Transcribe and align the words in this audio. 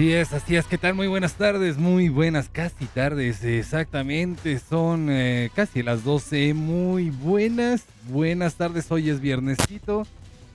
Así 0.00 0.14
es, 0.14 0.32
así 0.32 0.56
es. 0.56 0.64
¿Qué 0.64 0.78
tal? 0.78 0.94
Muy 0.94 1.08
buenas 1.08 1.34
tardes, 1.34 1.76
muy 1.76 2.08
buenas, 2.08 2.48
casi 2.48 2.86
tardes, 2.86 3.44
exactamente. 3.44 4.58
Son 4.58 5.08
eh, 5.10 5.50
casi 5.54 5.82
las 5.82 6.04
12. 6.04 6.54
Muy 6.54 7.10
buenas, 7.10 7.84
buenas 8.08 8.54
tardes. 8.54 8.90
Hoy 8.90 9.10
es 9.10 9.20
viernesito, 9.20 10.06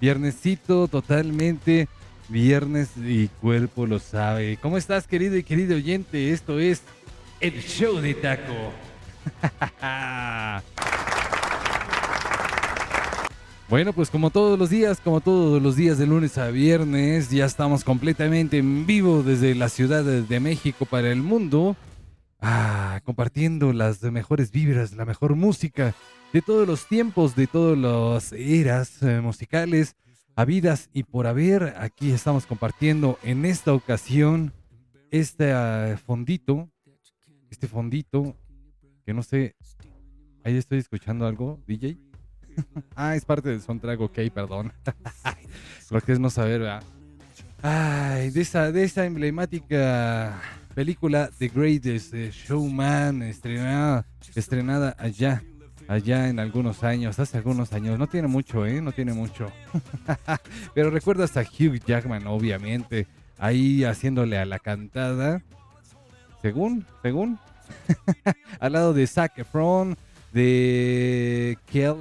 viernesito 0.02 0.88
totalmente, 0.88 1.88
viernes 2.28 2.90
y 2.98 3.28
cuerpo 3.40 3.86
lo 3.86 4.00
sabe. 4.00 4.58
¿Cómo 4.60 4.80
estás, 4.80 5.06
querido 5.06 5.38
y 5.38 5.44
querido 5.44 5.76
oyente? 5.76 6.32
Esto 6.32 6.60
es 6.60 6.82
el 7.40 7.62
show 7.62 7.98
de 7.98 8.16
taco. 8.16 8.74
Bueno, 13.68 13.94
pues 13.94 14.12
como 14.12 14.30
todos 14.30 14.60
los 14.60 14.70
días, 14.70 15.02
como 15.02 15.22
todos 15.22 15.60
los 15.60 15.76
días 15.76 15.98
de 15.98 16.06
lunes 16.06 16.38
a 16.38 16.50
viernes, 16.52 17.32
ya 17.32 17.46
estamos 17.46 17.84
completamente 17.84 18.60
en 18.60 18.86
vivo 18.86 19.24
desde 19.24 19.56
la 19.56 19.70
Ciudad 19.70 20.04
de 20.04 20.40
México 20.40 20.86
para 20.86 21.12
el 21.12 21.24
mundo, 21.24 21.76
ah, 22.40 23.02
compartiendo 23.04 23.74
las 23.74 24.04
mejores 24.04 24.52
vibras, 24.52 24.94
la 24.94 25.04
mejor 25.04 25.36
música 25.36 25.96
de 26.32 26.44
todos 26.44 26.68
los 26.68 26.88
tiempos, 26.88 27.36
de 27.36 27.48
todas 27.48 27.76
las 27.76 28.34
eras 28.34 29.02
eh, 29.02 29.20
musicales, 29.20 29.96
habidas 30.36 30.92
y 30.94 31.02
por 31.02 31.26
haber. 31.26 31.74
Aquí 31.80 32.12
estamos 32.12 32.46
compartiendo 32.46 33.18
en 33.24 33.46
esta 33.46 33.74
ocasión 33.74 34.54
este 35.10 35.54
ah, 35.54 35.98
fondito, 36.06 36.70
este 37.50 37.68
fondito, 37.68 38.38
que 39.04 39.14
no 39.16 39.24
sé, 39.24 39.56
ahí 40.44 40.56
estoy 40.56 40.78
escuchando 40.78 41.26
algo, 41.26 41.60
DJ. 41.66 42.05
Ah, 42.96 43.16
es 43.16 43.26
parte 43.26 43.50
del 43.50 43.62
soundtrack, 43.62 44.00
ok, 44.02 44.20
perdón. 44.34 44.74
Lo 45.90 46.02
que 46.02 46.14
es 46.14 46.20
no 46.20 46.30
saber, 46.30 46.62
¿verdad? 46.62 46.84
Ay, 47.62 48.30
de 48.30 48.42
esa, 48.42 48.72
de 48.72 48.84
esa 48.84 49.06
emblemática 49.06 50.40
película 50.76 51.30
The 51.40 51.48
Greatest 51.48 52.14
Showman, 52.14 53.24
estrenada, 53.24 54.06
estrenada 54.36 54.96
allá, 55.00 55.42
allá 55.88 56.28
en 56.28 56.40
algunos 56.40 56.84
años, 56.84 57.18
hace 57.18 57.38
algunos 57.38 57.72
años. 57.74 57.98
No 57.98 58.08
tiene 58.08 58.28
mucho, 58.28 58.66
¿eh? 58.66 58.82
No 58.82 58.92
tiene 58.92 59.14
mucho. 59.14 59.52
Pero 60.76 60.90
recuerdas 60.90 61.38
a 61.38 61.42
Hugh 61.42 61.80
Jackman, 61.86 62.28
obviamente, 62.28 63.08
ahí 63.38 63.84
haciéndole 63.84 64.38
a 64.38 64.46
la 64.46 64.60
cantada. 64.60 65.42
Según, 66.42 66.86
según. 67.02 67.40
Al 68.60 68.74
lado 68.74 68.94
de 68.94 69.08
Zac 69.08 69.40
Efron, 69.40 69.98
de 70.34 71.58
Kel 71.66 71.96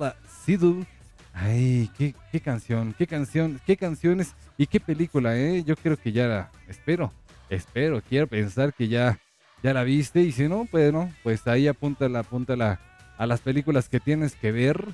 Sidul. 0.44 0.86
Ay, 1.32 1.90
qué, 1.98 2.40
canción, 2.40 2.94
qué 2.96 3.06
canción, 3.06 3.60
qué 3.66 3.76
canciones 3.76 4.34
y 4.56 4.66
qué 4.66 4.78
película, 4.78 5.36
¿eh? 5.36 5.64
Yo 5.64 5.74
creo 5.74 5.96
que 5.96 6.12
ya 6.12 6.28
la, 6.28 6.50
espero, 6.68 7.12
espero, 7.50 8.00
quiero 8.08 8.28
pensar 8.28 8.72
que 8.72 8.86
ya, 8.86 9.18
ya 9.62 9.74
la 9.74 9.82
viste 9.82 10.20
y 10.20 10.30
si 10.30 10.48
no, 10.48 10.66
pues 10.70 10.92
no, 10.92 11.10
pues 11.24 11.46
ahí 11.48 11.66
apúntala, 11.66 12.20
apúntala 12.20 12.78
a 13.18 13.26
las 13.26 13.40
películas 13.40 13.88
que 13.88 14.00
tienes 14.00 14.36
que 14.36 14.52
ver. 14.52 14.84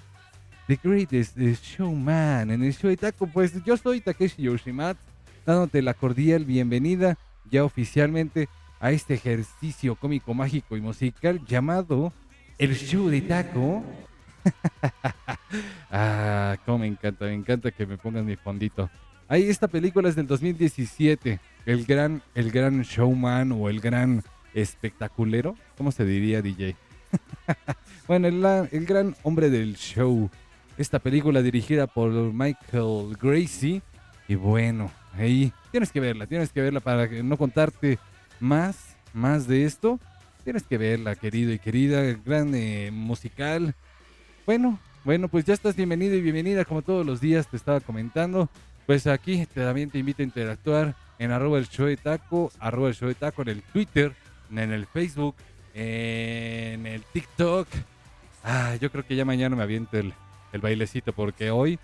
The 0.66 0.78
Greatest 0.82 1.36
Showman 1.36 2.50
en 2.52 2.62
el 2.62 2.72
show 2.72 2.88
de 2.88 2.96
Taco, 2.96 3.26
pues 3.26 3.62
yo 3.64 3.76
soy 3.76 4.00
Takeshi 4.00 4.42
Yoshimat, 4.42 4.96
dándote 5.44 5.82
la 5.82 5.94
cordial 5.94 6.44
bienvenida 6.44 7.18
ya 7.50 7.64
oficialmente 7.64 8.48
a 8.78 8.92
este 8.92 9.14
ejercicio 9.14 9.96
cómico, 9.96 10.32
mágico 10.32 10.76
y 10.76 10.80
musical 10.80 11.44
llamado 11.44 12.12
El 12.56 12.76
Show 12.76 13.08
de 13.08 13.20
Taco 13.20 13.84
ah, 15.90 16.56
cómo 16.64 16.78
me 16.78 16.86
encanta, 16.86 17.24
me 17.26 17.34
encanta 17.34 17.70
que 17.70 17.86
me 17.86 17.98
pongan 17.98 18.26
mi 18.26 18.36
fondito. 18.36 18.90
Ahí 19.28 19.48
esta 19.48 19.68
película 19.68 20.08
es 20.08 20.16
del 20.16 20.26
2017. 20.26 21.38
El 21.64 21.84
gran, 21.84 22.22
el 22.34 22.50
gran 22.50 22.82
showman 22.82 23.52
o 23.52 23.68
el 23.68 23.80
gran 23.80 24.24
espectaculero. 24.54 25.54
¿Cómo 25.76 25.92
se 25.92 26.04
diría, 26.04 26.42
DJ? 26.42 26.74
bueno, 28.08 28.26
el, 28.28 28.86
gran 28.86 29.14
hombre 29.22 29.50
del 29.50 29.76
show. 29.76 30.28
Esta 30.76 30.98
película 30.98 31.42
dirigida 31.42 31.86
por 31.86 32.10
Michael 32.10 33.16
Gracie. 33.20 33.82
Y 34.26 34.34
bueno, 34.34 34.90
ahí 35.12 35.52
tienes 35.70 35.92
que 35.92 36.00
verla, 36.00 36.26
tienes 36.26 36.52
que 36.52 36.62
verla 36.62 36.80
para 36.80 37.06
no 37.06 37.36
contarte 37.36 37.98
más, 38.40 38.96
más 39.12 39.46
de 39.46 39.64
esto. 39.64 40.00
Tienes 40.42 40.64
que 40.64 40.78
verla, 40.78 41.14
querido 41.14 41.52
y 41.52 41.58
querida. 41.58 42.02
Gran 42.24 42.52
eh, 42.54 42.90
musical 42.92 43.74
bueno, 44.46 44.78
bueno, 45.04 45.28
pues 45.28 45.44
ya 45.44 45.54
estás 45.54 45.76
bienvenido 45.76 46.14
y 46.14 46.20
bienvenida 46.20 46.64
como 46.64 46.82
todos 46.82 47.06
los 47.06 47.20
días 47.20 47.48
te 47.48 47.56
estaba 47.56 47.80
comentando. 47.80 48.48
Pues 48.86 49.06
aquí 49.06 49.46
también 49.46 49.90
te 49.90 49.98
invito 49.98 50.22
a 50.22 50.24
interactuar 50.24 50.96
en 51.18 51.30
arroba 51.30 51.58
el 51.58 51.68
show 51.68 51.86
de 51.86 51.96
taco, 51.96 52.50
arroba 52.58 52.88
el 52.88 52.94
show 52.94 53.08
de 53.08 53.14
taco 53.14 53.42
en 53.42 53.48
el 53.48 53.62
Twitter, 53.62 54.14
en 54.50 54.72
el 54.72 54.86
Facebook, 54.86 55.36
en 55.74 56.86
el 56.86 57.02
TikTok. 57.12 57.68
Ah, 58.42 58.76
yo 58.80 58.90
creo 58.90 59.06
que 59.06 59.16
ya 59.16 59.24
mañana 59.24 59.54
me 59.54 59.62
aviento 59.62 59.98
el, 59.98 60.12
el 60.52 60.60
bailecito 60.60 61.12
porque 61.12 61.50
hoy, 61.50 61.78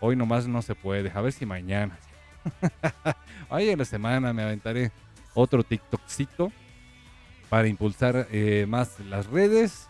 hoy 0.00 0.16
nomás 0.16 0.46
no 0.46 0.62
se 0.62 0.74
puede. 0.74 1.10
A 1.14 1.20
ver 1.20 1.32
si 1.32 1.46
mañana. 1.46 1.98
hoy 3.48 3.70
en 3.70 3.78
la 3.78 3.84
semana 3.84 4.32
me 4.32 4.42
aventaré 4.42 4.90
otro 5.34 5.62
TikTokcito 5.62 6.52
para 7.48 7.68
impulsar 7.68 8.28
eh, 8.30 8.66
más 8.68 8.98
las 9.00 9.26
redes 9.26 9.88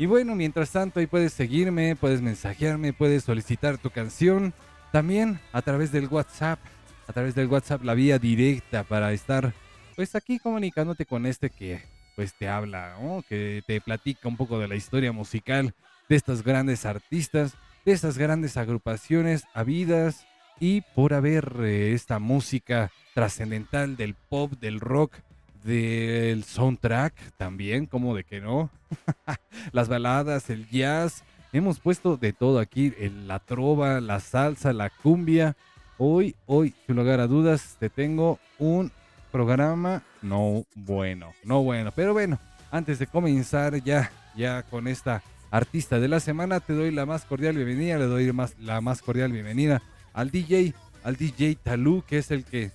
y 0.00 0.06
bueno, 0.06 0.34
mientras 0.34 0.70
tanto 0.70 0.98
ahí 0.98 1.06
puedes 1.06 1.34
seguirme, 1.34 1.94
puedes 1.94 2.22
mensajearme, 2.22 2.94
puedes 2.94 3.24
solicitar 3.24 3.76
tu 3.76 3.90
canción. 3.90 4.54
También 4.92 5.38
a 5.52 5.60
través 5.60 5.92
del 5.92 6.08
WhatsApp, 6.08 6.58
a 7.06 7.12
través 7.12 7.34
del 7.34 7.48
WhatsApp 7.48 7.84
la 7.84 7.92
vía 7.92 8.18
directa 8.18 8.82
para 8.82 9.12
estar 9.12 9.52
pues 9.96 10.14
aquí 10.14 10.38
comunicándote 10.38 11.04
con 11.04 11.26
este 11.26 11.50
que 11.50 11.82
pues 12.16 12.32
te 12.32 12.48
habla, 12.48 12.96
que 13.28 13.62
te 13.66 13.78
platica 13.82 14.26
un 14.26 14.38
poco 14.38 14.58
de 14.58 14.68
la 14.68 14.74
historia 14.74 15.12
musical 15.12 15.74
de 16.08 16.16
estos 16.16 16.42
grandes 16.42 16.86
artistas, 16.86 17.52
de 17.84 17.92
estas 17.92 18.16
grandes 18.16 18.56
agrupaciones 18.56 19.44
habidas 19.52 20.26
y 20.60 20.80
por 20.80 21.12
haber 21.12 21.56
eh, 21.60 21.92
esta 21.92 22.18
música 22.18 22.90
trascendental 23.12 23.98
del 23.98 24.14
pop, 24.14 24.52
del 24.52 24.80
rock, 24.80 25.18
del 25.64 26.44
soundtrack 26.44 27.14
también, 27.36 27.86
como 27.86 28.14
de 28.14 28.24
que 28.24 28.40
no. 28.40 28.70
Las 29.72 29.88
baladas, 29.88 30.50
el 30.50 30.68
jazz, 30.68 31.24
hemos 31.52 31.80
puesto 31.80 32.16
de 32.16 32.32
todo 32.32 32.58
aquí, 32.58 32.92
la 33.26 33.38
trova, 33.38 34.00
la 34.00 34.20
salsa, 34.20 34.72
la 34.72 34.90
cumbia. 34.90 35.56
Hoy, 35.98 36.34
hoy, 36.46 36.74
sin 36.86 36.96
lugar 36.96 37.20
a 37.20 37.26
dudas, 37.26 37.76
te 37.78 37.90
tengo 37.90 38.38
un 38.58 38.90
programa 39.30 40.02
no 40.22 40.64
bueno, 40.74 41.32
no 41.44 41.62
bueno, 41.62 41.92
pero 41.94 42.12
bueno, 42.12 42.38
antes 42.70 42.98
de 42.98 43.06
comenzar 43.06 43.82
ya, 43.82 44.10
ya 44.36 44.62
con 44.64 44.88
esta 44.88 45.22
artista 45.50 45.98
de 45.98 46.08
la 46.08 46.20
semana, 46.20 46.60
te 46.60 46.72
doy 46.72 46.90
la 46.90 47.06
más 47.06 47.24
cordial 47.24 47.56
bienvenida, 47.56 47.98
le 47.98 48.06
doy 48.06 48.32
más, 48.32 48.58
la 48.58 48.80
más 48.80 49.02
cordial 49.02 49.32
bienvenida 49.32 49.82
al 50.12 50.30
DJ, 50.30 50.74
al 51.02 51.16
DJ 51.16 51.56
Talú, 51.62 52.02
que 52.06 52.18
es 52.18 52.30
el 52.30 52.44
que 52.44 52.70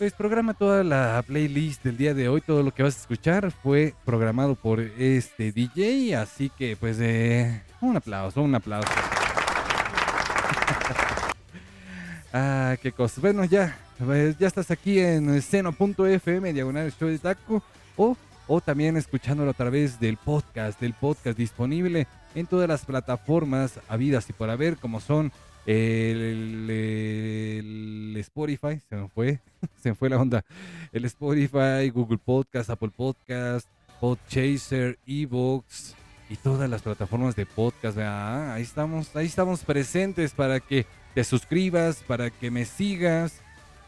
pues 0.00 0.14
programa 0.14 0.54
toda 0.54 0.82
la 0.82 1.22
playlist 1.26 1.84
del 1.84 1.98
día 1.98 2.14
de 2.14 2.30
hoy. 2.30 2.40
Todo 2.40 2.62
lo 2.62 2.72
que 2.72 2.82
vas 2.82 2.96
a 2.96 3.00
escuchar 3.00 3.50
fue 3.50 3.92
programado 4.06 4.54
por 4.54 4.80
este 4.80 5.52
DJ. 5.52 6.16
Así 6.16 6.48
que, 6.48 6.74
pues, 6.74 6.96
eh, 7.00 7.62
un 7.82 7.98
aplauso, 7.98 8.40
un 8.40 8.54
aplauso. 8.54 8.88
ah, 12.32 12.76
qué 12.80 12.92
cosa. 12.92 13.20
Bueno, 13.20 13.44
ya, 13.44 13.76
pues, 14.02 14.38
ya 14.38 14.46
estás 14.46 14.70
aquí 14.70 15.00
en 15.00 15.42
seno.fm, 15.42 16.54
diagonal 16.54 16.90
show 16.98 17.10
de 17.10 17.18
taco. 17.18 17.62
O, 17.94 18.16
o 18.46 18.60
también 18.62 18.96
escuchándolo 18.96 19.50
a 19.50 19.54
través 19.54 20.00
del 20.00 20.16
podcast, 20.16 20.80
del 20.80 20.94
podcast 20.94 21.36
disponible 21.36 22.06
en 22.34 22.46
todas 22.46 22.66
las 22.66 22.86
plataformas 22.86 23.78
habidas 23.86 24.30
y 24.30 24.32
por 24.32 24.48
haber, 24.48 24.78
como 24.78 24.98
son 24.98 25.30
el, 25.66 26.66
Spotify, 28.18 28.80
se 28.88 28.96
me 28.96 29.08
fue, 29.08 29.40
se 29.82 29.90
me 29.90 29.94
fue 29.94 30.08
la 30.10 30.18
onda. 30.18 30.44
El 30.92 31.04
Spotify, 31.06 31.90
Google 31.92 32.18
Podcast, 32.18 32.70
Apple 32.70 32.90
Podcast, 32.96 33.68
Podchaser, 34.00 34.98
Evox 35.06 35.94
y 36.28 36.36
todas 36.36 36.68
las 36.70 36.82
plataformas 36.82 37.34
de 37.36 37.46
podcast. 37.46 37.98
Ahí 37.98 38.62
estamos, 38.62 39.14
ahí 39.16 39.26
estamos 39.26 39.64
presentes 39.64 40.32
para 40.32 40.60
que 40.60 40.86
te 41.14 41.24
suscribas, 41.24 42.02
para 42.06 42.30
que 42.30 42.50
me 42.50 42.64
sigas, 42.64 43.40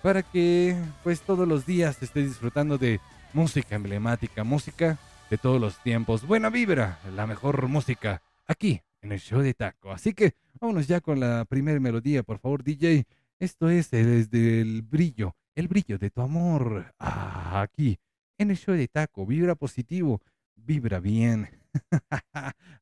para 0.03 0.23
que 0.23 0.77
pues 1.03 1.21
todos 1.21 1.47
los 1.47 1.67
días 1.67 2.03
estés 2.03 2.29
disfrutando 2.29 2.79
de 2.79 3.01
música 3.33 3.77
emblemática, 3.77 4.45
música 4.45 4.99
de 5.31 5.39
todos 5.39 5.61
los 5.61 5.79
tiempos. 5.79 6.27
Buena 6.27 6.51
vibra, 6.51 6.99
la 7.15 7.27
mejor 7.27 7.69
música 7.69 8.23
aquí 8.47 8.83
en 9.03 9.13
el 9.13 9.21
show 9.21 9.41
de 9.41 9.55
taco. 9.55 9.91
Así 9.91 10.15
que 10.15 10.35
vámonos 10.61 10.87
ya 10.87 11.01
con 11.01 11.21
la 11.21 11.45
primera 11.45 11.79
melodía, 11.81 12.23
por 12.23 12.39
favor, 12.39 12.63
DJ. 12.63 13.05
Esto 13.39 13.69
es 13.69 13.91
desde 13.91 14.61
el 14.61 14.83
brillo, 14.83 15.37
el 15.55 15.69
brillo 15.69 15.99
de 15.99 16.11
tu 16.11 16.23
amor. 16.23 16.95
Ah, 16.99 17.61
aquí, 17.63 17.99
en 18.39 18.51
el 18.51 18.57
show 18.57 18.75
de 18.75 18.89
taco. 18.89 19.27
Vibra 19.27 19.55
positivo, 19.55 20.23
vibra 20.57 21.01
bien. 21.01 21.49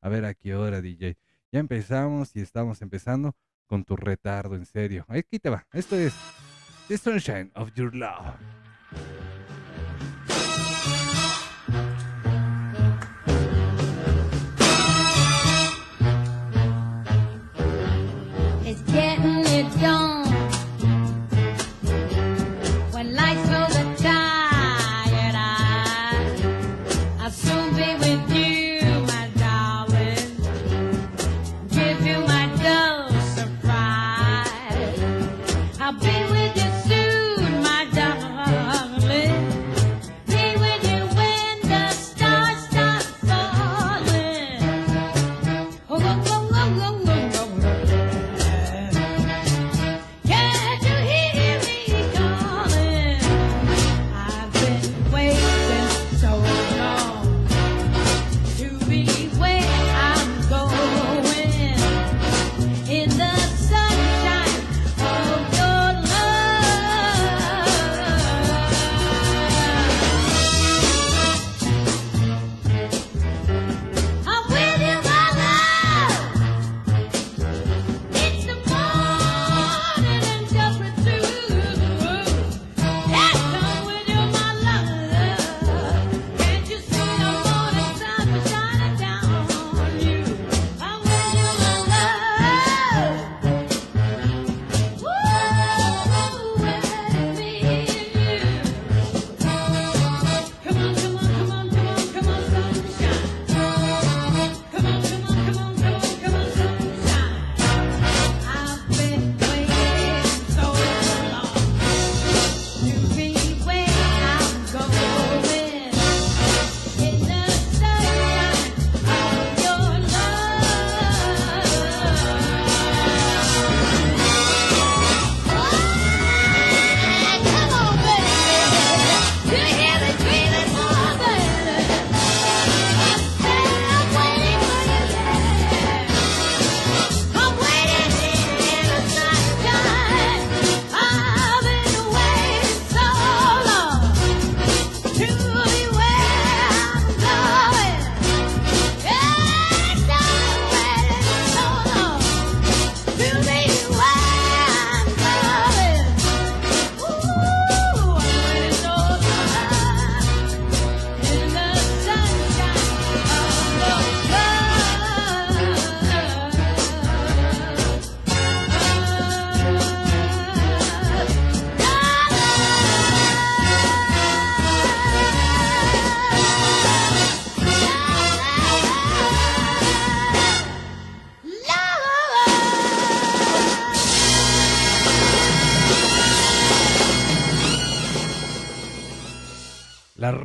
a 0.01 0.09
ver 0.09 0.25
a 0.25 0.33
qué 0.33 0.55
hora, 0.55 0.81
DJ. 0.81 1.17
Ya 1.51 1.59
empezamos 1.59 2.35
y 2.35 2.41
estamos 2.41 2.81
empezando 2.81 3.35
con 3.65 3.83
tu 3.83 3.95
retardo, 3.95 4.55
en 4.55 4.65
serio. 4.65 5.05
Aquí 5.07 5.39
te 5.39 5.49
va. 5.49 5.65
Esto 5.73 5.97
es 5.97 6.13
The 6.87 6.97
Sunshine 6.97 7.51
of 7.55 7.73
Your 7.73 7.95
Love. 7.95 8.60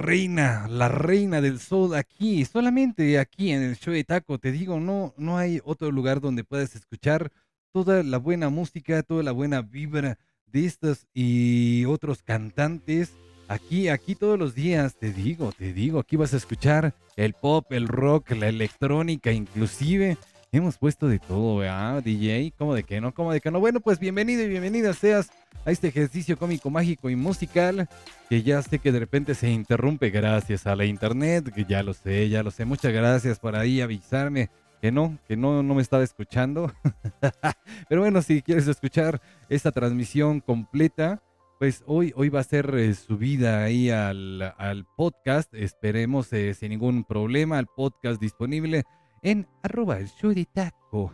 Reina, 0.06 0.68
la 0.70 0.88
reina 0.88 1.40
del 1.40 1.58
sol 1.58 1.96
aquí, 1.96 2.44
solamente 2.44 3.18
aquí 3.18 3.50
en 3.50 3.62
el 3.62 3.76
show 3.76 3.92
de 3.92 4.04
Taco, 4.04 4.38
te 4.38 4.52
digo, 4.52 4.78
no, 4.78 5.12
no 5.16 5.36
hay 5.36 5.60
otro 5.64 5.90
lugar 5.90 6.20
donde 6.20 6.44
puedas 6.44 6.76
escuchar 6.76 7.32
toda 7.72 8.04
la 8.04 8.18
buena 8.18 8.48
música, 8.48 9.02
toda 9.02 9.24
la 9.24 9.32
buena 9.32 9.62
vibra 9.62 10.16
de 10.46 10.64
estos 10.64 11.08
y 11.12 11.84
otros 11.86 12.22
cantantes. 12.22 13.14
Aquí, 13.48 13.88
aquí 13.88 14.14
todos 14.14 14.38
los 14.38 14.54
días, 14.54 14.94
te 14.94 15.12
digo, 15.12 15.50
te 15.50 15.72
digo, 15.72 15.98
aquí 15.98 16.14
vas 16.14 16.34
a 16.34 16.36
escuchar 16.36 16.94
el 17.16 17.32
pop, 17.32 17.72
el 17.72 17.88
rock, 17.88 18.30
la 18.30 18.48
electrónica, 18.48 19.32
inclusive. 19.32 20.18
Hemos 20.56 20.78
puesto 20.78 21.06
de 21.06 21.18
todo, 21.18 21.58
¿verdad, 21.58 22.02
DJ? 22.02 22.50
¿Cómo 22.56 22.74
de 22.74 22.82
que 22.82 22.98
no? 22.98 23.12
¿Cómo 23.12 23.30
de 23.30 23.42
que 23.42 23.50
no? 23.50 23.60
Bueno, 23.60 23.80
pues 23.80 23.98
bienvenido 23.98 24.42
y 24.42 24.48
bienvenida 24.48 24.94
seas 24.94 25.28
a 25.66 25.70
este 25.70 25.88
ejercicio 25.88 26.38
cómico, 26.38 26.70
mágico 26.70 27.10
y 27.10 27.14
musical 27.14 27.90
que 28.30 28.42
ya 28.42 28.62
sé 28.62 28.78
que 28.78 28.90
de 28.90 28.98
repente 28.98 29.34
se 29.34 29.50
interrumpe 29.50 30.08
gracias 30.08 30.66
a 30.66 30.74
la 30.74 30.86
internet, 30.86 31.52
que 31.54 31.66
ya 31.66 31.82
lo 31.82 31.92
sé, 31.92 32.30
ya 32.30 32.42
lo 32.42 32.50
sé. 32.50 32.64
Muchas 32.64 32.94
gracias 32.94 33.38
por 33.38 33.54
ahí 33.54 33.82
avisarme 33.82 34.48
que 34.80 34.90
no, 34.90 35.18
que 35.28 35.36
no, 35.36 35.62
no 35.62 35.74
me 35.74 35.82
estaba 35.82 36.02
escuchando. 36.02 36.72
Pero 37.90 38.00
bueno, 38.00 38.22
si 38.22 38.40
quieres 38.40 38.66
escuchar 38.66 39.20
esta 39.50 39.72
transmisión 39.72 40.40
completa, 40.40 41.22
pues 41.58 41.82
hoy, 41.84 42.14
hoy 42.16 42.30
va 42.30 42.40
a 42.40 42.44
ser 42.44 42.74
eh, 42.78 42.94
subida 42.94 43.62
ahí 43.62 43.90
al, 43.90 44.54
al 44.56 44.86
podcast. 44.96 45.52
Esperemos 45.52 46.32
eh, 46.32 46.54
sin 46.54 46.70
ningún 46.70 47.04
problema, 47.04 47.58
al 47.58 47.66
podcast 47.66 48.18
disponible 48.22 48.86
en 49.26 49.44
arroba 49.60 49.98
el 49.98 50.06
show 50.06 50.32
de 50.32 50.44
taco. 50.44 51.12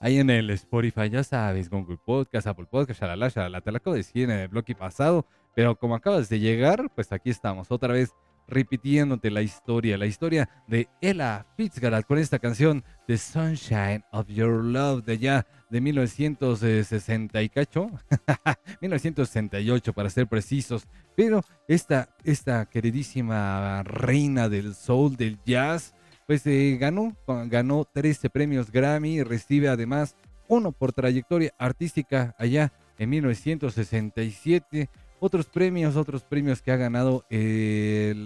Ahí 0.00 0.18
en 0.18 0.30
el 0.30 0.48
Spotify, 0.48 1.10
ya 1.10 1.22
sabes, 1.22 1.68
Google 1.68 1.98
Podcast, 2.02 2.46
Apple 2.46 2.64
Podcast, 2.64 3.02
shalala, 3.02 3.28
shalala. 3.28 3.60
Te 3.60 3.70
lo 3.70 3.76
acabo 3.76 3.92
de 3.92 3.98
decir 3.98 4.30
en 4.30 4.38
el 4.38 4.48
bloque 4.48 4.74
pasado, 4.74 5.26
pero 5.54 5.76
como 5.76 5.94
acabas 5.94 6.30
de 6.30 6.40
llegar, 6.40 6.90
pues 6.94 7.12
aquí 7.12 7.28
estamos 7.28 7.70
otra 7.70 7.92
vez 7.92 8.14
repitiéndote 8.48 9.30
la 9.30 9.42
historia, 9.42 9.98
la 9.98 10.06
historia 10.06 10.48
de 10.66 10.88
Ella 11.02 11.44
Fitzgerald 11.54 12.06
con 12.06 12.16
esta 12.16 12.38
canción 12.38 12.82
The 13.06 13.18
Sunshine 13.18 14.04
of 14.10 14.28
Your 14.28 14.64
Love 14.64 15.04
de 15.04 15.18
ya 15.18 15.46
de 15.68 15.82
1960 15.82 17.42
y 17.42 17.48
cacho, 17.50 17.90
1968 18.80 19.92
para 19.92 20.08
ser 20.08 20.28
precisos, 20.28 20.88
pero 21.14 21.44
esta, 21.68 22.08
esta 22.24 22.64
queridísima 22.64 23.82
reina 23.82 24.48
del 24.48 24.74
soul, 24.74 25.16
del 25.16 25.38
jazz, 25.44 25.94
pues 26.26 26.46
eh, 26.46 26.76
ganó, 26.80 27.16
ganó 27.46 27.84
13 27.84 28.30
premios 28.30 28.70
Grammy 28.70 29.22
recibe 29.22 29.68
además 29.68 30.16
uno 30.48 30.72
por 30.72 30.92
trayectoria 30.92 31.52
artística 31.58 32.34
allá 32.38 32.72
en 32.98 33.10
1967. 33.10 34.90
Otros 35.18 35.46
premios, 35.46 35.96
otros 35.96 36.24
premios 36.24 36.62
que 36.62 36.72
ha 36.72 36.76
ganado 36.76 37.24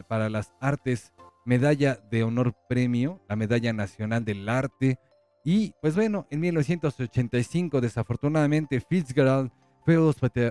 para 0.09 0.31
las 0.31 0.53
artes, 0.61 1.13
medalla 1.45 2.01
de 2.11 2.23
honor 2.23 2.55
premio, 2.69 3.21
la 3.29 3.37
medalla 3.37 3.73
nacional 3.73 4.25
del 4.25 4.49
arte. 4.49 4.99
Y 5.45 5.75
pues 5.81 5.95
bueno, 5.95 6.27
en 6.31 6.41
1985 6.41 7.81
desafortunadamente 7.81 8.81
Fitzgerald 8.81 9.51
fue 9.85 9.99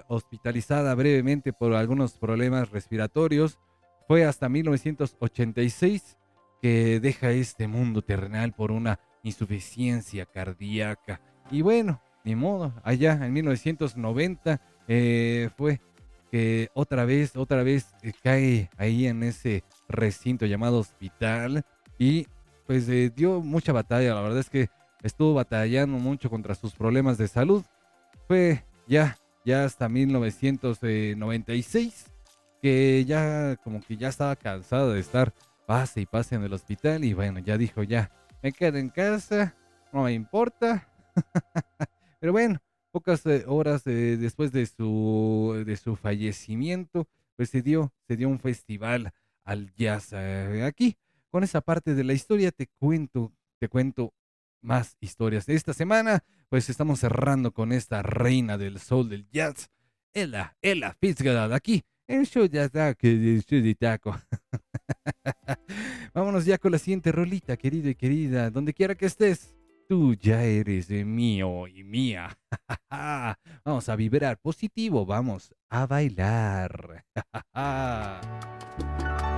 hospitalizada 0.08 0.96
brevemente 0.96 1.52
por 1.52 1.74
algunos 1.74 2.14
problemas 2.14 2.72
respiratorios. 2.72 3.60
Fue 4.08 4.24
hasta 4.24 4.48
1986 4.48 6.18
que 6.66 7.00
deja 7.00 7.30
este 7.30 7.68
mundo 7.68 8.02
terrenal 8.02 8.52
por 8.52 8.72
una 8.72 9.00
insuficiencia 9.22 10.26
cardíaca. 10.26 11.22
Y 11.52 11.62
bueno, 11.62 12.02
ni 12.24 12.36
modo, 12.36 12.74
allá 12.84 13.24
en 13.24 13.34
1990 13.34 14.60
eh, 14.88 15.52
fue 15.56 15.80
que 16.32 16.70
otra 16.74 17.06
vez, 17.06 17.36
otra 17.36 17.62
vez 17.62 17.94
eh, 18.02 18.14
cae 18.24 18.72
ahí 18.78 19.06
en 19.06 19.22
ese 19.22 19.64
recinto 19.88 20.48
llamado 20.48 20.80
hospital 20.80 21.64
y 22.00 22.26
pues 22.66 22.90
eh, 22.90 23.12
dio 23.16 23.42
mucha 23.42 23.72
batalla, 23.72 24.16
la 24.16 24.22
verdad 24.22 24.40
es 24.40 24.50
que 24.50 24.70
estuvo 25.04 25.36
batallando 25.36 26.00
mucho 26.00 26.32
contra 26.32 26.56
sus 26.56 26.74
problemas 26.74 27.20
de 27.20 27.28
salud. 27.28 27.64
Fue 28.28 28.66
ya, 28.88 29.20
ya 29.46 29.66
hasta 29.66 29.88
1996 29.88 32.08
que 32.60 33.06
ya 33.06 33.56
como 33.64 33.82
que 33.82 33.98
ya 33.98 34.08
estaba 34.08 34.36
cansado 34.36 34.94
de 34.94 35.00
estar 35.00 35.32
pase 35.66 36.02
y 36.02 36.06
pase 36.06 36.36
en 36.36 36.44
el 36.44 36.54
hospital 36.54 37.04
y 37.04 37.14
bueno, 37.14 37.40
ya 37.40 37.58
dijo 37.58 37.84
ya, 37.84 38.12
me 38.42 38.52
quedo 38.52 38.78
en 38.78 38.90
casa, 38.90 39.56
no 39.92 40.04
me 40.04 40.14
importa. 40.14 40.88
Pero 42.20 42.32
bueno, 42.32 42.62
pocas 42.92 43.26
eh, 43.26 43.44
horas 43.48 43.84
después 43.84 44.52
de 44.52 44.66
su, 44.66 45.64
de 45.66 45.78
su 45.78 45.96
fallecimiento, 45.96 47.08
pues 47.36 47.50
se 47.50 47.62
dio, 47.62 47.94
se 48.08 48.16
dio 48.16 48.30
un 48.30 48.40
festival 48.40 49.14
al 49.44 49.74
jazz 49.76 50.10
eh, 50.14 50.64
aquí. 50.64 50.98
Con 51.30 51.44
esa 51.44 51.62
parte 51.62 51.96
de 51.96 52.04
la 52.04 52.14
historia 52.14 52.52
te 52.52 52.68
cuento, 52.68 53.34
te 53.60 53.68
cuento 53.68 54.14
más 54.62 54.96
historias. 55.00 55.50
Esta 55.50 55.74
semana, 55.74 56.24
pues 56.50 56.70
estamos 56.70 57.00
cerrando 57.00 57.52
con 57.52 57.72
esta 57.72 58.02
reina 58.02 58.58
del 58.58 58.80
soul 58.80 59.10
del 59.10 59.30
jazz, 59.30 59.70
Ella, 60.14 60.56
Ella 60.62 60.96
Fitzgerald, 61.00 61.54
aquí 61.54 61.84
en 62.08 62.26
Show 62.26 62.48
de 62.48 62.60
de 63.62 63.76
Taco. 63.76 64.16
Vámonos 66.14 66.46
ya 66.46 66.58
con 66.58 66.72
la 66.72 66.78
siguiente 66.78 67.12
rolita, 67.12 67.58
querido 67.58 67.90
y 67.90 67.96
querida, 67.96 68.50
donde 68.50 68.74
quiera 68.74 68.96
que 68.96 69.06
estés. 69.06 69.56
Tú 69.88 70.16
ya 70.16 70.44
eres 70.44 70.90
mío 70.90 71.68
y 71.68 71.84
mía. 71.84 72.38
vamos 73.66 73.90
a 73.90 73.96
vibrar 73.96 74.40
positivo, 74.40 75.06
vamos 75.06 75.54
a 75.70 75.86
bailar. 75.86 77.06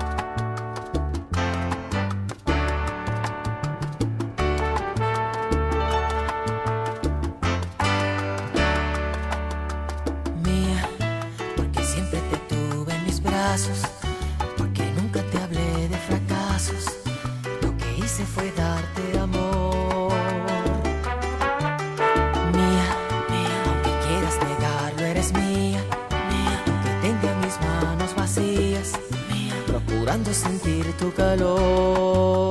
porque 14.55 14.83
nunca 14.91 15.23
te 15.31 15.37
hablé 15.39 15.87
de 15.89 15.97
fracasos. 15.97 16.85
Lo 17.63 17.75
que 17.75 17.97
hice 17.97 18.23
fue 18.23 18.51
darte 18.51 19.17
amor. 19.17 20.13
Mía, 22.53 22.87
mía, 23.33 23.57
aunque 23.65 23.91
quieras 24.05 24.37
negarlo, 24.47 25.01
eres 25.01 25.33
mía. 25.33 25.81
Mía, 26.29 26.63
aunque 26.67 26.91
tenga 27.01 27.33
mis 27.43 27.59
manos 27.59 28.15
vacías. 28.15 28.91
Mía, 29.31 29.55
procurando 29.65 30.31
sentir 30.33 30.85
tu 30.99 31.11
calor. 31.13 32.46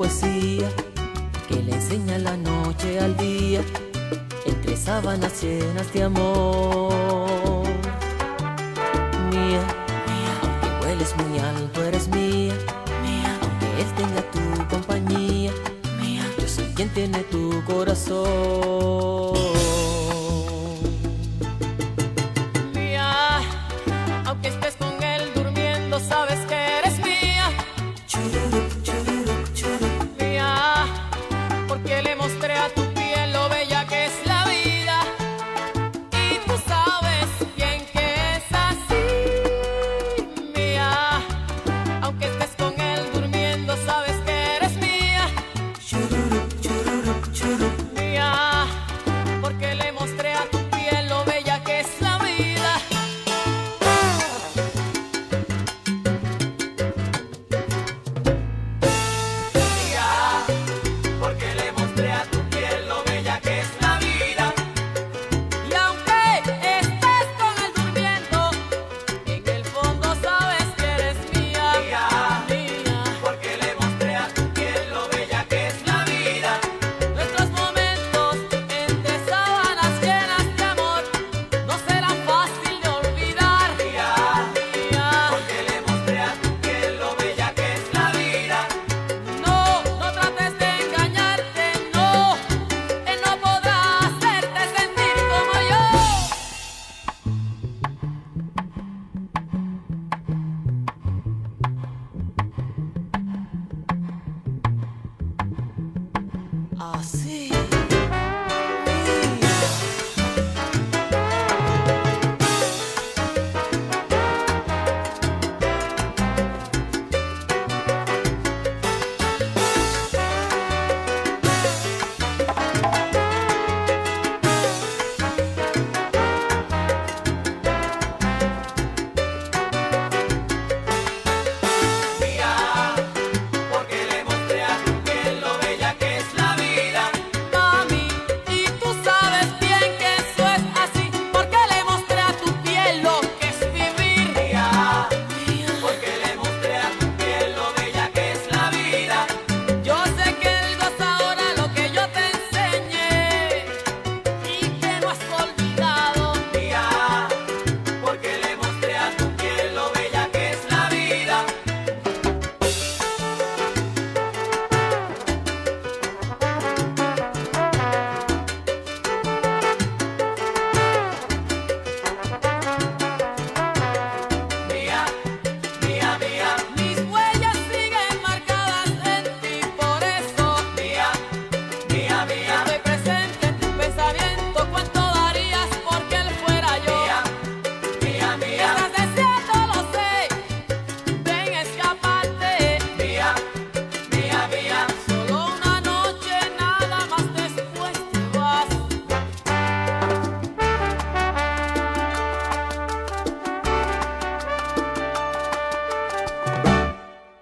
Poesía 0.00 0.66
que 1.46 1.56
le 1.56 1.74
enseña 1.74 2.16
la 2.16 2.34
noche 2.34 2.98
al 2.98 3.14
día, 3.18 3.60
entre 4.46 4.74
sábanas 4.74 5.42
llenas 5.42 5.92
de 5.92 6.04
amor. 6.04 7.66
Mía, 9.30 9.62
mía, 10.08 10.32
aunque 10.42 10.68
hueles 10.86 11.14
muy 11.18 11.38
alto, 11.38 11.84
eres 11.84 12.08
mía, 12.08 12.54
mía, 13.02 13.38
aunque 13.42 13.66
él 13.82 13.94
tenga 13.94 14.22
tu 14.30 14.68
compañía, 14.74 15.52
mía, 16.00 16.24
yo 16.38 16.48
soy 16.48 16.64
quien 16.74 16.88
tiene 16.94 17.18
tu 17.24 17.62
corazón. 17.66 19.59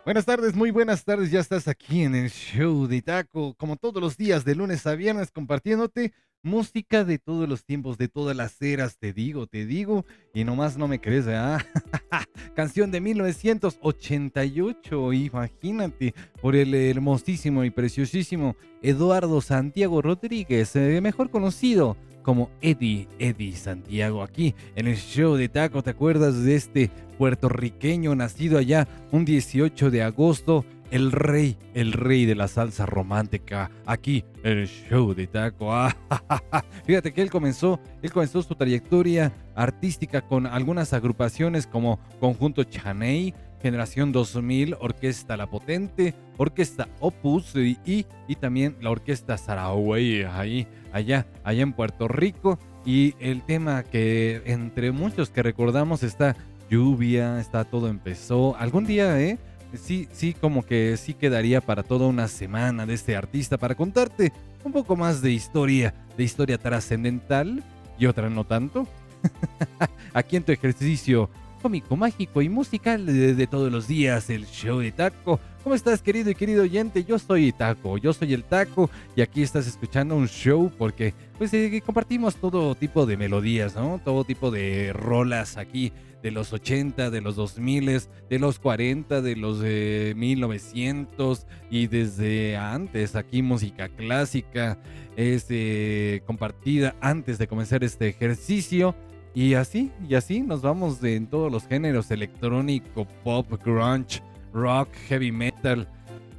Buenas 0.09 0.25
tardes, 0.25 0.57
muy 0.57 0.71
buenas 0.71 1.05
tardes. 1.05 1.31
Ya 1.31 1.41
estás 1.41 1.69
aquí 1.69 2.03
en 2.03 2.15
el 2.15 2.31
show 2.31 2.87
de 2.87 3.03
Taco, 3.03 3.53
como 3.59 3.77
todos 3.77 4.03
los 4.03 4.17
días, 4.17 4.43
de 4.43 4.55
lunes 4.55 4.87
a 4.87 4.95
viernes, 4.95 5.31
compartiéndote 5.31 6.15
música 6.43 7.05
de 7.05 7.19
todos 7.19 7.47
los 7.47 7.67
tiempos, 7.67 7.99
de 7.99 8.09
todas 8.09 8.35
las 8.35 8.63
eras. 8.63 8.97
Te 8.97 9.13
digo, 9.13 9.47
te 9.47 9.67
digo, 9.67 10.07
y 10.33 10.45
nomás 10.45 10.79
no 10.79 10.89
me 10.89 10.99
crees, 10.99 11.27
¿ah? 11.29 11.63
Canción 12.57 12.91
de 12.91 13.03
1988, 13.03 15.13
imagínate, 15.13 16.15
por 16.41 16.57
el 16.57 16.75
hermosísimo 16.75 17.65
y 17.65 17.71
preciosísimo 17.71 18.57
Eduardo 18.81 19.43
Santiago 19.43 20.01
Rodríguez, 20.01 20.75
eh, 20.75 21.03
mejor 21.03 21.29
conocido 21.29 21.99
como 22.29 22.51
Eddie, 22.61 23.09
Eddie 23.19 23.57
Santiago, 23.57 24.23
aquí 24.23 24.55
en 24.77 24.87
el 24.87 24.99
show 24.99 25.37
de 25.37 25.49
Taco. 25.49 25.83
¿Te 25.83 25.89
acuerdas 25.89 26.45
de 26.45 26.57
este 26.57 26.91
puertorriqueño 27.17 28.15
nacido 28.15 28.59
allá 28.59 28.87
un 29.13 29.25
18 29.25 29.91
de 29.91 30.03
agosto? 30.03 30.67
El 30.91 31.11
rey, 31.11 31.57
el 31.73 31.95
rey 31.95 32.27
de 32.27 32.35
la 32.35 32.47
salsa 32.47 32.85
romántica, 32.85 33.71
aquí 33.87 34.27
en 34.43 34.59
el 34.59 34.69
show 34.69 35.15
de 35.15 35.27
Taco. 35.27 35.73
Fíjate 36.85 37.15
que 37.15 37.23
él 37.23 37.31
comenzó, 37.31 37.81
él 38.03 38.13
comenzó 38.13 38.43
su 38.43 38.55
trayectoria 38.55 39.33
artística 39.55 40.21
con 40.21 40.47
algunas 40.47 40.93
agrupaciones 40.93 41.67
como 41.67 41.99
Conjunto 42.21 42.63
Chaney, 42.63 43.33
Generación 43.63 44.13
2000, 44.13 44.77
Orquesta 44.81 45.37
La 45.37 45.49
Potente, 45.49 46.15
Orquesta 46.37 46.89
Opus 47.01 47.55
y, 47.57 47.79
y, 47.85 48.35
también 48.37 48.77
la 48.81 48.91
Orquesta 48.91 49.37
Saraway, 49.37 50.23
ahí, 50.23 50.67
allá, 50.93 51.27
allá 51.45 51.63
en 51.63 51.73
Puerto 51.73 52.09
Rico. 52.09 52.59
Y 52.85 53.15
el 53.21 53.43
tema 53.43 53.83
que 53.83 54.43
entre 54.47 54.93
muchos 54.93 55.31
que 55.31 55.43
recordamos 55.43 56.03
está 56.03 56.37
lluvia, 56.71 57.41
está 57.41 57.65
todo 57.65 57.89
empezó. 57.89 58.57
Algún 58.57 58.87
día, 58.87 59.21
¿eh? 59.21 59.39
Sí, 59.75 60.09
sí, 60.13 60.33
como 60.33 60.65
que 60.65 60.97
sí 60.97 61.13
quedaría 61.13 61.61
para 61.61 61.83
toda 61.83 62.07
una 62.07 62.29
semana 62.29 62.87
de 62.87 62.95
este 62.95 63.17
artista 63.17 63.59
para 63.59 63.75
contarte 63.75 64.33
un 64.65 64.73
poco 64.73 64.97
más 64.97 65.21
de 65.21 65.33
historia, 65.33 65.95
de 66.17 66.25
historia 66.25 66.57
trascendental 66.57 67.63
y 67.99 68.07
otra 68.07 68.31
no 68.31 68.45
tanto. 68.45 68.87
Aquí 70.15 70.37
en 70.37 70.45
tu 70.45 70.53
ejercicio 70.53 71.29
cómico, 71.59 71.97
mágico 71.97 72.43
y 72.43 72.49
musical 72.49 73.05
de, 73.07 73.47
todos 73.47 73.71
los 73.71 73.87
días, 73.89 74.31
el 74.31 74.47
show 74.47 74.79
de 74.79 74.93
Taco. 74.93 75.41
¿Cómo 75.63 75.75
estás, 75.75 76.01
querido 76.01 76.31
y 76.31 76.35
querido 76.35 76.63
oyente? 76.63 77.05
Yo 77.05 77.19
soy 77.19 77.53
Taco, 77.53 77.99
yo 77.99 78.13
soy 78.13 78.33
el 78.33 78.45
Taco 78.45 78.89
y 79.17 79.21
aquí 79.21 79.43
estás 79.43 79.67
escuchando 79.67 80.17
un 80.17 80.29
show 80.29 80.71
porque 80.79 81.15
pues 81.37 81.53
eh, 81.53 81.83
compartimos 81.85 82.37
todo 82.37 82.75
tipo 82.75 83.05
de 83.05 83.17
melodías, 83.17 83.75
¿no? 83.75 84.01
Todo 84.05 84.25
tipo 84.25 84.51
de 84.51 84.93
rolas 84.93 85.57
aquí 85.57 85.93
de 86.23 86.31
los 86.31 86.53
80, 86.53 87.11
de 87.11 87.21
los 87.21 87.37
2000, 87.37 88.03
de 88.29 88.39
los 88.39 88.59
40, 88.59 89.21
de 89.21 89.37
los 89.37 89.59
1900 89.59 91.47
y 91.71 91.87
desde 91.87 92.57
antes 92.57 93.15
aquí 93.15 93.43
música 93.43 93.89
clásica 93.89 94.79
es 95.17 95.43
este, 95.43 96.23
compartida 96.27 96.95
antes 97.01 97.39
de 97.39 97.49
comenzar 97.49 97.83
este 97.83 98.09
ejercicio. 98.09 98.95
Y 99.35 99.55
así, 99.55 99.91
y 100.09 100.15
así 100.15 100.41
nos 100.41 100.63
vamos 100.63 101.01
de, 101.01 101.17
en 101.17 101.27
todos 101.27 101.53
los 101.53 101.67
géneros, 101.67 102.11
electrónico, 102.11 103.07
pop, 103.23 103.47
grunge, 103.65 104.23
rock, 104.53 104.89
heavy 105.09 105.31
metal. 105.31 105.89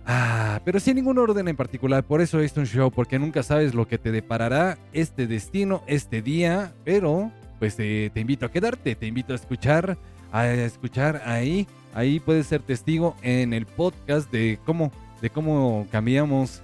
Ah, 0.05 0.59
pero 0.65 0.79
sin 0.79 0.95
ningún 0.95 1.17
orden 1.19 1.47
en 1.47 1.55
particular, 1.55 2.03
por 2.03 2.19
eso 2.19 2.39
es 2.39 2.57
un 2.57 2.65
show, 2.65 2.89
porque 2.89 3.19
nunca 3.19 3.43
sabes 3.43 3.75
lo 3.75 3.87
que 3.87 3.97
te 3.97 4.11
deparará 4.11 4.77
este 4.91 5.27
destino, 5.27 5.83
este 5.85 6.21
día, 6.21 6.73
pero 6.83 7.31
pues 7.59 7.75
te 7.75 8.11
invito 8.15 8.45
a 8.45 8.51
quedarte, 8.51 8.95
te 8.95 9.05
invito 9.05 9.33
a 9.33 9.35
escuchar, 9.35 9.97
a 10.31 10.47
escuchar 10.47 11.21
ahí, 11.25 11.67
ahí 11.93 12.19
puedes 12.19 12.47
ser 12.47 12.61
testigo 12.61 13.15
en 13.21 13.53
el 13.53 13.65
podcast 13.65 14.31
de 14.31 14.57
cómo, 14.65 14.91
de 15.21 15.29
cómo 15.29 15.85
cambiamos 15.91 16.63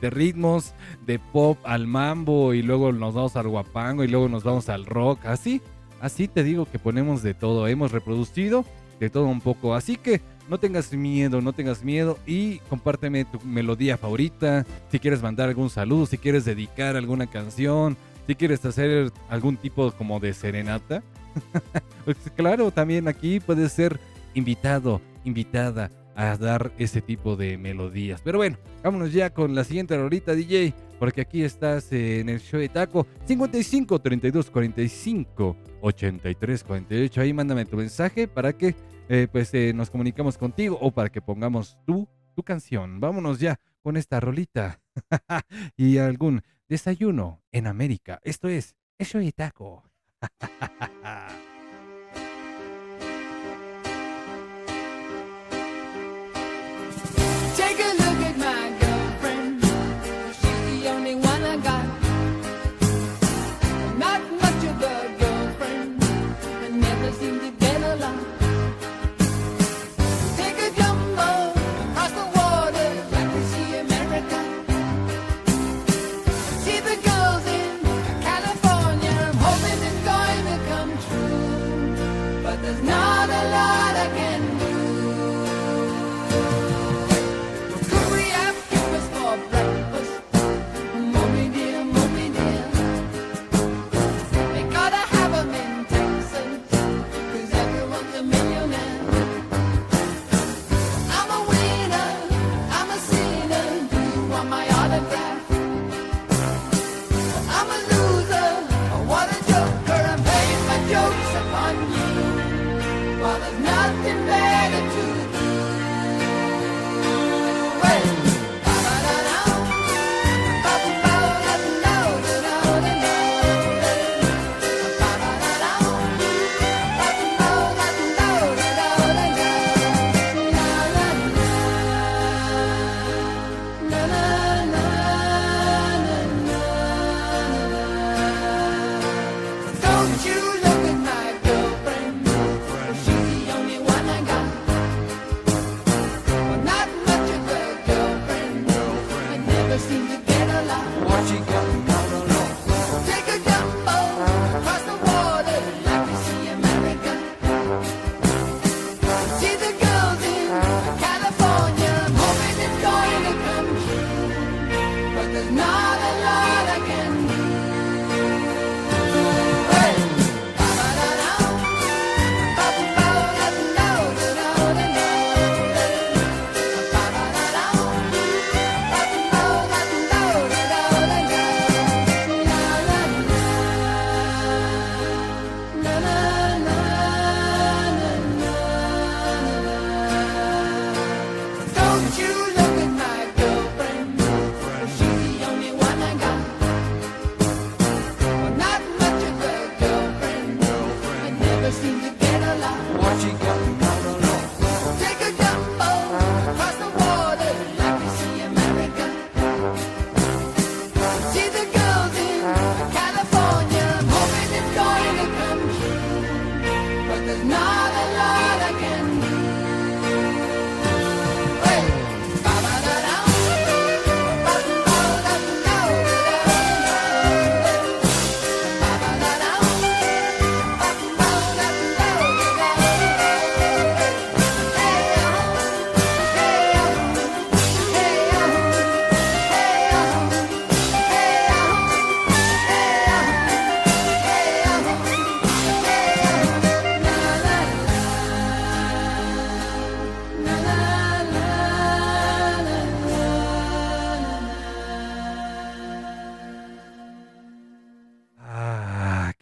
de 0.00 0.10
ritmos, 0.10 0.74
de 1.06 1.18
pop 1.18 1.58
al 1.64 1.86
mambo 1.86 2.54
y 2.54 2.62
luego 2.62 2.92
nos 2.92 3.14
vamos 3.14 3.36
al 3.36 3.48
guapango 3.48 4.04
y 4.04 4.08
luego 4.08 4.28
nos 4.28 4.44
vamos 4.44 4.68
al 4.68 4.86
rock, 4.86 5.26
así, 5.26 5.60
así 6.00 6.28
te 6.28 6.42
digo 6.42 6.66
que 6.66 6.78
ponemos 6.78 7.22
de 7.22 7.34
todo, 7.34 7.66
hemos 7.68 7.92
reproducido 7.92 8.64
de 9.00 9.10
todo 9.10 9.26
un 9.26 9.40
poco, 9.40 9.74
así 9.74 9.96
que 9.96 10.20
no 10.48 10.58
tengas 10.58 10.92
miedo, 10.92 11.40
no 11.40 11.52
tengas 11.52 11.82
miedo 11.82 12.18
y 12.26 12.58
compárteme 12.68 13.24
tu 13.24 13.40
melodía 13.40 13.96
favorita, 13.96 14.66
si 14.90 14.98
quieres 14.98 15.22
mandar 15.22 15.48
algún 15.48 15.70
saludo, 15.70 16.06
si 16.06 16.18
quieres 16.18 16.44
dedicar 16.44 16.96
alguna 16.96 17.26
canción, 17.28 17.96
si 18.26 18.34
quieres 18.34 18.64
hacer 18.64 19.12
algún 19.28 19.56
tipo 19.56 19.90
como 19.92 20.20
de 20.20 20.32
serenata, 20.32 21.02
pues 22.04 22.16
claro, 22.36 22.70
también 22.70 23.08
aquí 23.08 23.40
puedes 23.40 23.72
ser 23.72 23.98
invitado, 24.34 25.00
invitada 25.24 25.90
a 26.14 26.36
dar 26.36 26.72
ese 26.78 27.00
tipo 27.00 27.36
de 27.36 27.58
melodías. 27.58 28.20
Pero 28.22 28.38
bueno, 28.38 28.58
vámonos 28.82 29.12
ya 29.12 29.30
con 29.30 29.54
la 29.54 29.64
siguiente 29.64 29.96
rolita 29.96 30.34
DJ, 30.34 30.74
porque 30.98 31.22
aquí 31.22 31.42
estás 31.42 31.92
en 31.92 32.28
el 32.28 32.40
show 32.40 32.60
de 32.60 32.68
Taco 32.68 33.06
55 33.26 34.00
32 34.00 34.50
45 34.50 35.56
83 35.80 36.64
48. 36.64 37.20
Ahí 37.20 37.32
mándame 37.32 37.64
tu 37.64 37.76
mensaje 37.76 38.28
para 38.28 38.52
que 38.52 38.74
eh, 39.08 39.28
pues 39.30 39.52
eh, 39.54 39.72
nos 39.74 39.90
comunicamos 39.90 40.38
contigo 40.38 40.78
o 40.80 40.90
para 40.90 41.10
que 41.10 41.20
pongamos 41.20 41.78
tu, 41.86 42.08
tu 42.34 42.42
canción. 42.42 43.00
Vámonos 43.00 43.40
ya 43.40 43.58
con 43.82 43.96
esta 43.96 44.20
rolita 44.20 44.80
y 45.76 45.98
algún 45.98 46.42
desayuno 46.68 47.42
en 47.50 47.66
América. 47.66 48.20
Esto 48.22 48.48
es 48.48 48.76
el 48.98 49.06
show 49.06 49.20
de 49.20 49.32
Taco. 49.32 49.84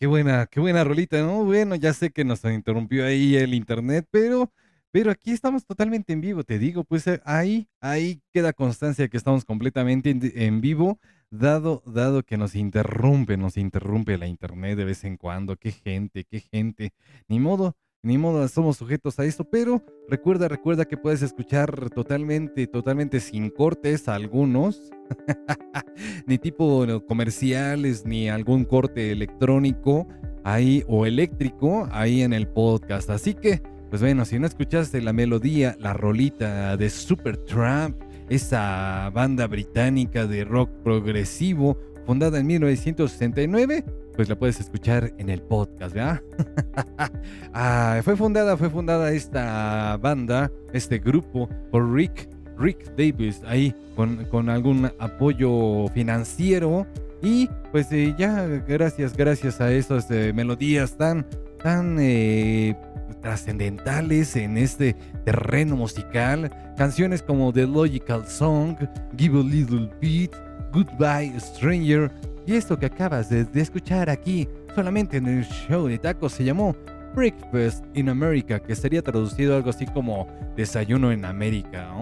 qué 0.00 0.60
buena 0.60 0.82
rolita, 0.82 1.20
¿no? 1.20 1.44
Bueno, 1.44 1.74
ya 1.76 1.92
sé 1.92 2.10
que 2.10 2.24
nos 2.24 2.42
interrumpió 2.44 3.04
ahí 3.04 3.36
el 3.36 3.52
internet, 3.52 4.06
pero, 4.10 4.50
pero 4.90 5.10
aquí 5.10 5.30
estamos 5.30 5.66
totalmente 5.66 6.14
en 6.14 6.22
vivo, 6.22 6.42
te 6.42 6.58
digo, 6.58 6.84
pues 6.84 7.06
eh, 7.06 7.20
ahí, 7.26 7.68
ahí 7.80 8.22
queda 8.32 8.54
constancia 8.54 9.08
que 9.08 9.18
estamos 9.18 9.44
completamente 9.44 10.10
en, 10.46 10.60
vivo, 10.62 10.98
dado, 11.30 11.82
dado 11.84 12.22
que 12.22 12.38
nos 12.38 12.54
interrumpe, 12.54 13.36
nos 13.36 13.58
interrumpe 13.58 14.16
la 14.16 14.26
internet 14.26 14.78
de 14.78 14.86
vez 14.86 15.04
en 15.04 15.18
cuando, 15.18 15.56
qué 15.56 15.70
gente, 15.70 16.24
qué 16.24 16.40
gente, 16.40 16.94
ni 17.28 17.38
modo. 17.38 17.76
Ni 18.02 18.16
modo, 18.16 18.48
somos 18.48 18.78
sujetos 18.78 19.18
a 19.18 19.26
esto, 19.26 19.44
pero 19.44 19.84
recuerda, 20.08 20.48
recuerda 20.48 20.86
que 20.86 20.96
puedes 20.96 21.20
escuchar 21.20 21.90
totalmente, 21.90 22.66
totalmente 22.66 23.20
sin 23.20 23.50
cortes 23.50 24.08
algunos, 24.08 24.90
ni 26.26 26.38
tipo 26.38 26.86
comerciales, 27.06 28.06
ni 28.06 28.30
algún 28.30 28.64
corte 28.64 29.12
electrónico 29.12 30.08
ahí 30.44 30.82
o 30.88 31.04
eléctrico 31.04 31.88
ahí 31.92 32.22
en 32.22 32.32
el 32.32 32.48
podcast. 32.48 33.10
Así 33.10 33.34
que, 33.34 33.60
pues 33.90 34.00
bueno, 34.00 34.24
si 34.24 34.38
no 34.38 34.46
escuchaste 34.46 35.02
la 35.02 35.12
melodía, 35.12 35.76
la 35.78 35.92
rolita 35.92 36.78
de 36.78 36.88
Supertramp, 36.88 38.00
esa 38.30 39.10
banda 39.12 39.46
británica 39.46 40.26
de 40.26 40.44
rock 40.44 40.70
progresivo 40.82 41.76
fundada 42.06 42.40
en 42.40 42.46
1969, 42.46 43.84
pues 44.20 44.28
la 44.28 44.38
puedes 44.38 44.60
escuchar 44.60 45.14
en 45.16 45.30
el 45.30 45.40
podcast, 45.40 45.94
¿verdad? 45.94 46.20
Ah, 47.54 48.00
fue 48.04 48.16
fundada, 48.16 48.54
fue 48.58 48.68
fundada 48.68 49.12
esta 49.12 49.96
banda, 49.96 50.52
este 50.74 50.98
grupo 50.98 51.48
por 51.70 51.90
Rick, 51.90 52.28
Rick 52.58 52.94
Davis, 52.98 53.40
ahí 53.46 53.74
con, 53.96 54.26
con 54.26 54.50
algún 54.50 54.92
apoyo 54.98 55.88
financiero 55.94 56.86
y 57.22 57.48
pues 57.72 57.90
eh, 57.92 58.14
ya 58.18 58.44
gracias, 58.68 59.16
gracias 59.16 59.58
a 59.62 59.72
esas 59.72 60.10
eh, 60.10 60.34
melodías 60.34 60.98
tan, 60.98 61.24
tan 61.62 61.96
eh, 61.98 62.76
trascendentales 63.22 64.36
en 64.36 64.58
este 64.58 64.96
terreno 65.24 65.76
musical, 65.76 66.50
canciones 66.76 67.22
como 67.22 67.54
The 67.54 67.66
Logical 67.66 68.26
Song, 68.26 68.76
Give 69.16 69.40
a 69.40 69.42
Little 69.42 69.90
Beat, 69.98 70.36
Goodbye 70.74 71.40
Stranger 71.40 72.10
y 72.46 72.54
esto 72.54 72.78
que 72.78 72.86
acabas 72.86 73.28
de, 73.28 73.46
escuchar 73.54 74.10
aquí 74.10 74.48
solamente 74.74 75.16
en 75.16 75.26
el 75.26 75.44
show 75.44 75.86
de 75.86 75.98
tacos 75.98 76.32
se 76.32 76.44
llamó 76.44 76.74
Breakfast 77.14 77.84
in 77.94 78.08
America, 78.08 78.60
que 78.60 78.74
sería 78.76 79.02
traducido 79.02 79.56
algo 79.56 79.70
así 79.70 79.84
como 79.86 80.28
desayuno 80.56 81.10
en 81.10 81.24
América. 81.24 81.92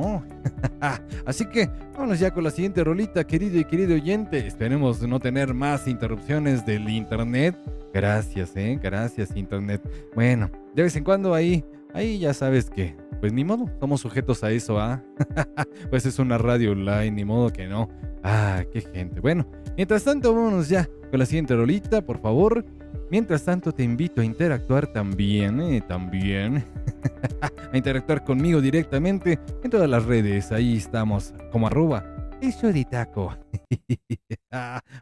así 1.27 1.47
que 1.47 1.69
vámonos 1.95 2.19
ya 2.19 2.31
con 2.31 2.45
la 2.45 2.51
siguiente 2.51 2.85
rolita, 2.85 3.25
querido 3.25 3.59
y 3.59 3.65
querido 3.65 3.95
oyente. 3.95 4.47
Esperemos 4.47 5.01
no 5.03 5.19
tener 5.19 5.55
más 5.55 5.89
interrupciones 5.89 6.65
del 6.67 6.89
internet. 6.89 7.57
Gracias, 7.93 8.55
eh, 8.55 8.79
gracias 8.83 9.35
internet. 9.35 9.81
Bueno, 10.15 10.51
de 10.75 10.83
vez 10.83 10.95
en 10.95 11.05
cuando 11.05 11.35
ahí, 11.35 11.65
ahí 11.95 12.19
ya 12.19 12.35
sabes 12.35 12.71
que, 12.71 12.97
pues 13.21 13.33
ni 13.33 13.45
modo, 13.45 13.67
somos 13.81 14.01
sujetos 14.01 14.45
a 14.45 14.51
eso, 14.51 14.79
¿ah? 14.79 15.03
pues 15.91 16.07
es 16.07 16.19
una 16.19 16.39
radio 16.39 16.73
online, 16.73 17.11
ni 17.11 17.25
modo 17.25 17.51
que 17.53 17.67
no. 17.67 17.89
Ah, 18.23 18.65
qué 18.73 18.81
gente. 18.81 19.21
Bueno, 19.21 19.47
mientras 19.77 20.05
tanto, 20.05 20.35
vámonos 20.35 20.69
ya 20.69 20.89
con 21.11 21.19
la 21.19 21.27
siguiente 21.27 21.55
rolita, 21.55 22.03
por 22.05 22.21
favor. 22.21 22.65
Mientras 23.11 23.45
tanto, 23.45 23.73
te 23.73 23.83
invito 23.83 24.21
a 24.21 24.25
interactuar 24.25 24.87
también, 24.89 25.61
eh, 25.61 25.81
también, 25.81 26.65
a 27.73 27.77
interactuar 27.77 28.23
conmigo 28.23 28.61
directamente 28.61 29.39
en 29.63 29.71
todas 29.71 29.89
las 29.89 30.05
redes. 30.05 30.53
Ahí 30.53 30.77
estamos, 30.77 31.33
como 31.51 31.67
arroba, 31.67 32.05
eso 32.41 32.71
de 32.73 32.85
taco. 32.85 33.35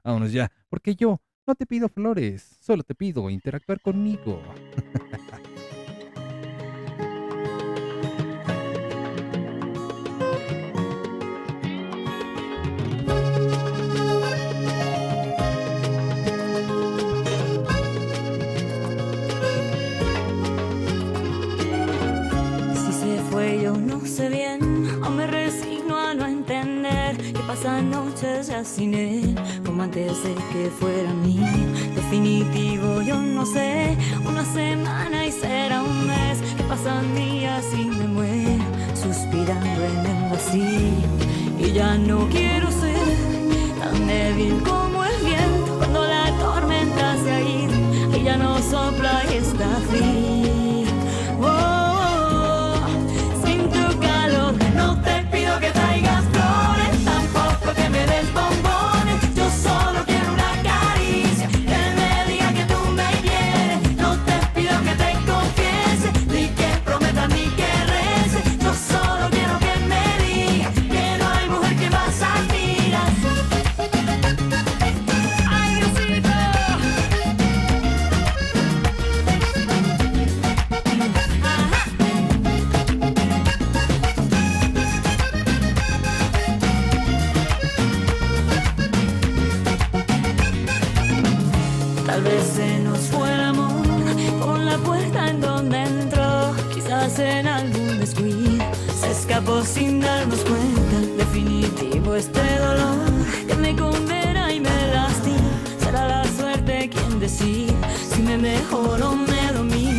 Vámonos 0.05 0.33
ya, 0.33 0.51
porque 0.68 0.94
yo 0.94 1.20
no 1.46 1.55
te 1.55 1.66
pido 1.66 1.88
flores, 1.88 2.59
solo 2.61 2.83
te 2.83 2.94
pido 2.94 3.29
interactuar 3.31 3.81
conmigo. 3.81 4.40
pasan 27.46 27.90
noches 27.90 28.48
ya 28.48 28.64
sin 28.64 28.94
él, 28.94 29.35
como 29.64 29.83
antes 29.83 30.22
de 30.22 30.35
que 30.52 30.70
fuera 30.70 31.12
mío. 31.14 31.46
Definitivo, 31.94 33.02
yo 33.02 33.20
no 33.20 33.46
sé, 33.46 33.96
una 34.26 34.44
semana 34.44 35.26
y 35.26 35.33
será 35.33 35.83
un 35.83 36.07
mes, 36.07 36.38
que 36.57 36.62
pasan 36.64 37.14
días 37.14 37.64
y 37.72 37.85
me 37.87 38.07
muero, 38.07 38.64
suspirando 38.94 39.85
en 39.85 40.07
el 40.07 40.31
vacío. 40.31 41.09
Y 41.59 41.72
ya 41.72 41.96
no 41.96 42.29
quiero 42.29 42.70
ser 42.70 43.07
tan 43.81 44.07
débil 44.07 44.62
como 44.62 45.05
el 45.05 45.24
viento, 45.24 45.79
cuando 45.79 46.05
la 46.05 46.26
tormenta 46.38 47.16
se 47.22 47.31
ha 47.33 47.40
ido 47.40 48.16
y 48.18 48.22
ya 48.22 48.37
no 48.37 48.59
sopla 48.59 49.22
y 49.31 49.37
está 49.37 49.68
frío. 49.88 50.56
Sin 99.64 100.01
darnos 100.01 100.40
cuenta. 100.40 101.01
Definitivo 101.16 102.14
este 102.14 102.40
dolor 102.59 103.11
que 103.47 103.55
me 103.55 103.75
condena 103.75 104.53
y 104.53 104.61
me 104.61 104.88
lastima. 104.92 105.61
Será 105.79 106.09
la 106.09 106.25
suerte 106.25 106.88
quien 106.88 107.19
decide 107.19 107.75
si 108.11 108.23
me 108.23 108.37
mejoro 108.37 109.11
o 109.11 109.16
me 109.16 109.53
domina. 109.53 109.95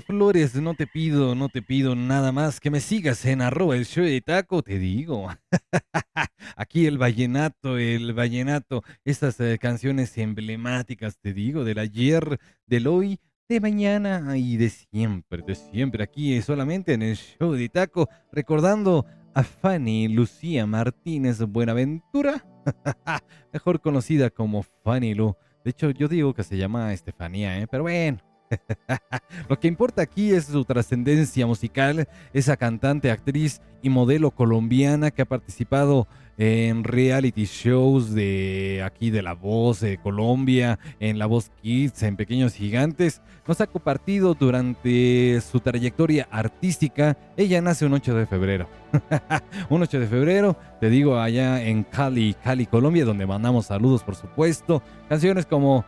Flores, 0.00 0.54
no 0.54 0.74
te 0.74 0.86
pido, 0.86 1.34
no 1.34 1.48
te 1.50 1.60
pido 1.60 1.94
nada 1.94 2.32
más 2.32 2.58
que 2.58 2.70
me 2.70 2.80
sigas 2.80 3.24
en 3.26 3.42
arroba 3.42 3.76
el 3.76 3.84
show 3.84 4.04
de 4.04 4.20
taco, 4.22 4.62
te 4.62 4.78
digo. 4.78 5.28
Aquí 6.56 6.86
el 6.86 6.96
vallenato, 6.96 7.76
el 7.76 8.14
vallenato, 8.14 8.82
estas 9.04 9.38
eh, 9.40 9.58
canciones 9.60 10.16
emblemáticas, 10.16 11.18
te 11.18 11.34
digo, 11.34 11.64
del 11.64 11.78
ayer, 11.78 12.38
del 12.66 12.86
hoy, 12.86 13.20
de 13.46 13.60
mañana 13.60 14.38
y 14.38 14.56
de 14.56 14.70
siempre, 14.70 15.42
de 15.46 15.54
siempre, 15.54 16.02
aquí 16.02 16.40
solamente 16.40 16.94
en 16.94 17.02
el 17.02 17.16
show 17.16 17.52
de 17.52 17.68
taco, 17.68 18.08
recordando 18.32 19.04
a 19.34 19.42
Fanny 19.42 20.08
Lucía 20.08 20.64
Martínez 20.64 21.40
Buenaventura, 21.40 22.42
mejor 23.52 23.82
conocida 23.82 24.30
como 24.30 24.62
Fanny 24.62 25.14
Lu. 25.14 25.36
De 25.62 25.72
hecho, 25.72 25.90
yo 25.90 26.08
digo 26.08 26.32
que 26.32 26.42
se 26.42 26.56
llama 26.56 26.94
Estefanía, 26.94 27.58
¿eh? 27.58 27.66
pero 27.70 27.82
bueno. 27.82 28.33
Lo 29.48 29.58
que 29.58 29.68
importa 29.68 30.02
aquí 30.02 30.32
es 30.32 30.46
su 30.46 30.64
trascendencia 30.64 31.46
musical, 31.46 32.08
esa 32.32 32.56
cantante, 32.56 33.10
actriz 33.10 33.60
y 33.82 33.90
modelo 33.90 34.30
colombiana 34.30 35.10
que 35.10 35.22
ha 35.22 35.26
participado 35.26 36.06
en 36.36 36.82
reality 36.82 37.44
shows 37.44 38.12
de 38.12 38.82
aquí 38.84 39.10
de 39.10 39.22
La 39.22 39.34
Voz 39.34 39.80
de 39.80 39.98
Colombia, 39.98 40.78
en 40.98 41.18
La 41.18 41.26
Voz 41.26 41.50
Kids, 41.62 42.02
en 42.02 42.16
Pequeños 42.16 42.54
Gigantes. 42.54 43.22
Nos 43.46 43.60
ha 43.60 43.66
compartido 43.66 44.34
durante 44.34 45.40
su 45.40 45.60
trayectoria 45.60 46.26
artística. 46.30 47.16
Ella 47.36 47.60
nace 47.60 47.86
un 47.86 47.92
8 47.92 48.14
de 48.16 48.26
febrero. 48.26 48.68
un 49.70 49.82
8 49.82 50.00
de 50.00 50.06
febrero, 50.06 50.56
te 50.80 50.90
digo, 50.90 51.18
allá 51.18 51.62
en 51.62 51.84
Cali, 51.84 52.34
Cali, 52.42 52.66
Colombia, 52.66 53.04
donde 53.04 53.26
mandamos 53.26 53.66
saludos, 53.66 54.02
por 54.02 54.16
supuesto. 54.16 54.82
Canciones 55.08 55.46
como 55.46 55.84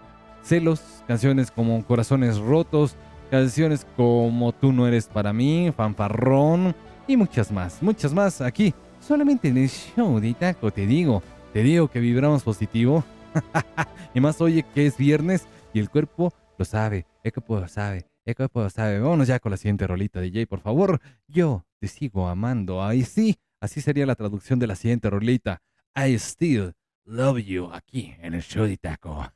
Celos, 0.46 0.80
canciones 1.08 1.50
como 1.50 1.84
Corazones 1.84 2.38
Rotos, 2.38 2.94
canciones 3.32 3.84
como 3.96 4.52
Tú 4.52 4.72
no 4.72 4.86
eres 4.86 5.08
para 5.08 5.32
mí, 5.32 5.72
Fanfarrón 5.76 6.72
y 7.08 7.16
muchas 7.16 7.50
más, 7.50 7.82
muchas 7.82 8.14
más 8.14 8.40
aquí, 8.40 8.72
solamente 9.00 9.48
en 9.48 9.58
el 9.58 9.68
show 9.68 10.20
de 10.20 10.34
Taco, 10.34 10.70
te 10.70 10.86
digo, 10.86 11.20
te 11.52 11.64
digo 11.64 11.88
que 11.88 11.98
vibramos 11.98 12.44
positivo. 12.44 13.04
y 14.14 14.20
más 14.20 14.40
oye 14.40 14.64
que 14.72 14.86
es 14.86 14.96
viernes 14.96 15.48
y 15.74 15.80
el 15.80 15.90
cuerpo 15.90 16.32
lo 16.56 16.64
sabe, 16.64 17.06
el 17.24 17.32
cuerpo 17.32 17.58
lo 17.58 17.66
sabe, 17.66 18.06
el 18.24 18.36
cuerpo 18.36 18.62
lo 18.62 18.70
sabe. 18.70 19.00
Vámonos 19.00 19.26
ya 19.26 19.40
con 19.40 19.50
la 19.50 19.56
siguiente 19.56 19.88
rolita, 19.88 20.20
DJ, 20.20 20.46
por 20.46 20.60
favor. 20.60 21.00
Yo 21.26 21.66
te 21.80 21.88
sigo 21.88 22.28
amando. 22.28 22.84
Ahí 22.84 23.02
sí, 23.02 23.36
así 23.60 23.80
sería 23.80 24.06
la 24.06 24.14
traducción 24.14 24.60
de 24.60 24.68
la 24.68 24.76
siguiente 24.76 25.10
rolita. 25.10 25.60
I 25.96 26.14
still 26.14 26.72
love 27.04 27.38
you 27.38 27.68
aquí 27.72 28.14
en 28.20 28.34
el 28.34 28.42
show 28.42 28.64
de 28.64 28.76
Taco. 28.76 29.35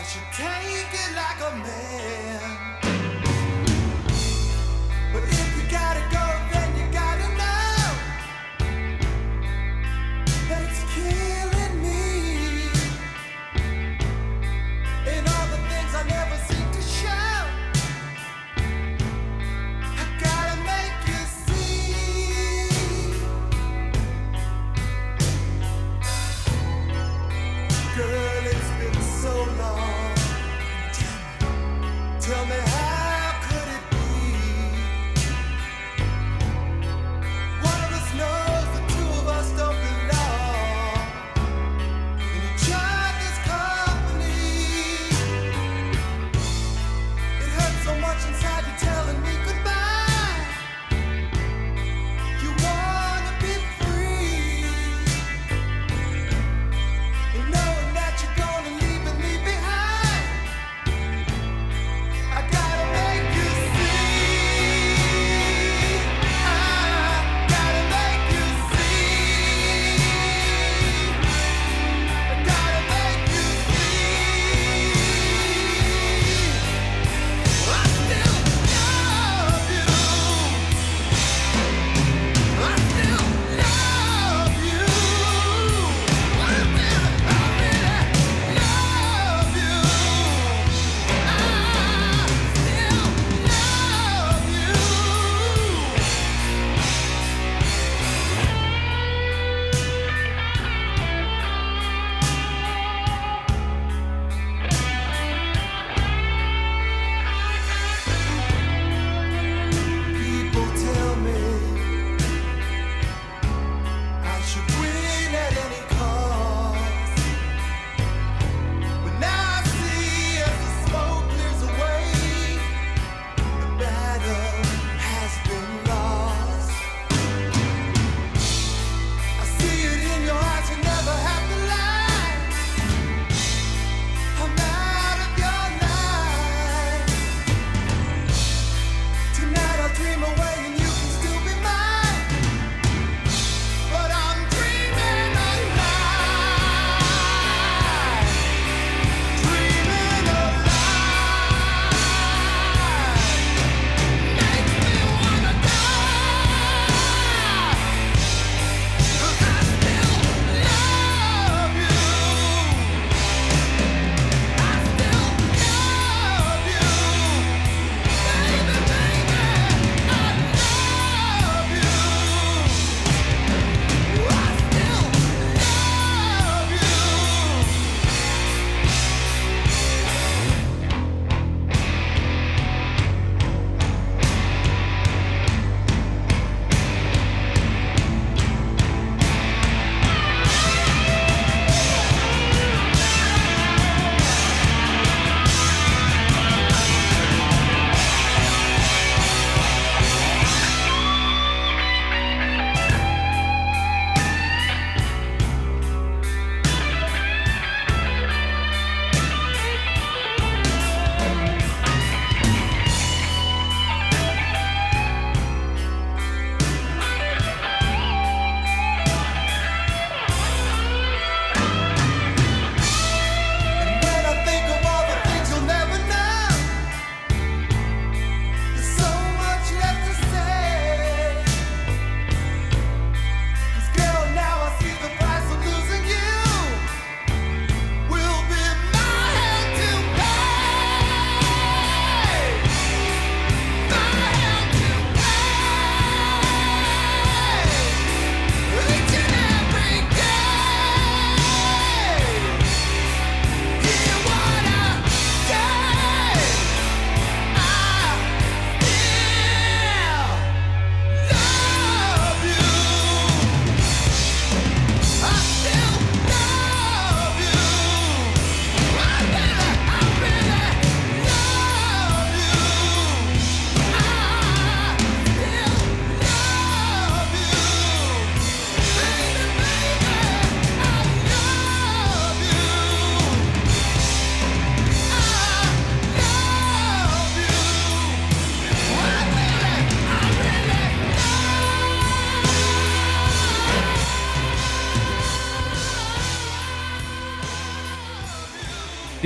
I 0.00 0.02
should 0.02 0.22
take 0.32 0.94
it 0.94 1.14
like 1.14 1.52
a 1.52 1.56
man. 1.56 2.69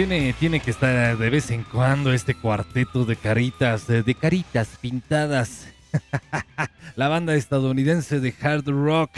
Tiene, 0.07 0.35
tiene 0.35 0.61
que 0.61 0.71
estar 0.71 1.17
de 1.17 1.31
vez 1.31 1.51
en 1.51 1.63
cuando 1.63 2.13
este 2.13 2.35
cuarteto 2.35 3.07
de 3.07 3.17
caritas, 3.17 3.87
de 3.87 4.15
caritas 4.15 4.69
pintadas. 4.79 5.67
La 6.97 7.09
banda 7.09 7.35
estadounidense 7.35 8.21
de 8.21 8.35
hard 8.39 8.69
rock, 8.69 9.13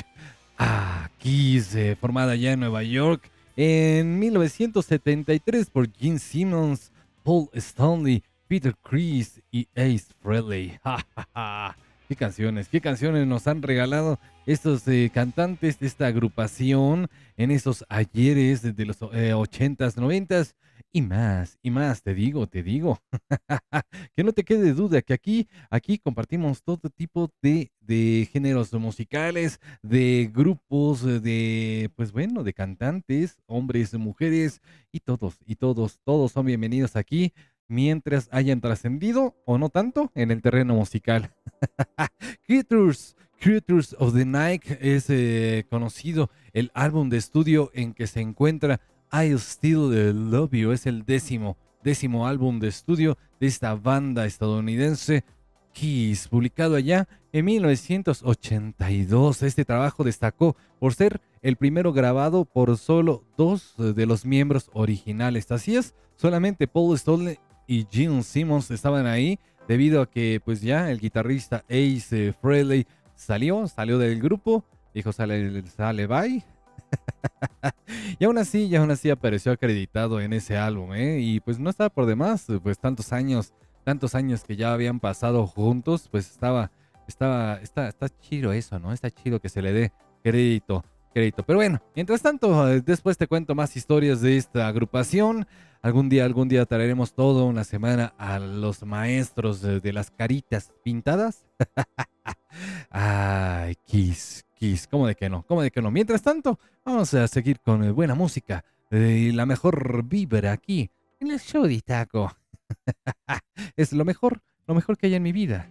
eh, 1.25 1.97
formada 2.01 2.37
ya 2.37 2.53
en 2.53 2.61
Nueva 2.61 2.85
York 2.85 3.29
en 3.57 4.17
1973 4.21 5.71
por 5.71 5.93
Gene 5.93 6.21
Simmons, 6.21 6.93
Paul 7.25 7.49
Stanley, 7.55 8.23
Peter 8.47 8.73
Chris 8.81 9.41
y 9.51 9.67
Ace 9.75 10.07
Frehley. 10.23 10.79
qué 12.09 12.15
canciones, 12.15 12.69
qué 12.69 12.81
canciones 12.81 13.27
nos 13.27 13.49
han 13.49 13.61
regalado 13.61 14.21
estos 14.47 14.87
eh, 14.87 15.11
cantantes 15.13 15.81
de 15.81 15.89
esta 15.89 16.07
agrupación 16.07 17.09
en 17.37 17.51
esos 17.51 17.85
ayeres 17.89 18.63
de 18.63 18.85
los 18.85 18.99
eh, 19.03 19.35
80s, 19.35 19.97
90s 19.97 20.55
y 20.93 21.03
más, 21.03 21.59
y 21.63 21.71
más, 21.71 22.03
te 22.03 22.15
digo, 22.15 22.47
te 22.47 22.63
digo. 22.63 22.99
que 24.17 24.25
no 24.25 24.33
te 24.33 24.45
quede 24.45 24.73
duda 24.73 25.03
que 25.03 25.13
aquí, 25.13 25.49
aquí 25.71 25.99
compartimos 25.99 26.63
todo 26.63 26.89
tipo 26.91 27.31
de, 27.43 27.71
de 27.81 28.29
géneros 28.33 28.73
musicales, 28.73 29.61
de 29.83 30.31
grupos, 30.33 31.03
de, 31.03 31.91
pues 31.97 32.13
bueno, 32.13 32.43
de 32.45 32.55
cantantes, 32.55 33.37
hombres, 33.47 33.95
mujeres, 33.95 34.61
y 34.91 35.01
todos, 35.01 35.39
y 35.45 35.57
todos, 35.57 36.01
todos 36.05 36.33
son 36.33 36.47
bienvenidos 36.47 36.97
aquí 36.97 37.33
mientras 37.69 38.29
hayan 38.31 38.61
trascendido 38.61 39.35
o 39.45 39.59
no 39.59 39.69
tanto 39.69 40.11
en 40.15 40.31
el 40.31 40.43
terreno 40.43 40.75
musical. 40.75 41.35
Creatures, 42.47 43.17
Creatures 43.41 43.97
of 43.99 44.15
the 44.15 44.25
Night 44.25 44.65
es 44.81 45.11
eh, 45.11 45.67
conocido 45.69 46.31
el 46.53 46.71
álbum 46.75 47.09
de 47.11 47.19
estudio 47.19 47.71
en 47.75 47.93
que 47.93 48.07
se 48.07 48.21
encuentra 48.21 48.81
I 49.13 49.33
Still 49.39 50.31
Love 50.31 50.53
You. 50.53 50.73
Es 50.73 50.87
el 50.87 51.05
décimo, 51.05 51.57
décimo 51.83 52.27
álbum 52.27 52.59
de 52.61 52.69
estudio 52.69 53.17
de 53.41 53.47
esta 53.47 53.75
banda 53.75 54.27
estadounidense 54.27 55.25
Kiss, 55.73 56.29
publicado 56.29 56.75
allá 56.75 57.07
en 57.33 57.45
1982. 57.45 59.43
Este 59.43 59.65
trabajo 59.65 60.05
destacó 60.05 60.57
por 60.79 60.95
ser 60.95 61.21
el 61.43 61.57
primero 61.57 61.93
grabado 61.93 62.47
por 62.47 62.77
solo 62.79 63.25
dos 63.37 63.75
de 63.77 64.07
los 64.07 64.25
miembros 64.25 64.71
originales. 64.73 65.51
Así 65.53 65.77
es, 65.77 65.95
solamente 66.17 66.67
Paul 66.67 66.97
Stanley 66.97 67.39
y 67.67 67.87
Gene 67.91 68.23
Simmons 68.23 68.71
estaban 68.71 69.07
ahí 69.07 69.39
debido 69.69 70.01
a 70.01 70.11
que 70.11 70.41
pues 70.45 70.63
ya 70.63 70.91
el 70.91 70.99
guitarrista 70.99 71.65
Ace 71.69 72.33
Frehley 72.41 72.87
salió, 73.15 73.67
salió 73.69 73.99
del 73.99 74.21
grupo, 74.21 74.65
dijo 74.95 75.13
sale, 75.13 75.63
sale 75.69 76.07
bye. 76.07 76.56
y 78.19 78.25
aún 78.25 78.39
así, 78.39 78.65
y 78.65 78.77
aún 78.77 78.91
así 78.91 79.11
apareció 79.11 79.53
acreditado 79.53 80.21
en 80.21 80.33
ese 80.33 80.57
álbum, 80.57 80.95
¿eh? 80.95 81.19
Y 81.21 81.41
pues 81.41 81.59
no 81.59 81.71
estaba 81.71 81.91
por 81.91 82.07
demás, 82.07 82.47
pues 82.63 82.79
tantos 82.79 83.13
años, 83.13 83.53
tantos 83.85 84.15
años 84.15 84.45
que 84.45 84.57
ya 84.57 84.73
habían 84.73 85.01
pasado 85.01 85.47
juntos, 85.47 86.09
pues 86.11 86.31
estaba, 86.31 86.71
estaba, 87.07 87.57
está, 87.57 87.89
está 87.89 88.09
chido 88.09 88.53
eso, 88.53 88.79
¿no? 88.79 88.93
Está 88.93 89.11
chido 89.11 89.41
que 89.41 89.49
se 89.49 89.63
le 89.63 89.73
dé 89.73 89.93
crédito, 90.23 90.85
crédito. 91.13 91.43
Pero 91.45 91.59
bueno, 91.59 91.81
mientras 91.95 92.23
tanto, 92.23 92.67
después 92.67 93.17
te 93.17 93.27
cuento 93.27 93.55
más 93.55 93.77
historias 93.77 94.21
de 94.21 94.37
esta 94.37 94.69
agrupación. 94.69 95.47
Algún 95.83 96.09
día, 96.09 96.25
algún 96.25 96.49
día 96.49 96.67
traeremos 96.67 97.15
toda 97.15 97.45
una 97.45 97.63
semana 97.63 98.15
a 98.19 98.41
los 98.41 98.83
maestros 98.85 99.61
de, 99.61 99.81
de 99.81 99.93
las 99.93 100.11
caritas 100.11 100.73
pintadas. 100.83 101.47
Ay, 102.91 103.77
Kiss, 103.85 104.46
¿cómo 104.91 105.07
de 105.07 105.15
que 105.15 105.29
no? 105.29 105.43
¿Cómo 105.43 105.63
de 105.63 105.71
que 105.71 105.83
no? 105.83 105.91
Mientras 105.91 106.23
tanto, 106.23 106.59
vamos 106.85 107.13
a 107.15 107.29
seguir 107.29 107.61
con 107.61 107.95
buena 107.95 108.15
música 108.15 108.65
y 108.91 109.33
la 109.33 109.47
mejor 109.47 110.05
vibra 110.05 110.53
aquí 110.53 110.91
en 111.21 111.31
el 111.31 111.41
show 111.41 111.67
de 111.67 111.81
Taco. 111.81 112.35
es 113.77 113.93
lo 113.93 114.05
mejor, 114.05 114.41
lo 114.67 114.75
mejor 114.75 114.97
que 114.97 115.07
hay 115.07 115.15
en 115.15 115.23
mi 115.23 115.33
vida. 115.33 115.69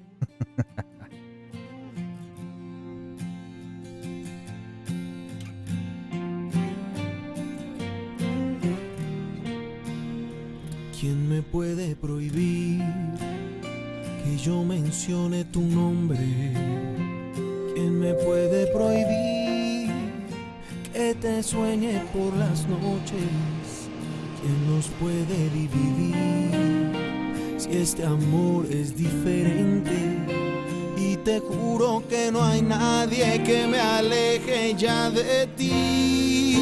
¿Quién 11.00 11.30
me 11.30 11.42
puede 11.42 11.96
prohibir 11.96 12.84
que 14.24 14.38
yo 14.38 14.64
mencione 14.64 15.46
tu 15.46 15.62
nombre? 15.62 16.95
¿Quién 17.96 18.14
me 18.14 18.14
puede 18.26 18.68
prohibir 18.68 19.90
que 20.92 21.16
te 21.16 21.42
sueñe 21.42 22.02
por 22.12 22.36
las 22.36 22.68
noches? 22.68 23.88
¿Quién 24.42 24.76
nos 24.76 24.88
puede 25.00 25.50
dividir 25.52 26.92
si 27.58 27.70
este 27.78 28.04
amor 28.04 28.66
es 28.70 28.98
diferente? 28.98 29.96
Y 30.98 31.16
te 31.18 31.40
juro 31.40 32.04
que 32.10 32.34
no 32.34 32.44
hay 32.44 32.62
nadie 32.62 33.42
que 33.44 33.66
me 33.66 33.80
aleje 33.80 34.76
ya 34.78 35.10
de 35.10 35.48
ti. 35.56 36.60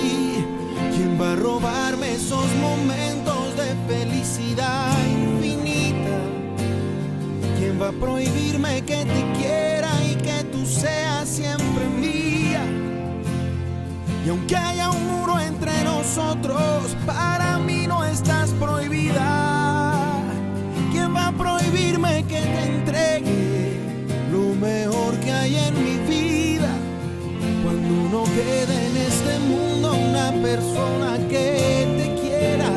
¿Quién 0.95 1.19
va 1.19 1.31
a 1.33 1.35
robarme 1.35 2.13
esos 2.13 2.45
momentos 2.61 3.55
de 3.57 3.73
felicidad 3.91 4.91
infinita? 5.09 6.15
¿Quién 7.57 7.81
va 7.81 7.89
a 7.89 7.91
prohibirme 7.91 8.83
que 8.83 8.97
te 8.97 9.39
quiera 9.39 9.82
seas 10.73 11.29
siempre 11.29 11.85
mía? 11.99 12.63
Y 14.25 14.29
aunque 14.29 14.55
haya 14.55 14.89
un 14.89 15.05
muro 15.07 15.39
entre 15.39 15.83
nosotros, 15.83 16.95
para 17.05 17.59
mí 17.59 17.85
no 17.87 18.03
estás 18.03 18.51
prohibida. 18.51 20.21
¿Quién 20.91 21.15
va 21.15 21.27
a 21.27 21.31
prohibirme 21.31 22.23
que 22.23 22.41
te 22.41 22.63
entregue 22.63 23.77
lo 24.31 24.55
mejor 24.55 25.15
que 25.19 25.31
hay 25.31 25.55
en 25.55 25.73
mi 25.83 25.97
vida? 26.09 26.71
Cuando 27.63 27.93
no 28.09 28.23
quede 28.23 28.87
en 28.87 28.97
este 28.97 29.39
mundo 29.39 29.93
una 29.93 30.31
persona 30.41 31.17
que 31.29 31.85
te 31.97 32.21
quiera, 32.21 32.71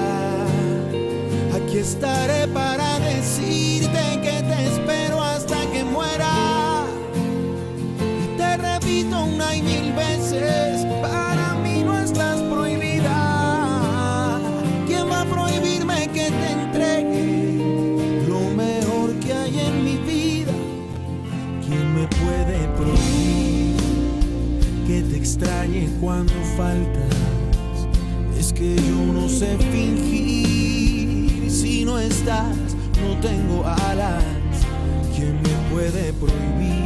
aquí 1.57 1.79
estaré 1.79 2.49
para 2.49 2.66
tengo 33.27 33.65
alas. 33.67 34.23
¿Quién 35.15 35.35
me 35.43 35.55
puede 35.73 36.13
prohibir 36.13 36.86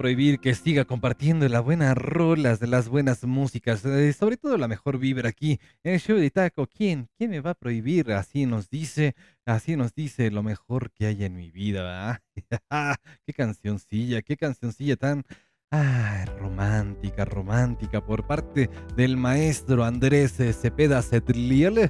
prohibir 0.00 0.40
que 0.40 0.54
siga 0.54 0.86
compartiendo 0.86 1.46
las 1.46 1.62
buenas 1.62 1.94
rolas, 1.94 2.62
las 2.62 2.88
buenas 2.88 3.22
músicas, 3.24 3.84
eh, 3.84 4.14
sobre 4.14 4.38
todo 4.38 4.56
la 4.56 4.66
mejor 4.66 4.96
vibra 4.96 5.28
aquí 5.28 5.60
en 5.84 5.92
el 5.92 6.00
show 6.00 6.16
de 6.16 6.30
Taco? 6.30 6.66
¿Quién? 6.66 7.10
¿Quién 7.18 7.28
me 7.28 7.40
va 7.40 7.50
a 7.50 7.54
prohibir? 7.54 8.10
Así 8.12 8.46
nos 8.46 8.70
dice, 8.70 9.14
así 9.44 9.76
nos 9.76 9.94
dice 9.94 10.30
lo 10.30 10.42
mejor 10.42 10.90
que 10.90 11.04
hay 11.04 11.22
en 11.24 11.36
mi 11.36 11.50
vida, 11.50 11.82
¿verdad? 11.82 12.22
qué 13.26 13.34
cancioncilla, 13.34 14.22
qué 14.22 14.38
cancioncilla 14.38 14.96
tan 14.96 15.22
Ah, 15.72 16.24
romántica, 16.40 17.24
romántica 17.24 18.04
por 18.04 18.26
parte 18.26 18.68
del 18.96 19.16
maestro 19.16 19.84
Andrés 19.84 20.32
Cepeda 20.32 21.00
Cetriel, 21.00 21.88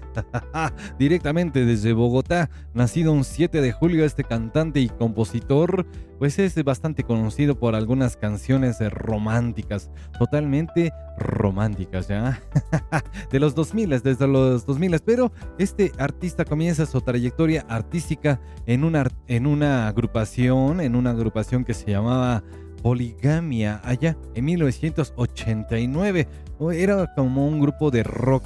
directamente 0.98 1.64
desde 1.64 1.94
Bogotá, 1.94 2.50
nacido 2.74 3.14
un 3.14 3.24
7 3.24 3.62
de 3.62 3.72
julio, 3.72 4.04
este 4.04 4.22
cantante 4.22 4.80
y 4.80 4.90
compositor, 4.90 5.86
pues 6.18 6.38
es 6.38 6.62
bastante 6.62 7.04
conocido 7.04 7.58
por 7.58 7.74
algunas 7.74 8.18
canciones 8.18 8.76
románticas, 8.90 9.90
totalmente 10.18 10.92
románticas, 11.16 12.08
¿ya? 12.08 12.38
de 13.32 13.40
los 13.40 13.54
2000, 13.54 14.02
desde 14.02 14.26
los 14.26 14.66
2000, 14.66 15.00
pero 15.02 15.32
este 15.56 15.90
artista 15.96 16.44
comienza 16.44 16.84
su 16.84 17.00
trayectoria 17.00 17.64
artística 17.66 18.42
en 18.66 18.84
una, 18.84 19.06
en 19.26 19.46
una 19.46 19.88
agrupación, 19.88 20.82
en 20.82 20.96
una 20.96 21.12
agrupación 21.12 21.64
que 21.64 21.72
se 21.72 21.90
llamaba 21.90 22.44
Poligamia 22.82 23.80
allá 23.84 24.16
en 24.34 24.44
1989. 24.44 26.28
Era 26.72 27.14
como 27.14 27.46
un 27.46 27.60
grupo 27.60 27.90
de 27.90 28.02
rock 28.02 28.44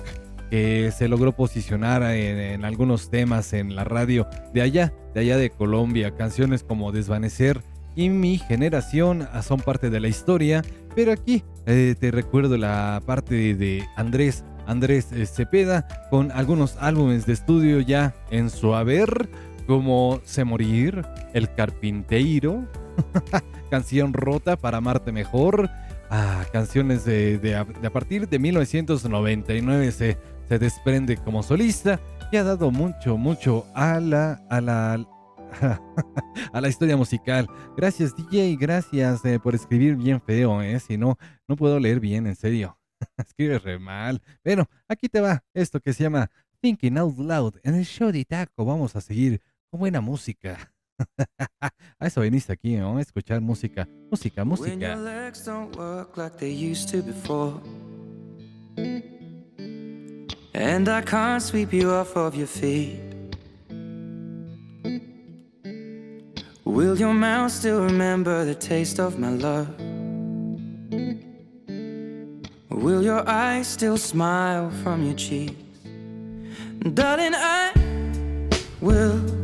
que 0.51 0.93
se 0.97 1.09
logró 1.09 1.33
posicionar 1.33 2.03
en, 2.03 2.65
algunos 2.65 3.11
temas 3.11 3.53
en 3.53 3.75
la 3.75 3.85
radio 3.85 4.29
de 4.53 4.63
allá, 4.63 4.93
de 5.15 5.21
allá 5.21 5.37
de 5.37 5.51
Colombia. 5.51 6.15
Canciones 6.15 6.63
como 6.63 6.93
Desvanecer 6.93 7.63
y 7.97 8.09
Mi 8.09 8.39
Generación 8.39 9.29
ah, 9.33 9.43
son 9.43 9.61
parte 9.61 9.91
de 9.91 10.01
la 10.01 10.09
historia, 10.09 10.63
pero 10.95 11.13
aquí 11.13 11.43
eh, 11.67 11.95
te 11.99 12.11
recuerdo 12.11 12.57
la 12.57 13.03
parte 13.05 13.55
de 13.55 13.85
Andrés. 13.97 14.45
Andrés 14.67 15.13
eh, 15.13 15.27
Cepeda 15.27 15.87
con 16.11 16.31
algunos 16.33 16.77
álbumes 16.79 17.27
de 17.27 17.35
estudio 17.35 17.81
ya 17.81 18.15
en 18.31 18.51
su 18.51 18.75
haber, 18.75 19.29
como 19.67 20.21
Se 20.25 20.45
Morir, 20.45 21.05
El 21.33 21.53
Carpinteiro, 21.55 22.65
Canción 23.71 24.13
Rota 24.13 24.57
para 24.57 24.79
Amarte 24.79 25.13
Mejor. 25.13 25.71
Ah, 26.11 26.45
canciones 26.53 27.05
de, 27.05 27.57
a, 27.57 27.91
partir 27.91 28.29
de 28.29 28.39
1999 28.39 29.91
se, 29.91 30.19
se 30.49 30.59
desprende 30.59 31.17
como 31.17 31.43
solista 31.43 31.99
y 32.31 32.37
ha 32.37 32.45
dado 32.45 32.71
mucho, 32.71 33.17
mucho 33.17 33.67
a 33.75 33.99
la, 34.01 34.35
a 34.49 34.61
la, 34.61 35.07
a 36.53 36.61
la 36.61 36.69
historia 36.69 36.97
musical. 36.97 37.49
Gracias 37.77 38.15
DJ, 38.15 38.57
gracias 38.57 39.25
eh, 39.25 39.39
por 39.41 39.55
escribir 39.55 39.97
bien 39.97 40.21
feo, 40.21 40.63
eh. 40.63 40.79
Si 40.81 40.97
no, 40.97 41.19
no 41.49 41.57
puedo 41.57 41.79
leer 41.81 42.01
bien, 42.01 42.27
en 42.27 42.37
serio. 42.37 42.79
Escribe 43.17 43.59
re 43.59 43.79
mal. 43.79 44.23
Pero 44.43 44.69
aquí 44.89 45.09
te 45.09 45.21
va 45.21 45.43
esto 45.53 45.81
que 45.81 45.93
se 45.93 46.05
llama 46.05 46.31
Thinking 46.61 46.99
Out 46.99 47.19
Loud. 47.19 47.55
En 47.63 47.75
el 47.75 47.85
show 47.85 48.11
de 48.11 48.25
Taco 48.25 48.65
vamos 48.65 48.97
a 48.97 49.01
seguir 49.01 49.41
con 49.71 49.81
buena 49.81 50.01
música. 50.01 50.74
A 51.99 52.07
eso 52.07 52.21
viniste 52.21 52.53
aquí, 52.53 52.77
¿no? 52.77 52.97
A 52.97 53.01
escuchar 53.01 53.41
música, 53.41 53.89
música, 54.11 54.45
música. 54.45 54.97
And 60.57 60.89
I 60.89 61.03
can't 61.03 61.43
sweep 61.43 61.73
you 61.73 61.91
off 61.91 62.17
of 62.17 62.37
your 62.37 62.47
feet. 62.47 63.01
Will 66.65 66.97
your 66.97 67.13
mouth 67.13 67.51
still 67.51 67.85
remember 67.85 68.45
the 68.45 68.55
taste 68.55 69.01
of 69.01 69.19
my 69.19 69.31
love? 69.31 69.69
Will 72.71 73.03
your 73.03 73.29
eyes 73.29 73.67
still 73.67 73.97
smile 73.97 74.71
from 74.83 75.05
your 75.05 75.15
cheeks? 75.15 75.55
Darling, 76.95 77.35
I 77.35 77.73
will 78.81 79.44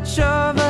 touch 0.00 0.18
of 0.18 0.69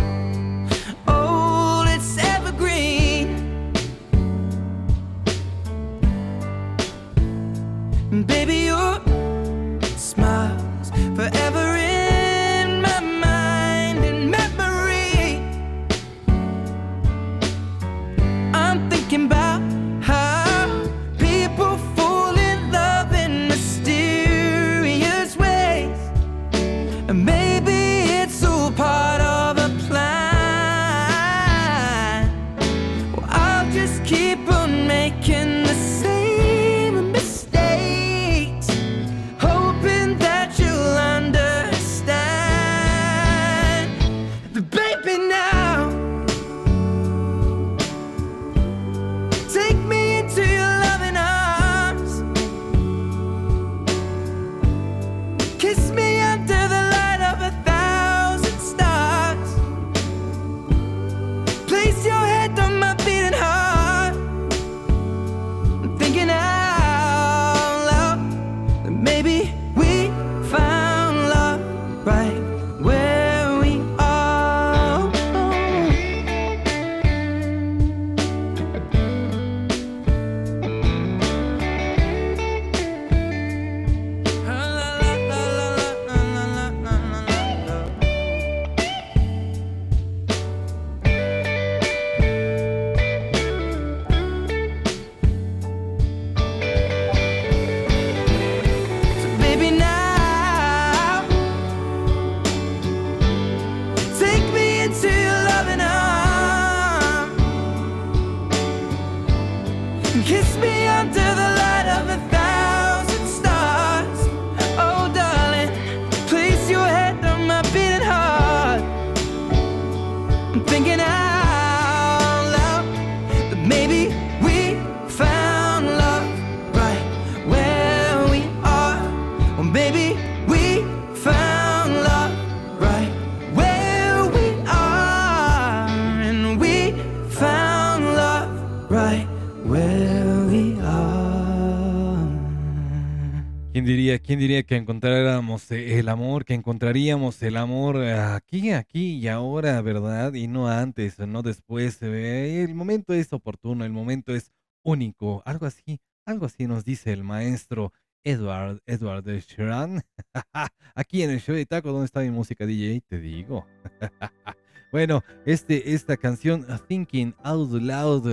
¿Quién 143.81 143.87
diría, 143.97 144.19
quién 144.19 144.37
diría 144.37 144.61
que 144.61 144.75
encontráramos 144.75 145.71
eh, 145.71 145.97
el 145.97 146.07
amor, 146.07 146.45
que 146.45 146.53
encontraríamos 146.53 147.41
el 147.41 147.57
amor 147.57 147.95
eh, 148.03 148.13
aquí, 148.13 148.69
aquí 148.73 149.15
y 149.15 149.27
ahora, 149.27 149.81
¿verdad? 149.81 150.35
Y 150.35 150.47
no 150.47 150.67
antes, 150.69 151.17
no 151.17 151.41
después. 151.41 151.97
eh, 152.03 152.61
El 152.61 152.75
momento 152.75 153.11
es 153.11 153.33
oportuno, 153.33 153.83
el 153.83 153.91
momento 153.91 154.35
es 154.35 154.51
único, 154.83 155.41
algo 155.47 155.65
así, 155.65 155.99
algo 156.27 156.45
así 156.45 156.67
nos 156.67 156.85
dice 156.85 157.11
el 157.11 157.23
maestro 157.23 157.91
Edward, 158.23 158.83
Edward 158.85 159.25
Sheeran. 159.25 160.03
Aquí 160.93 161.23
en 161.23 161.31
el 161.31 161.41
show 161.41 161.55
de 161.55 161.65
Taco, 161.65 161.91
¿dónde 161.91 162.05
está 162.05 162.19
mi 162.19 162.29
música 162.29 162.67
DJ? 162.67 163.01
Te 163.07 163.17
digo. 163.19 163.65
Bueno, 164.91 165.23
este, 165.45 165.93
esta 165.93 166.17
canción 166.17 166.65
Thinking 166.89 167.33
Out 167.43 167.71
Loud, 167.71 168.27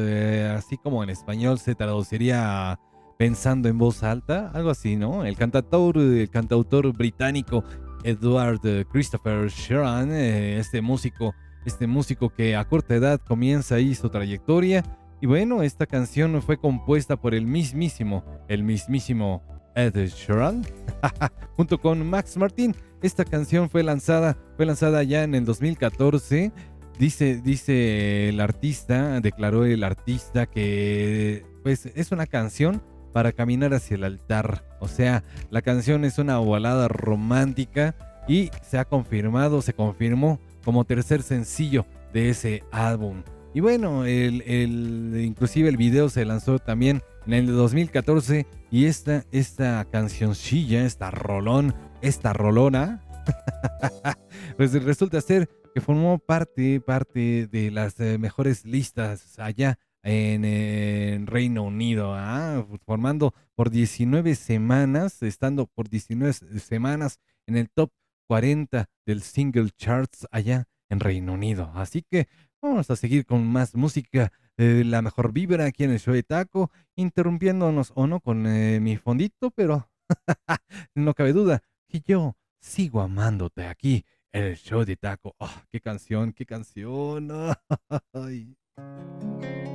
así 0.57 0.77
como 0.77 1.05
en 1.05 1.11
español 1.11 1.61
se 1.61 1.77
traduciría 1.77 2.73
a 2.73 2.81
pensando 3.19 3.69
en 3.69 3.77
voz 3.77 4.05
alta, 4.05 4.51
algo 4.55 4.71
así, 4.71 4.95
¿no? 4.97 5.25
El 5.25 5.37
cantautor, 5.37 5.99
el 5.99 6.31
cantautor 6.31 6.97
británico 6.97 7.65
Edward 8.05 8.61
eh, 8.63 8.85
Christopher 8.91 9.49
Sheeran, 9.49 10.13
eh, 10.13 10.59
este 10.59 10.81
músico, 10.81 11.35
este 11.67 11.89
músico 11.89 12.31
que 12.31 12.55
a 12.55 12.65
corta 12.65 12.95
edad 12.95 13.21
comienza 13.21 13.75
ahí 13.75 13.97
su 13.97 14.09
trayectoria. 14.09 14.85
Y 15.21 15.27
bueno, 15.27 15.65
esta 15.65 15.85
canción 15.85 16.41
fue 16.41 16.59
compuesta 16.59 17.17
por 17.17 17.35
el 17.35 17.45
mismísimo, 17.45 18.25
el 18.47 18.63
mismísimo 18.63 19.43
Ed 19.75 19.97
Sheeran, 19.97 20.65
junto 21.57 21.81
con 21.81 22.09
Max 22.09 22.37
Martin. 22.37 22.73
Esta 23.03 23.25
canción 23.25 23.69
fue 23.69 23.83
lanzada, 23.83 24.39
fue 24.57 24.65
lanzada 24.65 25.03
ya 25.03 25.25
en 25.25 25.35
el 25.35 25.45
2014. 25.45 26.53
Dice, 27.01 27.41
dice 27.43 28.29
el 28.29 28.41
artista, 28.41 29.21
declaró 29.21 29.65
el 29.65 29.83
artista 29.83 30.47
que 30.47 31.45
pues 31.65 31.87
es 31.87 32.13
una 32.13 32.27
canción 32.27 32.81
para 33.13 33.33
caminar 33.33 33.75
hacia 33.75 33.97
el 33.97 34.05
altar. 34.05 34.65
O 34.81 34.89
sea, 34.89 35.23
la 35.51 35.63
canción 35.63 36.05
es 36.05 36.19
una 36.19 36.39
balada 36.39 36.89
romántica 36.89 37.95
y 38.29 38.51
se 38.63 38.79
ha 38.79 38.85
confirmado, 38.85 39.63
se 39.63 39.73
confirmó 39.73 40.41
como 40.65 40.85
tercer 40.85 41.23
sencillo 41.23 41.87
de 42.13 42.31
ese 42.31 42.63
álbum. 42.71 43.23
Y 43.55 43.61
bueno, 43.61 44.05
el, 44.05 44.43
el- 44.43 45.21
inclusive 45.25 45.69
el 45.69 45.77
video 45.79 46.11
se 46.11 46.25
lanzó 46.25 46.59
también 46.59 47.03
en 47.27 47.33
el 47.33 47.47
2014 47.49 48.47
y 48.71 48.85
esta, 48.85 49.25
esta 49.33 49.87
cancioncilla, 49.91 50.85
esta 50.85 51.11
rolón, 51.11 51.75
esta 52.03 52.33
rolona, 52.35 53.03
pues 54.57 54.73
resulta 54.85 55.21
ser 55.21 55.49
que 55.75 55.81
formó 55.81 56.19
parte, 56.19 56.81
parte 56.81 57.47
de 57.47 57.71
las 57.71 57.99
eh, 58.01 58.19
mejores 58.19 58.65
listas 58.65 59.39
allá 59.39 59.79
en, 60.03 60.45
eh, 60.45 61.15
en 61.15 61.27
Reino 61.27 61.63
Unido, 61.63 62.15
¿ah? 62.15 62.67
formando 62.85 63.35
por 63.55 63.71
19 63.71 64.35
semanas, 64.35 65.23
estando 65.23 65.67
por 65.67 65.89
19 65.89 66.33
semanas 66.61 67.21
en 67.47 67.57
el 67.57 67.71
top 67.71 67.91
40 68.29 68.89
del 69.07 69.23
single 69.23 69.71
charts 69.77 70.27
allá 70.31 70.69
en 70.89 71.01
Reino 71.01 71.35
Unido. 71.35 71.71
Así 71.75 72.03
que 72.03 72.29
vamos 72.61 72.91
a 72.91 72.97
seguir 72.97 73.27
con 73.27 73.47
más 73.47 73.75
música 73.75 74.33
de 74.57 74.85
la 74.85 75.03
mejor 75.03 75.33
vibra 75.33 75.67
aquí 75.67 75.85
en 75.85 75.93
el 75.93 76.01
show 76.01 76.15
de 76.15 76.23
Taco, 76.23 76.71
interrumpiéndonos 76.97 77.93
o 77.95 78.07
no 78.07 78.21
con 78.21 78.47
eh, 78.47 78.81
mi 78.81 78.97
fondito, 78.97 79.51
pero 79.51 79.91
no 80.95 81.15
cabe 81.15 81.33
duda 81.33 81.63
que 81.89 82.03
yo 82.05 82.37
sigo 82.61 83.01
amándote 83.01 83.67
aquí 83.67 84.05
en 84.33 84.45
el 84.45 84.57
show 84.57 84.85
de 84.85 84.97
Taco. 84.97 85.35
Ah, 85.39 85.65
¡Qué 85.71 85.81
canción, 85.81 86.33
qué 86.33 86.45
canción! 86.45 87.29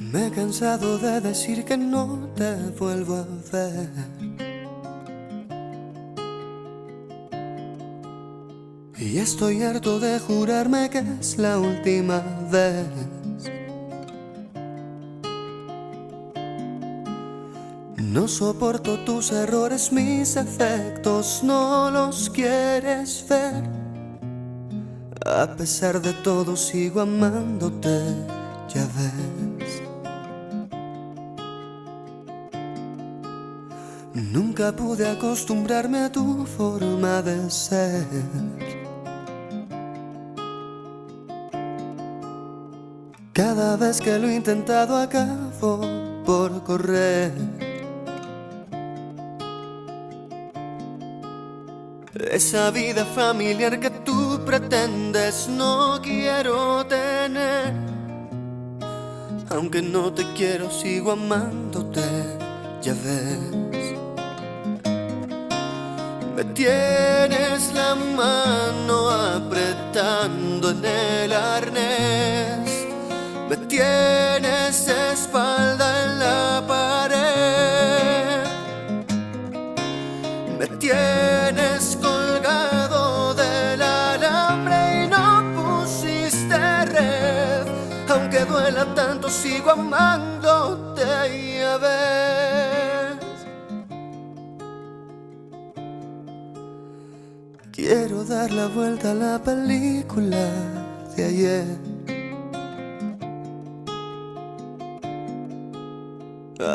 Me 0.00 0.28
he 0.28 0.30
cansado 0.30 0.98
de 0.98 1.20
decir 1.20 1.64
que 1.64 1.76
no 1.76 2.28
te 2.36 2.54
vuelvo 2.78 3.16
a 3.16 3.26
ver. 3.52 3.90
Y 8.96 9.18
estoy 9.18 9.62
harto 9.62 9.98
de 10.00 10.18
jurarme 10.18 10.88
que 10.90 11.02
es 11.20 11.38
la 11.38 11.58
última 11.58 12.22
vez. 12.50 12.86
No 17.96 18.26
soporto 18.26 18.98
tus 19.00 19.32
errores, 19.32 19.92
mis 19.92 20.36
efectos, 20.36 21.40
no 21.42 21.90
los 21.90 22.30
quieres 22.30 23.24
ver. 23.28 23.62
A 25.26 25.46
pesar 25.56 26.00
de 26.00 26.12
todo 26.14 26.56
sigo 26.56 27.00
amándote, 27.00 28.00
ya 28.72 28.82
ves. 28.96 29.47
Nunca 34.20 34.72
pude 34.72 35.08
acostumbrarme 35.08 36.00
a 36.00 36.10
tu 36.10 36.44
forma 36.44 37.22
de 37.22 37.48
ser. 37.50 38.04
Cada 43.32 43.76
vez 43.76 44.00
que 44.00 44.18
lo 44.18 44.28
he 44.28 44.34
intentado 44.34 44.96
acabo 44.96 45.80
por 46.26 46.64
correr. 46.64 47.32
Esa 52.32 52.72
vida 52.72 53.04
familiar 53.04 53.78
que 53.78 53.90
tú 53.90 54.40
pretendes 54.44 55.48
no 55.48 56.00
quiero 56.02 56.84
tener. 56.86 57.72
Aunque 59.50 59.80
no 59.80 60.12
te 60.12 60.24
quiero, 60.34 60.68
sigo 60.70 61.12
amándote, 61.12 62.02
ya 62.82 62.92
ves. 62.92 63.67
Me 66.38 66.44
tienes 66.54 67.74
la 67.74 67.96
mano 67.96 69.10
apretando 69.10 70.70
en 70.70 70.84
el 70.84 71.32
arnés. 71.32 72.86
Me 73.48 73.56
tienes 73.66 74.86
espalda 74.86 76.04
en 76.04 76.18
la 76.20 76.62
pared. 76.68 78.46
Me 80.60 80.68
tienes 80.78 81.98
colgado 82.00 83.34
del 83.34 83.82
alambre 83.82 85.06
y 85.06 85.08
no 85.08 85.42
pusiste 85.56 86.56
red. 86.84 87.66
Aunque 88.08 88.44
duela 88.44 88.86
tanto, 88.94 89.28
sigo 89.28 89.72
amándote 89.72 91.02
y 91.36 91.58
a 91.62 91.76
ves. 91.78 92.87
Quiero 97.90 98.22
dar 98.22 98.50
la 98.50 98.66
vuelta 98.66 99.12
a 99.12 99.14
la 99.14 99.42
película 99.42 100.50
de 101.16 101.24
ayer. 101.24 101.64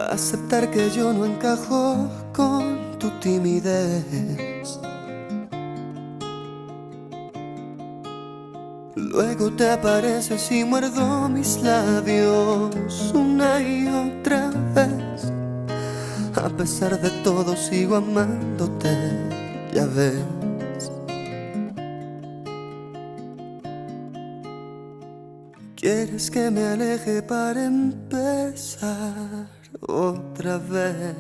Aceptar 0.10 0.72
que 0.72 0.90
yo 0.90 1.14
no 1.14 1.26
encajo 1.26 2.10
con 2.34 2.98
tu 2.98 3.12
timidez. 3.20 4.80
Luego 8.96 9.52
te 9.52 9.70
apareces 9.70 10.52
y 10.52 10.64
muerdo 10.64 11.30
mis 11.30 11.62
labios 11.62 13.14
una 13.14 13.62
y 13.62 13.88
otra 13.88 14.50
vez. 14.74 15.32
A 16.44 16.50
pesar 16.58 17.00
de 17.00 17.12
todo 17.24 17.56
sigo 17.56 17.98
amándote, 17.98 18.98
ya 19.76 19.86
ves. 19.86 20.43
Quieres 25.84 26.32
que 26.32 26.50
me 26.50 26.64
aleje 26.64 27.22
para 27.22 27.66
empezar 27.66 29.50
otra 29.82 30.58
vez. 30.58 31.14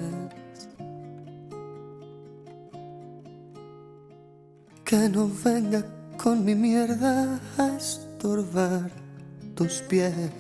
Que 4.85 5.09
no 5.09 5.29
venga 5.43 5.83
con 6.15 6.45
mi 6.45 6.55
mierda 6.55 7.41
a 7.57 7.75
estorbar 7.75 8.89
tus 9.53 9.81
pies. 9.81 10.31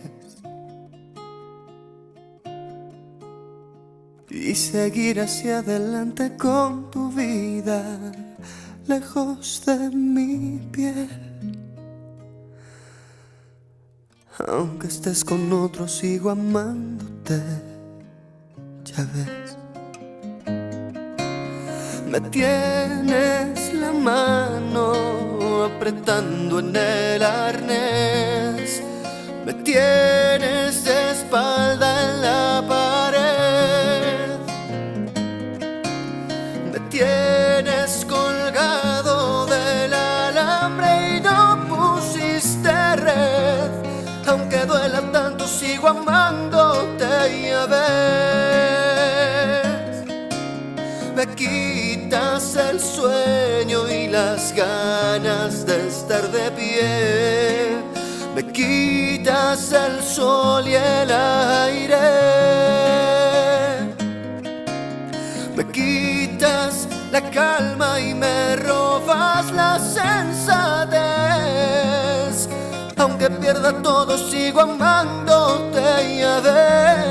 Y 4.29 4.55
seguir 4.55 5.19
hacia 5.19 5.57
adelante 5.57 6.37
con 6.37 6.89
tu 6.91 7.11
vida 7.11 7.99
lejos 8.87 9.63
de 9.65 9.89
mi 9.89 10.59
piel. 10.71 11.32
Aunque 14.39 14.87
estés 14.87 15.23
con 15.23 15.51
otro, 15.53 15.87
sigo 15.87 16.31
amándote, 16.31 17.39
ya 18.83 19.07
ves. 19.13 19.57
Me 22.09 22.19
tienes 22.31 23.73
la 23.75 23.91
mano 23.91 25.65
apretando 25.65 26.59
en 26.59 26.75
el 26.75 27.21
arnés. 27.21 28.81
Me 29.45 29.53
tienes 29.53 30.83
Me 58.35 58.43
quitas 58.51 59.71
el 59.71 60.01
sol 60.01 60.67
y 60.67 60.75
el 60.75 61.11
aire. 61.11 61.97
Me 65.55 65.65
quitas 65.71 66.87
la 67.11 67.21
calma 67.29 67.99
y 67.99 68.13
me 68.15 68.55
robas 68.55 69.51
la 69.51 69.79
sensatez. 69.79 71.03
Aunque 72.97 73.29
pierda 73.29 73.71
todo, 73.81 74.17
sigo 74.17 74.61
amándote 74.61 76.17
ya 76.17 76.39
ves. 76.39 76.53
Ah, 76.97 77.02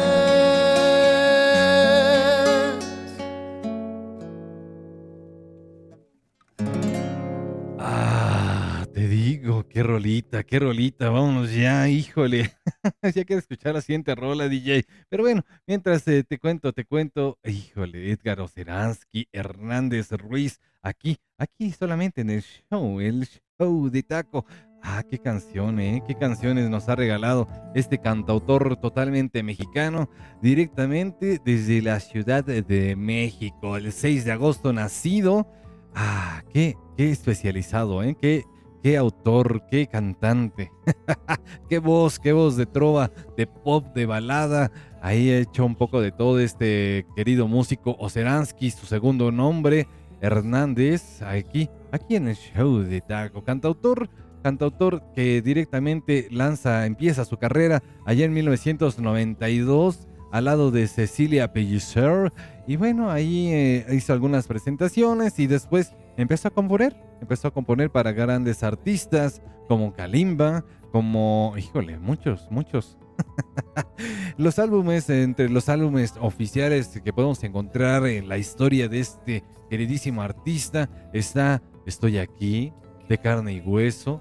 rolita, 9.83 10.45
qué 10.45 10.59
rolita. 10.59 11.11
Vámonos 11.11 11.55
ya, 11.55 11.89
híjole. 11.89 12.51
ya 13.15 13.25
quiero 13.25 13.41
escuchar 13.41 13.75
la 13.75 13.81
siguiente 13.81 14.15
rola, 14.15 14.49
DJ. 14.49 14.85
Pero 15.09 15.23
bueno, 15.23 15.45
mientras 15.67 16.07
eh, 16.09 16.25
te 16.25 16.39
cuento, 16.39 16.73
te 16.73 16.85
cuento, 16.85 17.39
híjole, 17.45 18.11
Edgar 18.11 18.41
Oceransky, 18.41 19.29
Hernández 19.33 20.11
Ruiz, 20.13 20.61
aquí, 20.83 21.19
aquí 21.39 21.73
solamente 21.73 22.23
en 22.23 22.31
el 22.31 22.43
show, 22.43 23.01
el 23.01 23.29
show 23.59 23.91
de 23.91 24.03
taco. 24.03 24.47
Ah, 24.85 25.05
qué 25.09 25.19
canción, 25.19 25.79
¿eh? 25.79 26.03
Qué 26.07 26.17
canciones 26.17 26.69
nos 26.69 26.89
ha 26.89 26.97
regalado 26.97 27.47
este 27.75 27.99
cantautor 27.99 28.77
totalmente 28.77 29.45
mexicano, 29.45 30.11
directamente 30.41 31.41
desde 31.45 31.83
la 31.83 32.01
Ciudad 32.01 32.45
de 32.45 32.97
México, 32.97 33.77
el 33.77 33.93
6 33.93 34.25
de 34.25 34.33
agosto 34.33 34.73
nacido. 34.73 35.47
Ah, 35.95 36.43
qué, 36.53 36.75
qué 36.97 37.11
especializado, 37.11 38.03
¿eh? 38.03 38.17
Qué, 38.21 38.43
qué 38.83 38.97
autor, 38.97 39.65
qué 39.71 39.87
cantante. 39.87 40.71
qué 41.69 41.79
voz, 41.79 42.19
qué 42.19 42.33
voz 42.33 42.57
de 42.57 42.67
trova, 42.67 43.11
de 43.37 43.47
pop, 43.47 43.87
de 43.95 44.07
balada. 44.07 44.73
Ahí 45.01 45.31
he 45.31 45.41
hecho 45.41 45.65
un 45.65 45.77
poco 45.77 46.01
de 46.01 46.13
todo 46.13 46.41
este 46.41 47.07
querido 47.17 47.49
músico 47.49 47.97
Oceransky, 47.99 48.71
su 48.71 48.87
segundo 48.87 49.31
nombre, 49.31 49.87
Hernández, 50.21 51.23
aquí, 51.23 51.69
aquí 51.91 52.17
en 52.17 52.29
el 52.29 52.37
show 52.37 52.79
de 52.79 53.01
Taco. 53.01 53.45
Cantautor, 53.45 54.09
cantautor 54.43 55.03
que 55.15 55.43
directamente 55.43 56.29
lanza, 56.31 56.87
empieza 56.87 57.25
su 57.25 57.37
carrera 57.39 57.83
allá 58.05 58.25
en 58.25 58.33
1992 58.33 60.07
al 60.33 60.47
lado 60.47 60.71
de 60.71 60.89
Cecilia 60.89 61.53
Pellicer. 61.53 62.33
Y 62.67 62.77
bueno, 62.77 63.11
ahí 63.11 63.49
eh, 63.53 63.87
hizo 63.93 64.13
algunas 64.13 64.47
presentaciones 64.47 65.39
y 65.39 65.47
después 65.47 65.93
empezó 66.17 66.49
a 66.49 66.51
componer. 66.51 66.97
Empezó 67.21 67.49
a 67.49 67.51
componer 67.53 67.91
para 67.91 68.13
grandes 68.13 68.63
artistas 68.63 69.43
como 69.69 69.93
Kalimba, 69.93 70.65
como, 70.91 71.55
híjole, 71.57 71.99
muchos, 71.99 72.51
muchos. 72.51 72.99
los 74.37 74.59
álbumes, 74.59 75.09
entre 75.09 75.49
los 75.49 75.69
álbumes 75.69 76.15
oficiales 76.21 76.89
que 76.89 77.13
podemos 77.13 77.43
encontrar 77.45 78.07
en 78.07 78.29
la 78.29 78.39
historia 78.39 78.89
de 78.89 79.01
este 79.01 79.45
queridísimo 79.71 80.23
artista, 80.23 80.91
está 81.13 81.63
Estoy 81.85 82.19
aquí, 82.19 82.73
de 83.09 83.19
carne 83.19 83.55
y 83.55 83.61
hueso, 83.61 84.21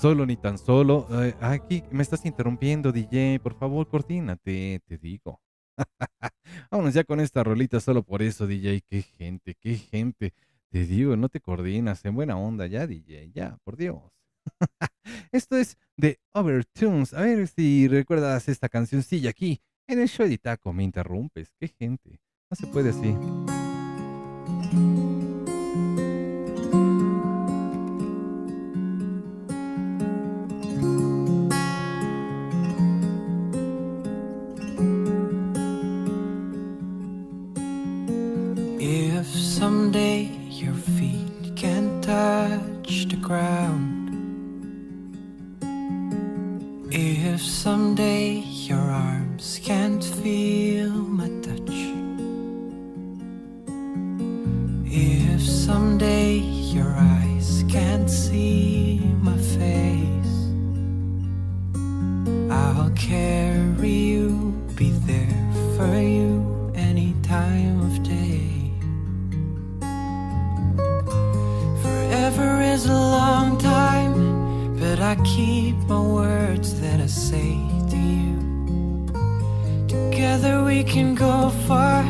solo 0.00 0.24
ni 0.24 0.36
tan 0.36 0.56
solo. 0.56 1.08
Eh, 1.10 1.34
aquí 1.40 1.82
me 1.90 2.02
estás 2.02 2.24
interrumpiendo, 2.24 2.92
DJ, 2.92 3.40
por 3.40 3.54
favor, 3.54 3.88
coordínate, 3.88 4.80
te 4.86 4.98
digo. 4.98 5.40
Vámonos 6.70 6.94
ya 6.94 7.02
con 7.02 7.18
esta 7.18 7.42
rolita 7.42 7.80
solo 7.80 8.04
por 8.04 8.22
eso, 8.22 8.46
DJ. 8.46 8.82
Qué 8.88 9.02
gente, 9.02 9.56
qué 9.60 9.76
gente. 9.76 10.32
Te 10.72 10.86
digo, 10.86 11.16
no 11.16 11.28
te 11.28 11.38
coordinas. 11.38 12.02
En 12.06 12.14
buena 12.14 12.38
onda 12.38 12.66
ya, 12.66 12.86
DJ. 12.86 13.30
Ya, 13.34 13.58
por 13.62 13.76
Dios. 13.76 14.00
Esto 15.30 15.58
es 15.58 15.76
de 15.98 16.18
Overtunes. 16.32 17.12
A 17.12 17.20
ver 17.20 17.46
si 17.46 17.88
recuerdas 17.88 18.48
esta 18.48 18.70
cancioncilla 18.70 19.28
aquí. 19.28 19.60
En 19.86 20.00
el 20.00 20.08
show 20.08 20.26
de 20.26 20.38
taco 20.38 20.72
me 20.72 20.82
interrumpes. 20.82 21.52
Qué 21.60 21.68
gente. 21.68 22.20
No 22.50 22.56
se 22.56 22.66
puede 22.68 22.88
así. 22.88 23.14
Touch 42.22 43.08
the 43.08 43.16
ground, 43.16 43.90
if 46.92 47.40
someday 47.42 48.26
your 48.68 48.86
arms 49.08 49.60
can't 49.68 50.04
feel 50.20 50.92
my 51.18 51.28
touch, 51.46 51.78
if 54.86 55.40
someday 55.66 56.32
your 56.76 56.92
eyes 57.18 57.64
can't 57.68 58.08
see 58.08 59.00
my 59.28 59.38
face, 59.56 60.36
I'll 62.60 62.92
carry 63.10 63.96
you, 64.12 64.28
be 64.76 64.90
there 65.08 65.42
for 65.76 65.94
you 66.16 66.31
is 72.72 72.86
a 72.86 72.92
long 73.18 73.58
time, 73.58 74.14
but 74.78 74.98
I 74.98 75.14
keep 75.34 75.76
my 75.88 76.00
words 76.00 76.80
that 76.80 77.00
I 77.00 77.06
say 77.06 77.50
to 77.90 77.98
you. 78.16 78.36
Together 79.86 80.64
we 80.64 80.82
can 80.82 81.14
go 81.14 81.50
far 81.68 82.02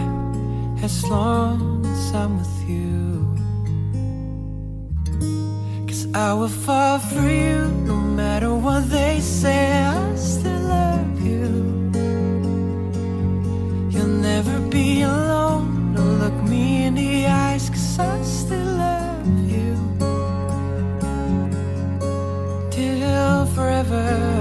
as 0.80 1.02
long 1.10 1.84
as 1.84 2.14
I'm 2.14 2.38
with 2.38 2.58
you. 2.70 3.34
Cause 5.88 6.06
I 6.14 6.32
will 6.32 6.54
fall 6.66 7.00
for 7.00 7.28
you 7.44 7.66
no 7.90 7.96
matter 7.96 8.54
what 8.54 8.88
they 8.88 9.18
say, 9.18 9.82
I 9.82 10.14
still 10.14 10.62
love 10.78 11.20
you. 11.20 11.48
You'll 13.92 14.16
never 14.30 14.60
be 14.70 15.02
alone. 15.02 15.94
Don't 15.96 16.20
look 16.20 16.38
me 16.48 16.84
in 16.86 16.94
the 16.94 17.26
eyes, 17.26 17.68
cause 17.68 17.98
I 17.98 18.22
still 18.22 18.58
love 18.58 18.76
you. 18.76 18.81
Forever. 23.54 24.32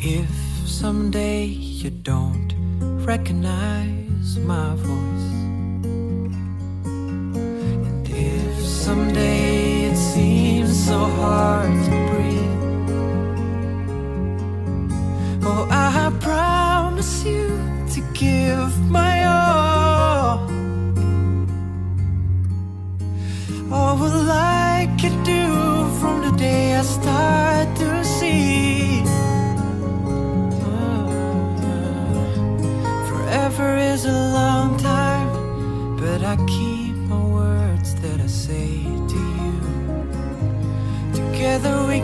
If 0.00 0.30
someday 0.66 1.44
you 1.44 1.90
don't 1.90 2.54
recognize 3.04 4.38
my 4.38 4.74
voice, 4.76 5.27
someday 8.88 9.84
it 9.84 9.96
seems 9.98 10.86
so 10.86 10.96
hard 10.96 11.87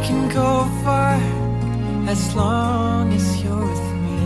can 0.07 0.29
go 0.29 0.51
far 0.85 1.15
as 2.13 2.35
long 2.35 3.11
as 3.19 3.27
you're 3.43 3.67
with 3.73 3.89
me. 4.05 4.21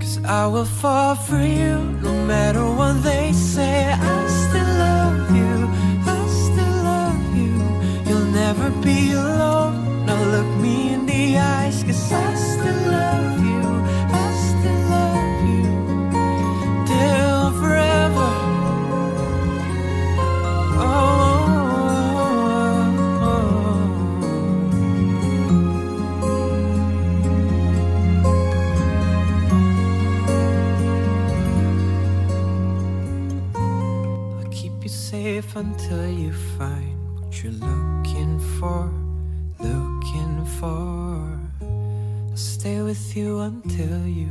Cause 0.00 0.16
I 0.24 0.44
will 0.52 0.70
fall 0.80 1.14
for 1.14 1.42
you 1.58 1.74
no 2.06 2.12
matter 2.32 2.64
what 2.78 2.94
they 3.10 3.32
say. 3.32 3.92
I 3.92 4.18
still 4.42 4.72
love 4.86 5.20
you, 5.40 5.54
I 6.16 6.20
still 6.44 6.76
love 6.92 7.24
you. 7.40 7.54
You'll 8.06 8.32
never 8.44 8.68
be 8.86 9.12
alone. 9.12 10.06
Now 10.06 10.20
look 10.34 10.50
me 10.64 10.76
in 10.94 11.06
the 11.06 11.38
eyes, 11.38 11.69
safe 35.50 35.56
until 35.56 36.08
you 36.08 36.32
find 36.58 37.20
what 37.20 37.42
you're 37.42 37.52
looking 37.52 38.38
for, 38.58 38.92
looking 39.58 40.44
for. 40.58 41.38
I'll 42.30 42.36
stay 42.36 42.82
with 42.82 43.16
you 43.16 43.40
until 43.40 44.06
you 44.06 44.28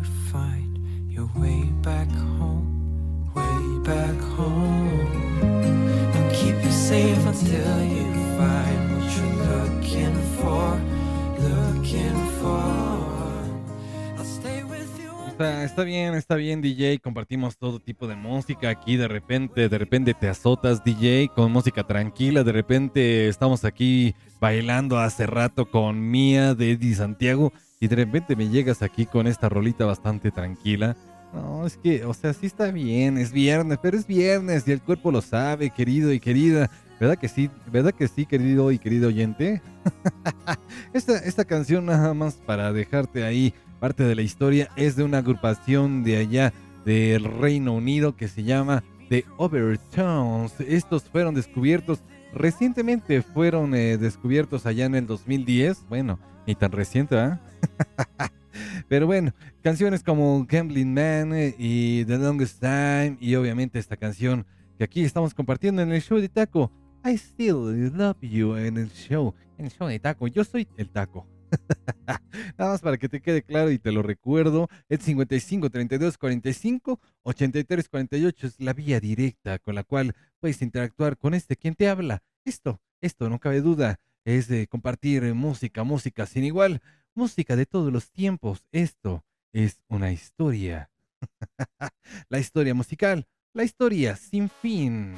Está, 15.39 15.63
está 15.63 15.83
bien, 15.85 16.15
está 16.15 16.35
bien, 16.35 16.61
DJ. 16.61 16.99
Compartimos 16.99 17.57
todo 17.57 17.79
tipo 17.79 18.07
de 18.07 18.17
música 18.17 18.67
aquí. 18.67 18.97
De 18.97 19.07
repente, 19.07 19.69
de 19.69 19.77
repente 19.77 20.13
te 20.13 20.27
azotas, 20.27 20.83
DJ, 20.83 21.29
con 21.33 21.49
música 21.49 21.87
tranquila. 21.87 22.43
De 22.43 22.51
repente 22.51 23.29
estamos 23.29 23.63
aquí 23.63 24.13
bailando 24.41 24.99
hace 24.99 25.27
rato 25.27 25.71
con 25.71 26.11
Mía 26.11 26.55
de 26.55 26.71
Eddie 26.71 26.93
Santiago. 26.93 27.53
Y 27.79 27.87
de 27.87 27.95
repente 27.95 28.35
me 28.35 28.49
llegas 28.49 28.81
aquí 28.81 29.05
con 29.05 29.27
esta 29.27 29.47
rolita 29.47 29.85
bastante 29.85 30.29
tranquila. 30.29 30.97
No, 31.33 31.65
es 31.65 31.77
que, 31.77 32.03
o 32.03 32.13
sea, 32.13 32.33
sí 32.33 32.45
está 32.45 32.69
bien, 32.71 33.17
es 33.17 33.31
viernes, 33.31 33.79
pero 33.81 33.97
es 33.97 34.05
viernes 34.05 34.67
y 34.67 34.73
el 34.73 34.81
cuerpo 34.81 35.09
lo 35.09 35.21
sabe, 35.21 35.69
querido 35.69 36.11
y 36.11 36.19
querida. 36.19 36.69
¿Verdad 36.99 37.17
que 37.17 37.29
sí? 37.29 37.49
¿Verdad 37.71 37.93
que 37.93 38.09
sí, 38.09 38.25
querido 38.25 38.73
y 38.73 38.77
querido 38.77 39.07
oyente? 39.07 39.61
esta, 40.93 41.17
esta 41.19 41.45
canción 41.45 41.85
nada 41.85 42.13
más 42.13 42.33
para 42.33 42.73
dejarte 42.73 43.23
ahí 43.23 43.53
parte 43.79 44.03
de 44.03 44.15
la 44.15 44.21
historia 44.21 44.69
es 44.75 44.95
de 44.95 45.03
una 45.03 45.19
agrupación 45.19 46.03
de 46.03 46.17
allá 46.17 46.53
del 46.85 47.23
Reino 47.23 47.73
Unido 47.73 48.15
que 48.15 48.27
se 48.27 48.43
llama 48.43 48.83
The 49.09 49.25
Overtones. 49.37 50.53
Estos 50.59 51.03
fueron 51.03 51.33
descubiertos 51.33 52.03
recientemente, 52.33 53.21
fueron 53.21 53.73
eh, 53.73 53.97
descubiertos 53.97 54.65
allá 54.65 54.85
en 54.85 54.95
el 54.95 55.07
2010. 55.07 55.85
Bueno, 55.89 56.19
ni 56.45 56.55
tan 56.55 56.71
reciente, 56.71 57.17
¿ah? 57.17 57.41
Pero 58.89 59.07
bueno, 59.07 59.33
canciones 59.61 60.03
como 60.03 60.45
Gambling 60.47 60.93
Man 60.93 61.33
eh, 61.33 61.55
y 61.57 62.05
The 62.05 62.17
Longest 62.17 62.59
Time 62.59 63.17
y 63.19 63.35
obviamente 63.35 63.79
esta 63.79 63.97
canción 63.97 64.45
que 64.77 64.83
aquí 64.83 65.03
estamos 65.03 65.33
compartiendo 65.33 65.81
en 65.81 65.91
el 65.91 66.01
show 66.01 66.19
de 66.19 66.29
Taco. 66.29 66.71
I 67.05 67.13
still 67.13 67.91
love 67.93 68.17
you 68.21 68.55
en 68.55 68.77
el 68.77 68.91
show, 68.91 69.33
en 69.57 69.65
el 69.65 69.71
show 69.71 69.87
de 69.87 69.99
Taco. 69.99 70.27
Yo 70.27 70.43
soy 70.43 70.67
el 70.77 70.89
Taco. 70.89 71.25
Nada 72.57 72.71
más 72.71 72.81
para 72.81 72.97
que 72.97 73.09
te 73.09 73.21
quede 73.21 73.43
claro 73.43 73.71
y 73.71 73.79
te 73.79 73.91
lo 73.91 74.01
recuerdo, 74.01 74.69
el 74.87 74.99
55 74.99 75.69
32 75.69 76.17
45 76.17 76.99
83 77.23 77.89
48 77.89 78.47
es 78.47 78.59
la 78.59 78.73
vía 78.73 78.99
directa 78.99 79.59
con 79.59 79.75
la 79.75 79.83
cual 79.83 80.15
puedes 80.39 80.61
interactuar 80.61 81.17
con 81.17 81.33
este 81.33 81.55
quien 81.55 81.75
te 81.75 81.87
habla. 81.87 82.23
Esto, 82.45 82.81
esto 83.01 83.29
no 83.29 83.39
cabe 83.39 83.61
duda, 83.61 83.99
es 84.25 84.47
de 84.47 84.67
compartir 84.67 85.33
música, 85.33 85.83
música 85.83 86.25
sin 86.25 86.43
igual, 86.43 86.81
música 87.13 87.55
de 87.55 87.65
todos 87.65 87.91
los 87.91 88.11
tiempos. 88.11 88.65
Esto 88.71 89.23
es 89.53 89.81
una 89.87 90.11
historia. 90.11 90.89
la 92.29 92.39
historia 92.39 92.73
musical, 92.73 93.27
la 93.53 93.63
historia 93.63 94.15
sin 94.15 94.49
fin. 94.49 95.15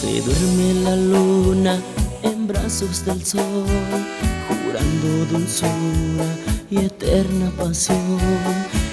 Se 0.00 0.20
duerme 0.22 0.74
la 0.84 0.94
luna 0.94 1.80
en 2.22 2.46
brazos 2.46 3.04
del 3.04 3.24
sol, 3.24 3.66
jurando 4.46 5.26
dulzura 5.32 6.28
y 6.70 6.78
eterna 6.78 7.50
pasión. 7.58 7.98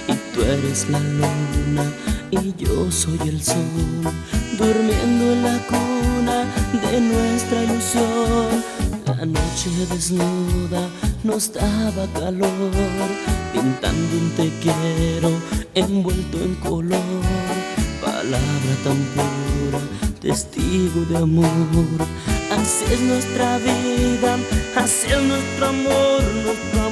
Y 0.07 0.13
tú 0.33 0.41
eres 0.41 0.89
la 0.89 0.99
luna 0.99 1.93
y 2.31 2.55
yo 2.57 2.91
soy 2.91 3.19
el 3.29 3.43
sol, 3.43 4.11
durmiendo 4.57 5.33
en 5.33 5.43
la 5.43 5.59
cuna 5.67 6.45
de 6.89 6.99
nuestra 6.99 7.63
ilusión. 7.63 8.63
La 9.05 9.23
noche 9.23 9.69
desnuda 9.91 10.89
nos 11.23 11.53
daba 11.53 12.07
calor, 12.19 12.71
pintando 13.53 14.17
un 14.17 14.31
te 14.31 14.51
quiero 14.61 15.29
envuelto 15.75 16.39
en 16.39 16.55
color 16.55 17.34
palabra 18.25 18.73
tan 18.83 18.97
pura, 19.13 19.79
testigo 20.21 21.01
de 21.09 21.17
amor. 21.17 21.99
Así 22.51 22.85
es 22.91 23.01
nuestra 23.01 23.57
vida, 23.59 24.37
así 24.75 25.07
es 25.07 25.21
nuestro 25.21 25.67
amor, 25.67 26.23
nuestro 26.43 26.79
amor. 26.79 26.84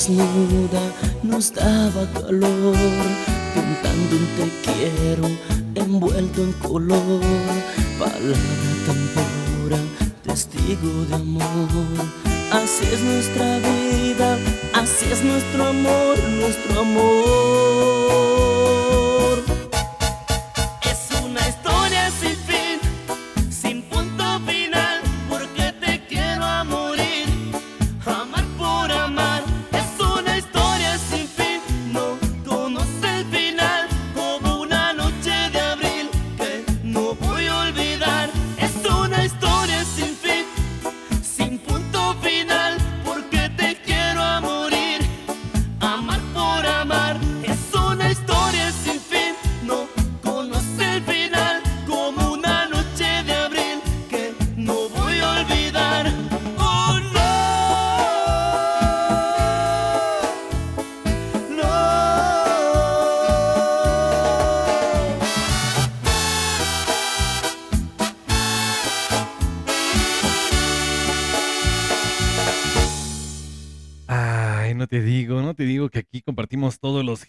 Desnuda 0.00 0.80
nos 1.22 1.52
daba 1.52 2.06
calor, 2.14 2.76
pintando 3.52 4.16
un 4.16 4.26
te 4.36 4.46
quiero 4.64 5.28
envuelto 5.74 6.42
en 6.42 6.52
color, 6.52 7.20
palabra 7.98 8.72
tan 8.86 9.00
pura, 9.14 9.78
testigo 10.24 11.04
de 11.08 11.14
amor. 11.16 11.44
Así 12.50 12.84
es 12.92 13.00
nuestra 13.02 13.58
vida, 13.58 14.38
así 14.72 15.06
es 15.12 15.22
nuestro 15.22 15.66
amor, 15.66 16.18
nuestro 16.40 16.80
amor. 16.80 16.89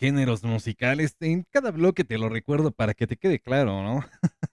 Géneros 0.01 0.43
musicales. 0.43 1.15
En 1.19 1.45
cada 1.51 1.69
bloque 1.69 2.03
te 2.03 2.17
lo 2.17 2.27
recuerdo 2.27 2.71
para 2.71 2.95
que 2.95 3.05
te 3.05 3.17
quede 3.17 3.39
claro, 3.39 3.83
¿no? 3.83 4.03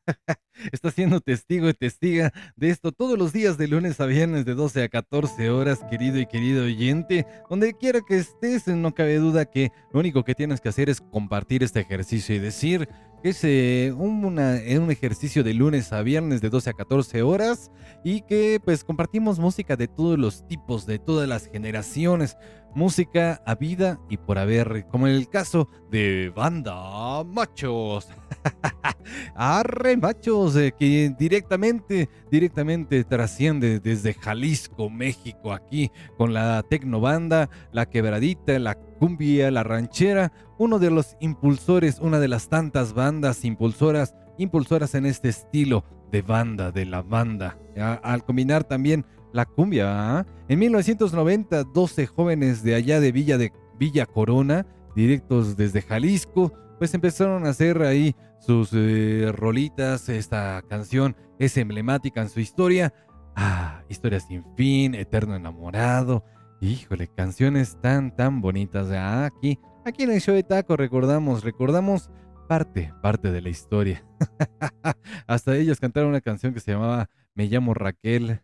Estás 0.73 0.93
siendo 0.93 1.21
testigo 1.21 1.71
y 1.71 1.73
testiga 1.73 2.33
de 2.57 2.69
esto 2.69 2.93
todos 2.93 3.19
los 3.19 3.33
días 3.33 3.57
de 3.57 3.67
lunes 3.67 3.99
a 4.01 4.07
viernes 4.07 4.45
de 4.45 4.55
12 4.55 4.83
a 4.83 4.89
14 4.91 5.49
horas, 5.49 5.81
querido 5.91 6.19
y 6.19 6.27
querido 6.27 6.65
oyente. 6.65 7.27
Donde 7.49 7.73
quiera 7.73 8.01
que 8.07 8.19
estés, 8.19 8.67
no 8.67 8.93
cabe 8.93 9.17
duda 9.17 9.47
que 9.47 9.71
lo 9.91 10.01
único 10.01 10.23
que 10.23 10.35
tienes 10.35 10.61
que 10.61 10.69
hacer 10.69 10.91
es 10.91 11.01
compartir 11.01 11.63
este 11.63 11.81
ejercicio 11.81 12.35
y 12.35 12.41
decir 12.41 12.87
que 13.23 13.31
es 13.31 13.43
eh, 13.43 13.93
un, 13.97 14.25
un 14.25 14.91
ejercicio 14.91 15.43
de 15.43 15.55
lunes 15.55 15.93
a 15.93 16.03
viernes 16.03 16.41
de 16.41 16.51
12 16.51 16.71
a 16.71 16.73
14 16.75 17.23
horas 17.23 17.71
y 18.05 18.21
que 18.21 18.61
pues 18.63 18.85
compartimos 18.85 19.39
música 19.39 19.77
de 19.77 19.89
todos 19.89 20.19
los 20.19 20.47
tipos, 20.47 20.87
de 20.87 20.99
todas 20.99 21.29
las 21.29 21.47
generaciones, 21.47 22.37
música 22.75 23.43
a 23.47 23.55
vida 23.55 23.99
y 24.09 24.17
por 24.17 24.39
haber, 24.39 24.87
como 24.89 25.07
en 25.07 25.15
el 25.15 25.29
caso 25.29 25.69
de 25.91 26.33
Banda 26.35 27.25
Machos. 27.25 28.09
Arre 29.35 29.97
Machos, 29.97 30.57
eh, 30.57 30.73
que 30.79 31.15
directamente, 31.19 32.09
directamente 32.31 33.05
trasciende 33.05 33.81
desde 33.81 34.15
Jalisco, 34.15 34.91
México, 34.91 35.53
aquí 35.53 35.91
con 36.17 36.33
la 36.33 36.63
Tecnobanda, 36.63 37.49
la 37.73 37.87
quebradita, 37.87 38.59
la 38.59 38.75
cumbia, 38.75 39.51
la 39.51 39.63
ranchera, 39.63 40.33
uno 40.59 40.79
de 40.79 40.91
los 40.91 41.17
impulsores, 41.21 41.99
una 42.01 42.19
de 42.19 42.29
las 42.29 42.49
tantas 42.49 42.93
bandas 42.93 43.45
impulsoras, 43.45 44.15
impulsoras 44.39 44.95
en 44.95 45.07
este 45.07 45.29
estilo 45.29 45.85
de 46.11 46.23
banda, 46.23 46.73
de 46.73 46.87
la 46.87 47.03
banda. 47.03 47.59
Al 47.77 48.25
combinar 48.25 48.65
también 48.65 49.05
la 49.33 49.45
cumbia, 49.45 50.19
¿ah? 50.19 50.27
en 50.49 50.59
1990, 50.59 51.65
12 51.65 52.07
jóvenes 52.07 52.63
de 52.63 52.75
allá 52.75 53.01
de 53.01 53.13
Villa 53.13 53.39
de 53.39 53.53
Villa 53.79 54.07
Corona, 54.07 54.67
directos 54.95 55.57
desde 55.57 55.83
Jalisco, 55.83 56.53
pues 56.79 56.95
empezaron 56.95 57.47
a 57.47 57.51
hacer 57.51 57.83
ahí 57.83 58.15
sus 58.41 58.71
eh, 58.73 59.31
rolitas. 59.35 60.09
Esta 60.09 60.63
canción 60.69 61.17
es 61.39 61.57
emblemática 61.57 62.23
en 62.23 62.29
su 62.29 62.41
historia. 62.41 62.93
Ah, 63.37 63.83
historia 63.89 64.21
sin 64.21 64.45
fin, 64.57 64.95
eterno 64.95 65.35
enamorado. 65.35 66.25
Híjole, 66.61 67.09
canciones 67.09 67.79
tan, 67.81 68.15
tan 68.15 68.41
bonitas. 68.41 68.89
Ah, 68.91 69.27
aquí, 69.27 69.59
aquí 69.85 70.05
en 70.05 70.13
el 70.13 70.21
show 70.21 70.35
de 70.35 70.43
Taco 70.43 70.77
recordamos, 70.77 71.45
recordamos 71.45 72.11
parte, 72.49 72.93
parte 73.03 73.31
de 73.31 73.43
la 73.43 73.49
historia. 73.49 74.05
Hasta 75.27 75.57
ellos 75.57 75.79
cantaron 75.79 76.11
una 76.11 76.21
canción 76.21 76.55
que 76.55 76.61
se 76.61 76.73
llamaba 76.73 77.09
Me 77.35 77.47
llamo 77.47 77.75
Raquel, 77.75 78.41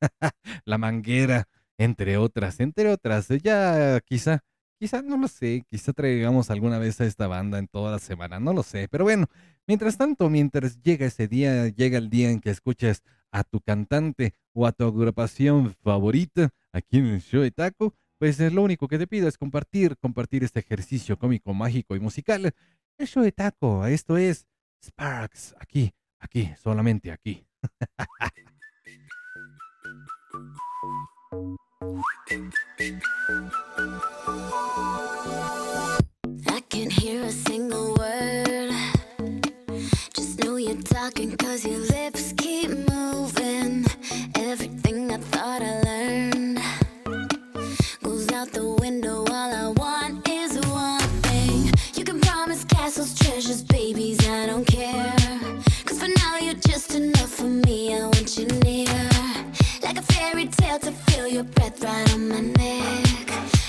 La 0.64 0.78
Manguera, 0.78 1.48
entre 1.78 2.16
otras, 2.16 2.60
entre 2.60 2.90
otras. 2.90 3.28
Ya 3.42 4.00
quizá, 4.00 4.40
quizá 4.78 5.02
no 5.02 5.16
lo 5.16 5.28
sé, 5.28 5.64
quizá 5.70 5.92
traigamos 5.92 6.50
alguna 6.50 6.78
vez 6.78 7.00
a 7.00 7.06
esta 7.06 7.26
banda 7.26 7.58
en 7.58 7.68
toda 7.68 7.92
la 7.92 7.98
semana, 7.98 8.40
no 8.40 8.52
lo 8.52 8.62
sé. 8.62 8.88
Pero 8.88 9.04
bueno, 9.04 9.26
mientras 9.66 9.96
tanto, 9.96 10.28
mientras 10.30 10.80
llega 10.82 11.06
ese 11.06 11.28
día, 11.28 11.68
llega 11.68 11.98
el 11.98 12.10
día 12.10 12.30
en 12.30 12.40
que 12.40 12.50
escuches 12.50 13.02
a 13.30 13.44
tu 13.44 13.60
cantante 13.60 14.34
o 14.52 14.66
a 14.66 14.72
tu 14.72 14.84
agrupación 14.84 15.74
favorita 15.82 16.50
aquí 16.72 16.98
en 16.98 17.06
el 17.06 17.20
show 17.20 17.42
de 17.42 17.50
Taco, 17.50 17.94
pues 18.18 18.40
es 18.40 18.52
lo 18.52 18.62
único 18.62 18.88
que 18.88 18.98
te 18.98 19.06
pido 19.06 19.28
es 19.28 19.38
compartir, 19.38 19.96
compartir 19.98 20.44
este 20.44 20.60
ejercicio 20.60 21.18
cómico, 21.18 21.54
mágico 21.54 21.94
y 21.94 22.00
musical. 22.00 22.52
El 22.98 23.06
show 23.06 23.22
de 23.22 23.32
Taco, 23.32 23.86
esto 23.86 24.16
es 24.16 24.46
Sparks, 24.84 25.54
aquí, 25.60 25.92
aquí, 26.18 26.50
solamente 26.60 27.12
aquí. 27.12 27.46
I 30.80 30.86
can't 36.68 36.92
hear 36.92 37.24
a 37.24 37.32
single 37.32 37.96
word. 37.96 38.70
Just 40.14 40.38
know 40.38 40.54
you're 40.54 40.80
talking 40.82 41.36
cause 41.36 41.66
your 41.66 41.78
lips 41.78 42.32
keep 42.36 42.70
moving. 42.70 43.86
Everything 44.36 45.12
I 45.12 45.18
thought 45.18 45.62
I 45.62 45.80
learned 45.80 46.60
goes 48.04 48.30
out 48.32 48.52
the 48.52 48.68
window. 48.80 49.24
All 49.30 49.32
I 49.32 49.68
want 49.76 50.28
is 50.28 50.60
one 50.68 51.00
thing. 51.22 51.72
You 51.94 52.04
can 52.04 52.20
promise 52.20 52.62
castles, 52.64 53.18
treasures, 53.18 53.64
babies, 53.64 54.20
I 54.28 54.46
don't 54.46 54.64
care. 54.64 55.16
Cause 55.84 55.98
for 55.98 56.08
now 56.18 56.36
you're 56.38 56.54
just 56.54 56.94
enough 56.94 57.30
for 57.30 57.50
me. 57.66 57.96
I 57.96 58.02
want 58.02 58.38
you 58.38 58.46
near. 58.46 59.17
Fairy 60.38 60.78
to 60.78 60.92
feel 60.92 61.26
your 61.26 61.42
breath 61.42 61.82
right 61.82 62.14
on 62.14 62.28
my 62.28 62.40
neck. 62.40 63.67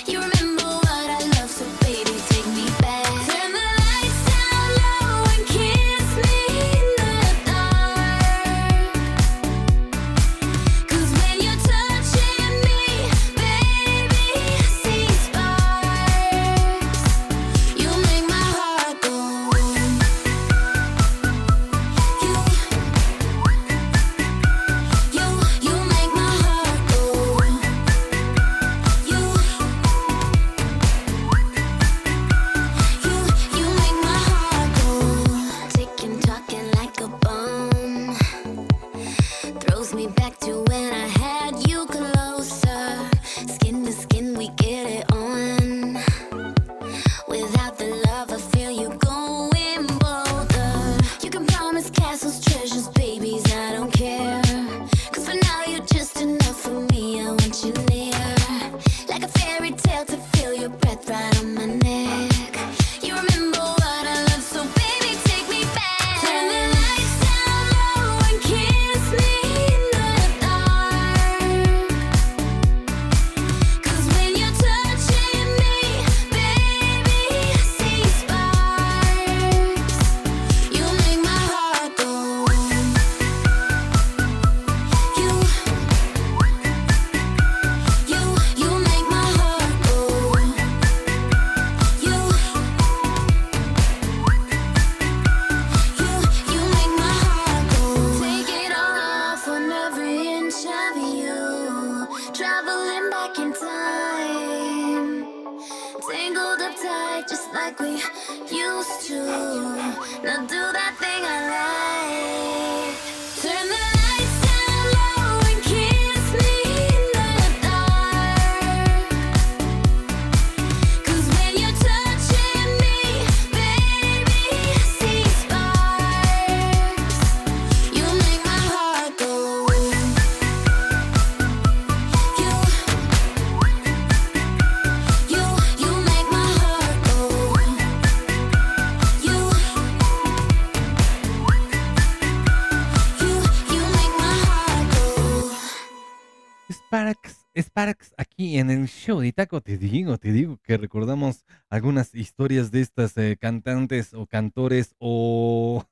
Show 148.89 149.19
de 149.21 149.31
Taco. 149.31 149.61
Te 149.61 149.77
digo, 149.77 150.17
te 150.17 150.31
digo 150.31 150.57
que 150.63 150.77
recordamos 150.77 151.45
algunas 151.69 152.13
historias 152.15 152.71
de 152.71 152.81
estas 152.81 153.15
eh, 153.17 153.37
cantantes 153.39 154.13
o 154.13 154.25
cantores 154.25 154.95
o, 154.99 155.85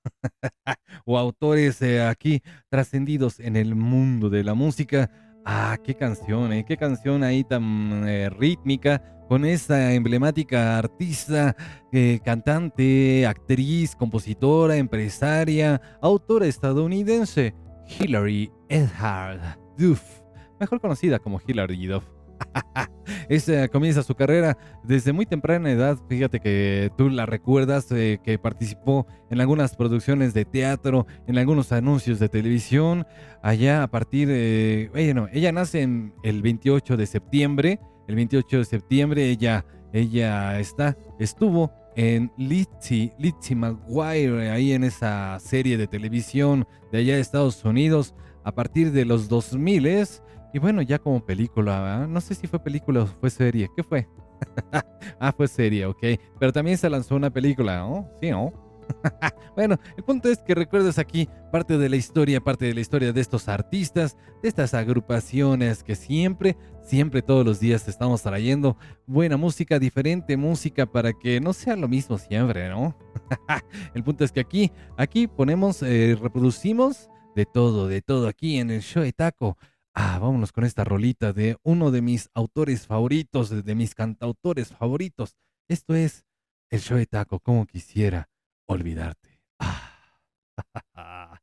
autores 1.05 1.81
eh, 1.81 2.03
aquí 2.03 2.41
trascendidos 2.69 3.39
en 3.39 3.55
el 3.55 3.75
mundo 3.75 4.29
de 4.29 4.43
la 4.43 4.53
música. 4.53 5.09
Ah, 5.45 5.77
qué 5.83 5.95
canción, 5.95 6.51
eh, 6.51 6.65
qué 6.67 6.75
canción 6.75 7.23
ahí 7.23 7.43
tan 7.43 8.05
rítmica 8.37 9.01
con 9.29 9.45
esa 9.45 9.93
emblemática 9.93 10.77
artista, 10.77 11.55
cantante, 12.23 13.25
actriz, 13.25 13.95
compositora, 13.95 14.77
empresaria, 14.77 15.81
autora 16.01 16.47
estadounidense, 16.47 17.53
Hilary 17.87 18.51
Edhard 18.69 19.57
Duff, 19.77 20.01
mejor 20.59 20.81
conocida 20.81 21.19
como 21.19 21.41
Hilary 21.45 21.87
Duff. 21.87 22.16
Esa 23.29 23.67
comienza 23.67 24.03
su 24.03 24.15
carrera 24.15 24.57
desde 24.83 25.13
muy 25.13 25.25
temprana 25.25 25.71
edad. 25.71 25.97
Fíjate 26.07 26.39
que 26.39 26.91
tú 26.97 27.09
la 27.09 27.25
recuerdas, 27.25 27.91
eh, 27.91 28.19
que 28.23 28.39
participó 28.39 29.05
en 29.29 29.41
algunas 29.41 29.75
producciones 29.75 30.33
de 30.33 30.45
teatro, 30.45 31.05
en 31.27 31.37
algunos 31.37 31.71
anuncios 31.71 32.19
de 32.19 32.29
televisión. 32.29 33.05
Allá 33.41 33.83
a 33.83 33.87
partir, 33.87 34.27
de 34.27 34.89
bueno, 34.93 35.27
ella 35.31 35.51
nace 35.51 35.81
en 35.81 36.13
el 36.23 36.41
28 36.41 36.97
de 36.97 37.05
septiembre. 37.05 37.79
El 38.07 38.15
28 38.15 38.59
de 38.59 38.65
septiembre 38.65 39.29
ella, 39.29 39.65
ella 39.91 40.59
está, 40.59 40.97
estuvo 41.19 41.71
en 41.97 42.31
Lizzie, 42.37 43.11
Lizzie 43.17 43.55
McGuire, 43.55 44.51
ahí 44.51 44.71
en 44.71 44.83
esa 44.83 45.37
serie 45.39 45.77
de 45.77 45.87
televisión 45.87 46.65
de 46.91 46.99
allá 46.99 47.15
de 47.15 47.21
Estados 47.21 47.65
Unidos, 47.65 48.13
a 48.43 48.53
partir 48.53 48.91
de 48.91 49.03
los 49.03 49.27
2000 49.27 49.85
y 50.53 50.59
bueno, 50.59 50.81
ya 50.81 50.99
como 50.99 51.25
película, 51.25 52.07
no 52.07 52.21
sé 52.21 52.35
si 52.35 52.47
fue 52.47 52.59
película 52.59 53.03
o 53.03 53.07
fue 53.07 53.29
serie. 53.29 53.69
¿Qué 53.75 53.83
fue? 53.83 54.07
ah, 55.19 55.31
fue 55.31 55.47
serie, 55.47 55.85
ok. 55.85 56.03
Pero 56.39 56.53
también 56.53 56.77
se 56.77 56.89
lanzó 56.89 57.15
una 57.15 57.29
película, 57.29 57.77
¿no? 57.79 58.09
Sí, 58.21 58.31
¿no? 58.31 58.51
bueno, 59.55 59.77
el 59.97 60.03
punto 60.03 60.29
es 60.29 60.39
que 60.39 60.55
recuerdes 60.55 60.97
aquí 60.97 61.27
parte 61.51 61.77
de 61.77 61.89
la 61.89 61.95
historia, 61.95 62.39
parte 62.39 62.65
de 62.65 62.73
la 62.73 62.79
historia 62.79 63.11
de 63.11 63.21
estos 63.21 63.47
artistas, 63.47 64.17
de 64.41 64.49
estas 64.49 64.73
agrupaciones 64.73 65.83
que 65.83 65.95
siempre, 65.95 66.57
siempre 66.81 67.21
todos 67.21 67.45
los 67.45 67.59
días 67.59 67.87
estamos 67.87 68.21
trayendo 68.21 68.77
buena 69.05 69.37
música, 69.37 69.79
diferente 69.79 70.37
música 70.37 70.85
para 70.85 71.13
que 71.13 71.39
no 71.39 71.53
sea 71.53 71.75
lo 71.75 71.87
mismo 71.87 72.17
siempre, 72.17 72.69
¿no? 72.69 72.97
el 73.93 74.03
punto 74.03 74.23
es 74.23 74.31
que 74.31 74.39
aquí, 74.39 74.71
aquí 74.97 75.27
ponemos, 75.27 75.81
eh, 75.83 76.17
reproducimos 76.19 77.09
de 77.35 77.45
todo, 77.45 77.87
de 77.87 78.01
todo 78.01 78.27
aquí 78.27 78.57
en 78.57 78.71
el 78.71 78.81
show 78.81 79.03
de 79.03 79.13
Taco. 79.13 79.57
Ah, 79.99 80.19
vámonos 80.19 80.51
con 80.51 80.63
esta 80.63 80.83
rolita 80.83 81.33
de 81.33 81.57
uno 81.63 81.89
de 81.89 82.03
mis 82.03 82.29
autores 82.35 82.85
favoritos, 82.85 83.49
de 83.49 83.73
mis 83.73 83.95
cantautores 83.95 84.67
favoritos. 84.67 85.35
Esto 85.67 85.95
es 85.95 86.23
el 86.69 86.81
show 86.81 86.99
de 86.99 87.07
Taco, 87.07 87.39
como 87.39 87.65
quisiera 87.65 88.29
olvidarte. 88.67 89.41
Ah, 89.57 89.89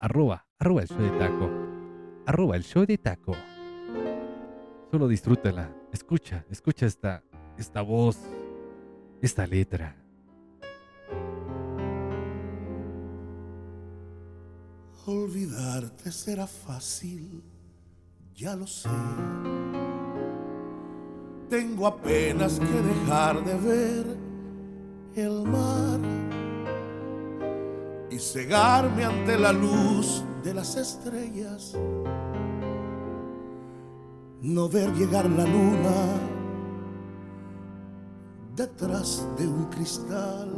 arroba, 0.00 0.48
arroba 0.58 0.82
el 0.82 0.88
show 0.88 0.98
de 0.98 1.16
Taco. 1.16 1.48
Arroba 2.26 2.56
el 2.56 2.64
show 2.64 2.84
de 2.84 2.98
Taco. 2.98 3.36
Solo 4.90 5.06
disfrútala. 5.06 5.72
Escucha, 5.92 6.44
escucha 6.50 6.86
esta, 6.86 7.22
esta 7.56 7.82
voz, 7.82 8.18
esta 9.20 9.46
letra. 9.46 9.96
Olvidarte 15.06 16.10
será 16.10 16.48
fácil, 16.48 17.44
ya 18.34 18.56
lo 18.56 18.66
sé. 18.66 18.88
Tengo 21.48 21.86
apenas 21.86 22.58
que 22.58 22.64
dejar 22.66 23.44
de 23.44 23.54
ver 23.54 24.16
el 25.14 25.42
mar 25.42 26.00
y 28.10 28.18
cegarme 28.18 29.04
ante 29.04 29.38
la 29.38 29.52
luz 29.52 30.24
de 30.42 30.54
las 30.54 30.76
estrellas. 30.76 31.76
No 34.40 34.68
ver 34.68 34.92
llegar 34.94 35.28
la 35.28 35.44
luna 35.44 36.32
detrás 38.56 39.26
de 39.36 39.46
un 39.46 39.66
cristal. 39.66 40.50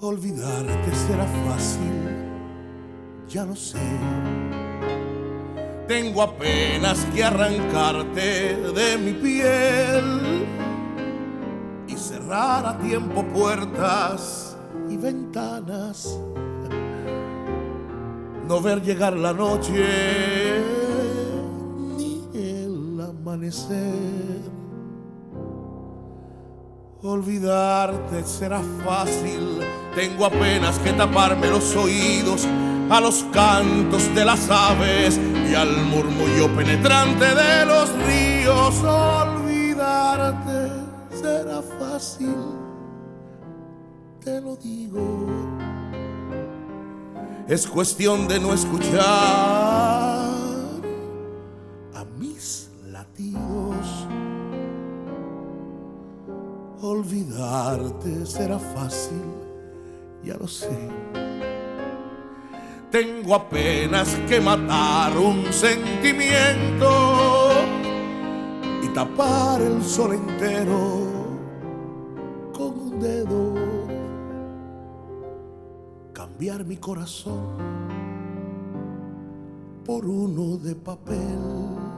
Olvidarte 0.00 0.94
será 1.06 1.26
fácil, 1.46 1.92
ya 3.28 3.44
lo 3.44 3.54
sé. 3.54 4.61
Tengo 5.86 6.22
apenas 6.22 7.04
que 7.12 7.24
arrancarte 7.24 8.56
de 8.56 8.98
mi 8.98 9.12
piel 9.12 10.46
y 11.88 11.96
cerrar 11.96 12.66
a 12.66 12.78
tiempo 12.78 13.24
puertas 13.24 14.56
y 14.88 14.96
ventanas. 14.96 16.18
No 18.48 18.60
ver 18.60 18.82
llegar 18.82 19.14
la 19.14 19.32
noche 19.32 20.62
ni 21.96 22.28
el 22.32 23.00
amanecer. 23.00 24.52
Olvidarte 27.02 28.22
será 28.24 28.60
fácil, 28.84 29.58
tengo 29.96 30.24
apenas 30.24 30.78
que 30.78 30.92
taparme 30.92 31.50
los 31.50 31.74
oídos 31.74 32.46
a 32.92 33.00
los 33.00 33.24
cantos 33.32 34.14
de 34.14 34.22
las 34.22 34.50
aves 34.50 35.18
y 35.50 35.54
al 35.54 35.82
murmullo 35.86 36.54
penetrante 36.54 37.24
de 37.24 37.64
los 37.64 37.90
ríos. 38.06 38.82
Olvidarte 38.84 40.68
será 41.10 41.62
fácil, 41.62 42.36
te 44.22 44.42
lo 44.42 44.56
digo. 44.56 45.26
Es 47.48 47.66
cuestión 47.66 48.28
de 48.28 48.38
no 48.38 48.52
escuchar 48.52 49.00
a 51.94 52.04
mis 52.18 52.70
latidos. 52.90 54.06
Olvidarte 56.82 58.26
será 58.26 58.58
fácil, 58.58 59.22
ya 60.22 60.34
lo 60.34 60.46
sé. 60.46 61.31
Tengo 62.92 63.34
apenas 63.34 64.14
que 64.28 64.38
matar 64.38 65.16
un 65.16 65.50
sentimiento 65.50 67.48
y 68.82 68.88
tapar 68.88 69.62
el 69.62 69.82
sol 69.82 70.12
entero 70.12 71.06
con 72.52 72.78
un 72.78 73.00
dedo. 73.00 73.54
Cambiar 76.12 76.66
mi 76.66 76.76
corazón 76.76 77.56
por 79.86 80.04
uno 80.04 80.58
de 80.58 80.74
papel. 80.74 81.91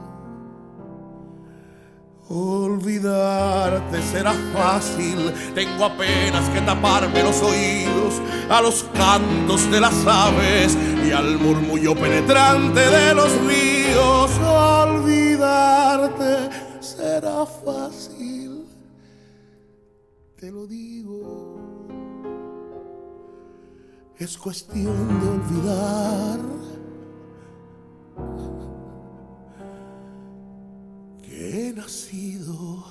Olvidarte 2.27 4.01
será 4.01 4.33
fácil, 4.51 5.31
tengo 5.53 5.85
apenas 5.85 6.49
que 6.49 6.59
taparme 6.61 7.21
los 7.21 7.39
oídos 7.43 8.19
a 8.49 8.61
los 8.61 8.83
cantos 8.95 9.69
de 9.69 9.79
las 9.79 9.93
aves 10.07 10.75
y 11.05 11.11
al 11.11 11.37
murmullo 11.37 11.93
penetrante 11.93 12.79
de 12.79 13.13
los 13.13 13.29
ríos. 13.45 14.31
Olvidarte 14.39 16.49
será 16.79 17.45
fácil, 17.45 18.65
te 20.35 20.49
lo 20.49 20.65
digo. 20.65 21.59
Es 24.17 24.35
cuestión 24.35 25.19
de 25.19 25.29
olvidar 25.29 26.39
he 31.55 31.71
nacido. 31.71 32.83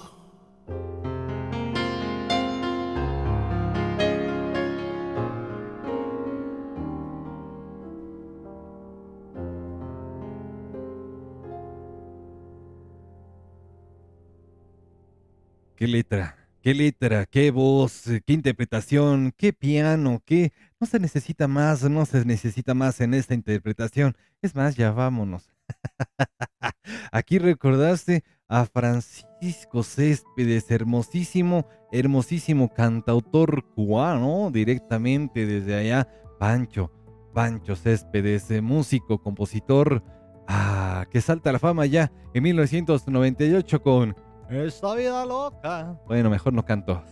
Qué 15.77 15.89
letra, 15.89 16.37
qué 16.63 16.73
letra, 16.73 17.27
qué 17.27 17.51
voz, 17.51 18.05
qué 18.25 18.33
interpretación, 18.33 19.35
qué 19.37 19.53
piano, 19.53 20.23
qué... 20.25 20.53
No 20.81 20.87
se 20.87 20.99
necesita 20.99 21.49
más, 21.49 21.83
no 21.91 22.07
se 22.07 22.25
necesita 22.25 22.73
más 22.73 23.01
en 23.03 23.13
esta 23.13 23.35
interpretación. 23.35 24.17
Es 24.41 24.55
más, 24.55 24.77
ya 24.77 24.91
vámonos. 24.93 25.51
Aquí 27.13 27.39
recordaste 27.39 28.25
a 28.49 28.67
Francisco 28.67 29.83
Céspedes, 29.83 30.71
hermosísimo, 30.71 31.67
hermosísimo 31.93 32.73
cantautor 32.73 33.65
cubano, 33.75 34.51
directamente 34.51 35.47
desde 35.47 35.75
allá, 35.77 36.09
Pancho, 36.39 36.91
Pancho 37.33 37.75
Céspedes, 37.77 38.51
eh, 38.51 38.61
músico, 38.61 39.23
compositor, 39.23 40.03
ah, 40.47 41.07
que 41.11 41.21
salta 41.21 41.51
a 41.51 41.55
la 41.55 41.59
fama 41.59 41.87
ya 41.87 42.13
en 42.35 42.43
1998 42.43 43.83
con 43.83 44.17
Esta 44.51 44.95
vida 44.95 45.25
loca. 45.25 45.99
Bueno, 46.07 46.31
mejor 46.31 46.53
no 46.53 46.65
canto. 46.65 47.03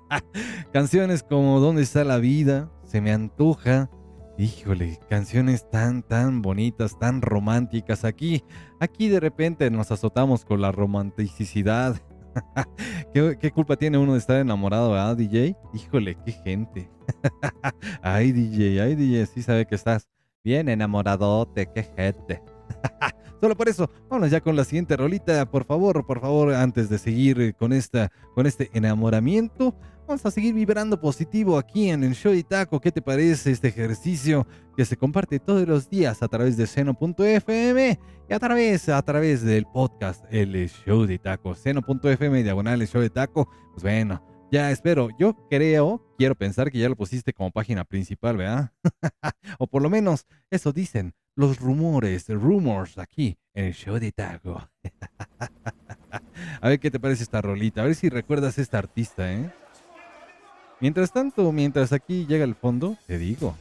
Canciones 0.72 1.22
como 1.22 1.60
¿Dónde 1.60 1.82
está 1.82 2.02
la 2.04 2.18
vida? 2.18 2.70
Se 2.84 3.00
me 3.00 3.12
antoja. 3.12 3.90
Híjole, 4.38 5.00
canciones 5.08 5.70
tan, 5.70 6.02
tan 6.02 6.42
bonitas, 6.42 6.98
tan 6.98 7.22
románticas. 7.22 8.04
Aquí, 8.04 8.44
aquí 8.80 9.08
de 9.08 9.18
repente 9.18 9.70
nos 9.70 9.90
azotamos 9.90 10.44
con 10.44 10.60
la 10.60 10.72
romanticidad. 10.72 11.96
¿Qué, 13.14 13.50
culpa 13.50 13.76
tiene 13.76 13.96
uno 13.96 14.12
de 14.12 14.18
estar 14.18 14.36
enamorado, 14.36 14.90
¿verdad, 14.90 15.16
DJ? 15.16 15.56
Híjole, 15.72 16.18
qué 16.26 16.32
gente. 16.32 16.90
ay, 18.02 18.32
DJ, 18.32 18.82
ay, 18.82 18.94
DJ, 18.94 19.24
sí 19.24 19.42
sabe 19.42 19.64
que 19.64 19.74
estás 19.74 20.06
bien 20.44 20.68
enamoradote, 20.68 21.70
qué 21.74 21.84
gente. 21.96 22.42
Solo 23.40 23.56
por 23.56 23.70
eso, 23.70 23.90
vámonos 24.10 24.30
ya 24.30 24.42
con 24.42 24.54
la 24.54 24.64
siguiente 24.64 24.98
rolita, 24.98 25.50
por 25.50 25.64
favor, 25.64 26.04
por 26.04 26.20
favor, 26.20 26.52
antes 26.52 26.90
de 26.90 26.98
seguir 26.98 27.54
con, 27.54 27.72
esta, 27.72 28.10
con 28.34 28.46
este 28.46 28.68
enamoramiento. 28.74 29.74
Vamos 30.06 30.24
a 30.24 30.30
seguir 30.30 30.54
vibrando 30.54 31.00
positivo 31.00 31.58
aquí 31.58 31.90
en 31.90 32.04
el 32.04 32.14
show 32.14 32.32
de 32.32 32.44
Taco. 32.44 32.80
¿Qué 32.80 32.92
te 32.92 33.02
parece 33.02 33.50
este 33.50 33.66
ejercicio 33.68 34.46
que 34.76 34.84
se 34.84 34.96
comparte 34.96 35.40
todos 35.40 35.66
los 35.66 35.90
días 35.90 36.22
a 36.22 36.28
través 36.28 36.56
de 36.56 36.68
seno.fm 36.68 37.98
y 38.28 38.32
a 38.32 38.38
través, 38.38 38.88
a 38.88 39.02
través 39.02 39.42
del 39.42 39.66
podcast 39.66 40.24
El 40.30 40.70
Show 40.70 41.06
de 41.06 41.18
Taco? 41.18 41.56
Seno.fm, 41.56 42.44
diagonal 42.44 42.80
el 42.80 42.86
show 42.86 43.00
de 43.00 43.10
Taco. 43.10 43.48
Pues 43.72 43.82
bueno, 43.82 44.22
ya 44.52 44.70
espero. 44.70 45.08
Yo 45.18 45.34
creo, 45.50 46.00
quiero 46.16 46.36
pensar 46.36 46.70
que 46.70 46.78
ya 46.78 46.88
lo 46.88 46.94
pusiste 46.94 47.32
como 47.32 47.50
página 47.50 47.84
principal, 47.84 48.36
¿verdad? 48.36 48.70
o 49.58 49.66
por 49.66 49.82
lo 49.82 49.90
menos 49.90 50.24
eso 50.52 50.72
dicen 50.72 51.14
los 51.34 51.58
rumores, 51.58 52.28
rumors 52.28 52.96
aquí 52.98 53.36
en 53.54 53.64
el 53.64 53.74
show 53.74 53.98
de 53.98 54.12
Taco. 54.12 54.70
a 56.60 56.68
ver 56.68 56.78
qué 56.78 56.92
te 56.92 57.00
parece 57.00 57.24
esta 57.24 57.42
rolita. 57.42 57.82
A 57.82 57.86
ver 57.86 57.96
si 57.96 58.08
recuerdas 58.08 58.56
esta 58.58 58.78
artista, 58.78 59.32
¿eh? 59.32 59.50
Mientras 60.80 61.10
tanto, 61.10 61.50
mientras 61.52 61.92
aquí 61.92 62.26
llega 62.26 62.44
el 62.44 62.54
fondo, 62.54 62.96
te 63.06 63.18
digo. 63.18 63.54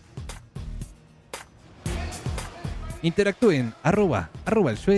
Interactúen, 3.02 3.74
arroba, 3.84 4.30
arroba 4.46 4.72
el 4.72 4.78
show 4.78 4.94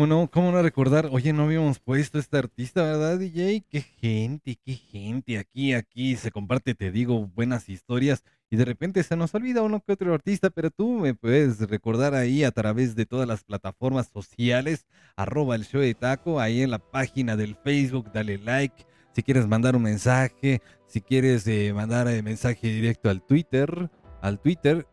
¿Cómo 0.00 0.06
no? 0.06 0.30
¿Cómo 0.30 0.50
no 0.50 0.62
recordar? 0.62 1.10
Oye, 1.12 1.30
no 1.34 1.42
habíamos 1.42 1.78
puesto 1.78 2.16
a 2.16 2.22
este 2.22 2.38
artista, 2.38 2.82
¿verdad, 2.82 3.18
DJ? 3.18 3.62
Qué 3.68 3.82
gente, 3.82 4.56
qué 4.64 4.72
gente. 4.72 5.36
Aquí, 5.36 5.74
aquí 5.74 6.16
se 6.16 6.30
comparte, 6.30 6.74
te 6.74 6.90
digo, 6.90 7.26
buenas 7.34 7.68
historias. 7.68 8.24
Y 8.48 8.56
de 8.56 8.64
repente 8.64 9.02
se 9.02 9.14
nos 9.14 9.34
olvida 9.34 9.60
uno 9.60 9.84
que 9.84 9.92
otro 9.92 10.14
artista, 10.14 10.48
pero 10.48 10.70
tú 10.70 11.00
me 11.00 11.12
puedes 11.12 11.60
recordar 11.68 12.14
ahí 12.14 12.44
a 12.44 12.50
través 12.50 12.96
de 12.96 13.04
todas 13.04 13.28
las 13.28 13.44
plataformas 13.44 14.08
sociales, 14.08 14.86
arroba 15.16 15.54
el 15.54 15.66
show 15.66 15.82
de 15.82 15.92
taco, 15.92 16.40
ahí 16.40 16.62
en 16.62 16.70
la 16.70 16.78
página 16.78 17.36
del 17.36 17.54
Facebook, 17.56 18.10
dale 18.10 18.38
like. 18.38 18.86
Si 19.12 19.22
quieres 19.22 19.46
mandar 19.46 19.76
un 19.76 19.82
mensaje, 19.82 20.62
si 20.86 21.02
quieres 21.02 21.46
eh, 21.46 21.74
mandar 21.74 22.08
eh, 22.08 22.22
mensaje 22.22 22.68
directo 22.68 23.10
al 23.10 23.20
Twitter, 23.20 23.90
al 24.22 24.40
Twitter, 24.40 24.86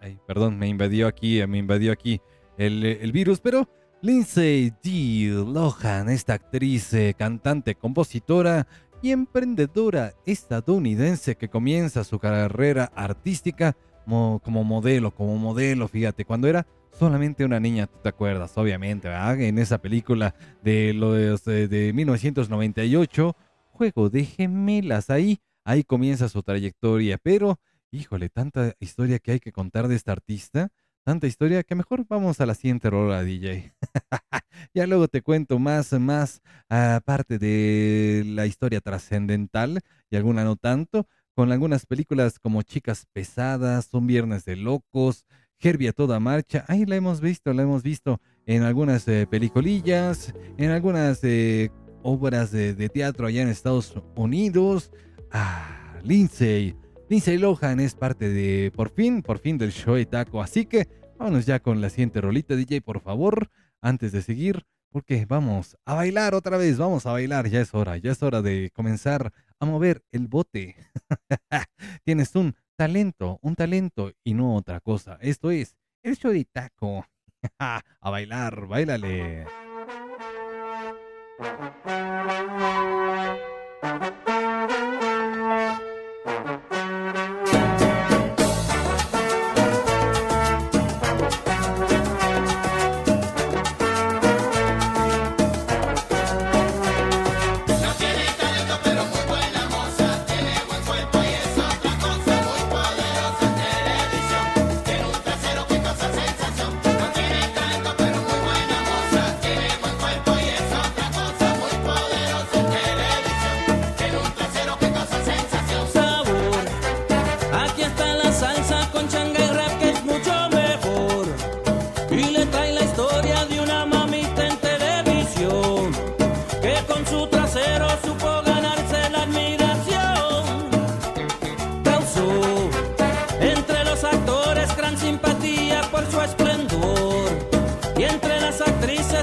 Ay, 0.00 0.18
perdón, 0.26 0.58
me 0.58 0.68
invadió 0.68 1.08
aquí, 1.08 1.44
me 1.46 1.58
invadió 1.58 1.92
aquí 1.92 2.20
el, 2.58 3.12
virus, 3.12 3.40
pero 3.40 3.68
Lindsay 4.02 4.72
D. 4.82 5.44
Lohan, 5.46 6.08
esta 6.08 6.34
actriz, 6.34 6.92
eh, 6.92 7.14
cantante, 7.16 7.74
compositora 7.74 8.66
y 9.02 9.12
emprendedora 9.12 10.12
estadounidense 10.26 11.36
que 11.36 11.48
comienza 11.48 12.04
su 12.04 12.18
carrera 12.18 12.90
artística 12.94 13.76
mo- 14.06 14.40
como 14.44 14.64
modelo, 14.64 15.14
como 15.14 15.36
modelo, 15.36 15.88
fíjate, 15.88 16.24
cuando 16.24 16.48
era 16.48 16.66
solamente 16.98 17.44
una 17.44 17.60
niña, 17.60 17.86
tú 17.86 17.98
te 18.02 18.08
acuerdas, 18.08 18.56
obviamente. 18.58 19.08
En 19.08 19.58
esa 19.58 19.78
película 19.78 20.34
de 20.62 20.92
los 20.94 21.46
eh, 21.46 21.68
de 21.68 21.92
1998, 21.92 23.36
Juego 23.70 24.10
de 24.10 24.24
Gemelas, 24.24 25.10
ahí, 25.10 25.38
ahí 25.64 25.84
comienza 25.84 26.28
su 26.28 26.42
trayectoria, 26.42 27.18
pero, 27.22 27.60
híjole, 27.92 28.28
tanta 28.28 28.74
historia 28.80 29.20
que 29.20 29.32
hay 29.32 29.40
que 29.40 29.52
contar 29.52 29.86
de 29.86 29.94
esta 29.94 30.12
artista, 30.12 30.70
tanta 31.08 31.26
historia 31.26 31.62
que 31.62 31.74
mejor 31.74 32.04
vamos 32.06 32.38
a 32.38 32.44
la 32.44 32.54
siguiente 32.54 32.90
rola, 32.90 33.24
DJ. 33.24 33.72
ya 34.74 34.86
luego 34.86 35.08
te 35.08 35.22
cuento 35.22 35.58
más, 35.58 35.94
más 35.94 36.42
aparte 36.68 37.38
de 37.38 38.24
la 38.26 38.44
historia 38.44 38.82
trascendental 38.82 39.80
y 40.10 40.16
alguna 40.16 40.44
no 40.44 40.56
tanto, 40.56 41.06
con 41.34 41.50
algunas 41.50 41.86
películas 41.86 42.38
como 42.38 42.60
Chicas 42.60 43.06
Pesadas, 43.10 43.88
Un 43.94 44.06
Viernes 44.06 44.44
de 44.44 44.56
Locos, 44.56 45.24
Herbie 45.58 45.94
toda 45.94 46.20
marcha, 46.20 46.66
ahí 46.68 46.84
la 46.84 46.96
hemos 46.96 47.22
visto, 47.22 47.54
la 47.54 47.62
hemos 47.62 47.82
visto 47.82 48.20
en 48.44 48.64
algunas 48.64 49.08
eh, 49.08 49.26
peliculillas, 49.26 50.34
en 50.58 50.72
algunas 50.72 51.24
eh, 51.24 51.70
obras 52.02 52.50
de, 52.50 52.74
de 52.74 52.90
teatro 52.90 53.26
allá 53.26 53.40
en 53.40 53.48
Estados 53.48 53.94
Unidos. 54.14 54.92
Ah, 55.32 55.98
Lindsay, 56.04 56.76
Lindsay 57.08 57.38
Lohan 57.38 57.80
es 57.80 57.94
parte 57.94 58.28
de, 58.28 58.70
por 58.76 58.90
fin, 58.90 59.22
por 59.22 59.38
fin 59.38 59.56
del 59.56 59.72
show 59.72 59.94
de 59.94 60.04
taco, 60.04 60.42
así 60.42 60.66
que 60.66 60.97
vámonos 61.18 61.46
ya 61.46 61.60
con 61.60 61.80
la 61.80 61.90
siguiente 61.90 62.20
rolita, 62.20 62.54
DJ, 62.54 62.80
por 62.80 63.00
favor, 63.00 63.50
antes 63.80 64.12
de 64.12 64.22
seguir, 64.22 64.66
porque 64.90 65.26
vamos 65.26 65.76
a 65.84 65.94
bailar 65.94 66.34
otra 66.34 66.56
vez, 66.56 66.78
vamos 66.78 67.06
a 67.06 67.12
bailar, 67.12 67.48
ya 67.48 67.60
es 67.60 67.74
hora, 67.74 67.96
ya 67.96 68.12
es 68.12 68.22
hora 68.22 68.40
de 68.40 68.70
comenzar 68.72 69.32
a 69.58 69.66
mover 69.66 70.02
el 70.12 70.28
bote. 70.28 70.76
Tienes 72.04 72.34
un 72.36 72.54
talento, 72.76 73.38
un 73.42 73.56
talento 73.56 74.12
y 74.24 74.34
no 74.34 74.54
otra 74.54 74.80
cosa. 74.80 75.18
Esto 75.20 75.50
es 75.50 75.76
el 76.02 76.16
show 76.16 76.32
de 76.32 76.44
taco. 76.44 77.04
a 77.58 77.82
bailar, 78.10 78.66
bailale. 78.66 79.46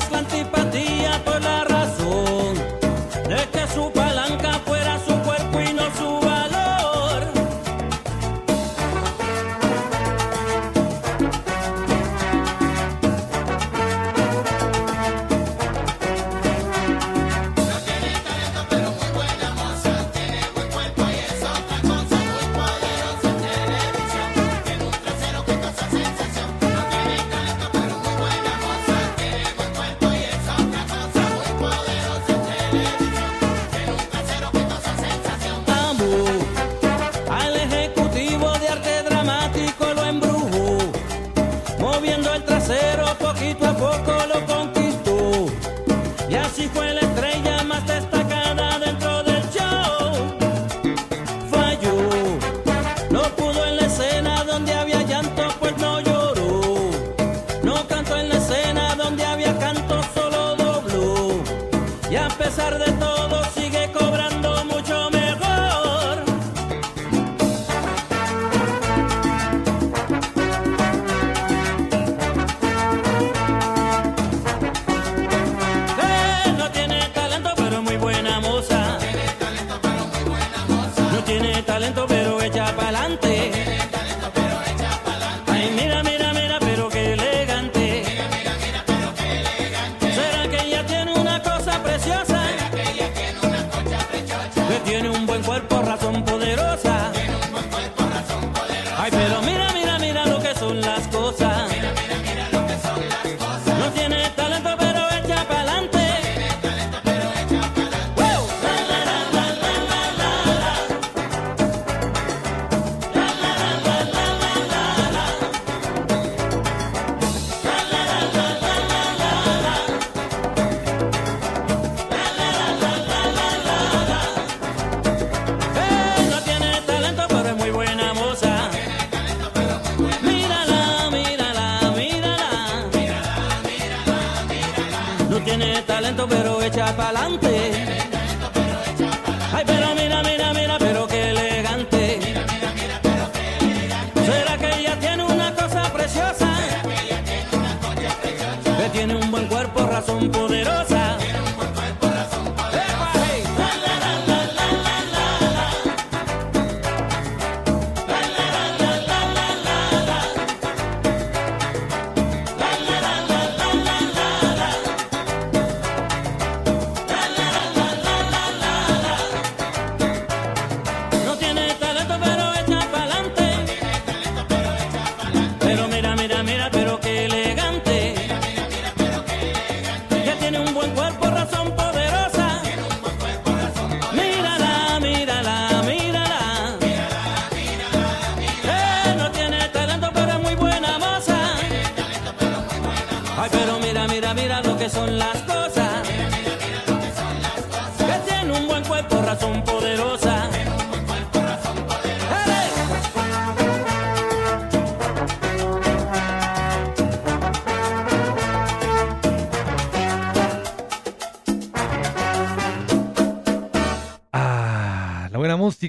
Atlante 0.06 0.55
poquito 43.26 43.66
a 43.66 43.74
poco 43.74 44.12
lo 44.32 44.46
conquistó. 44.46 45.46
Y 46.30 46.36
así 46.36 46.70
fue 46.74 46.94
la 46.94 47.02
estrella 47.02 47.64
más 47.64 47.86
destacada 47.88 48.15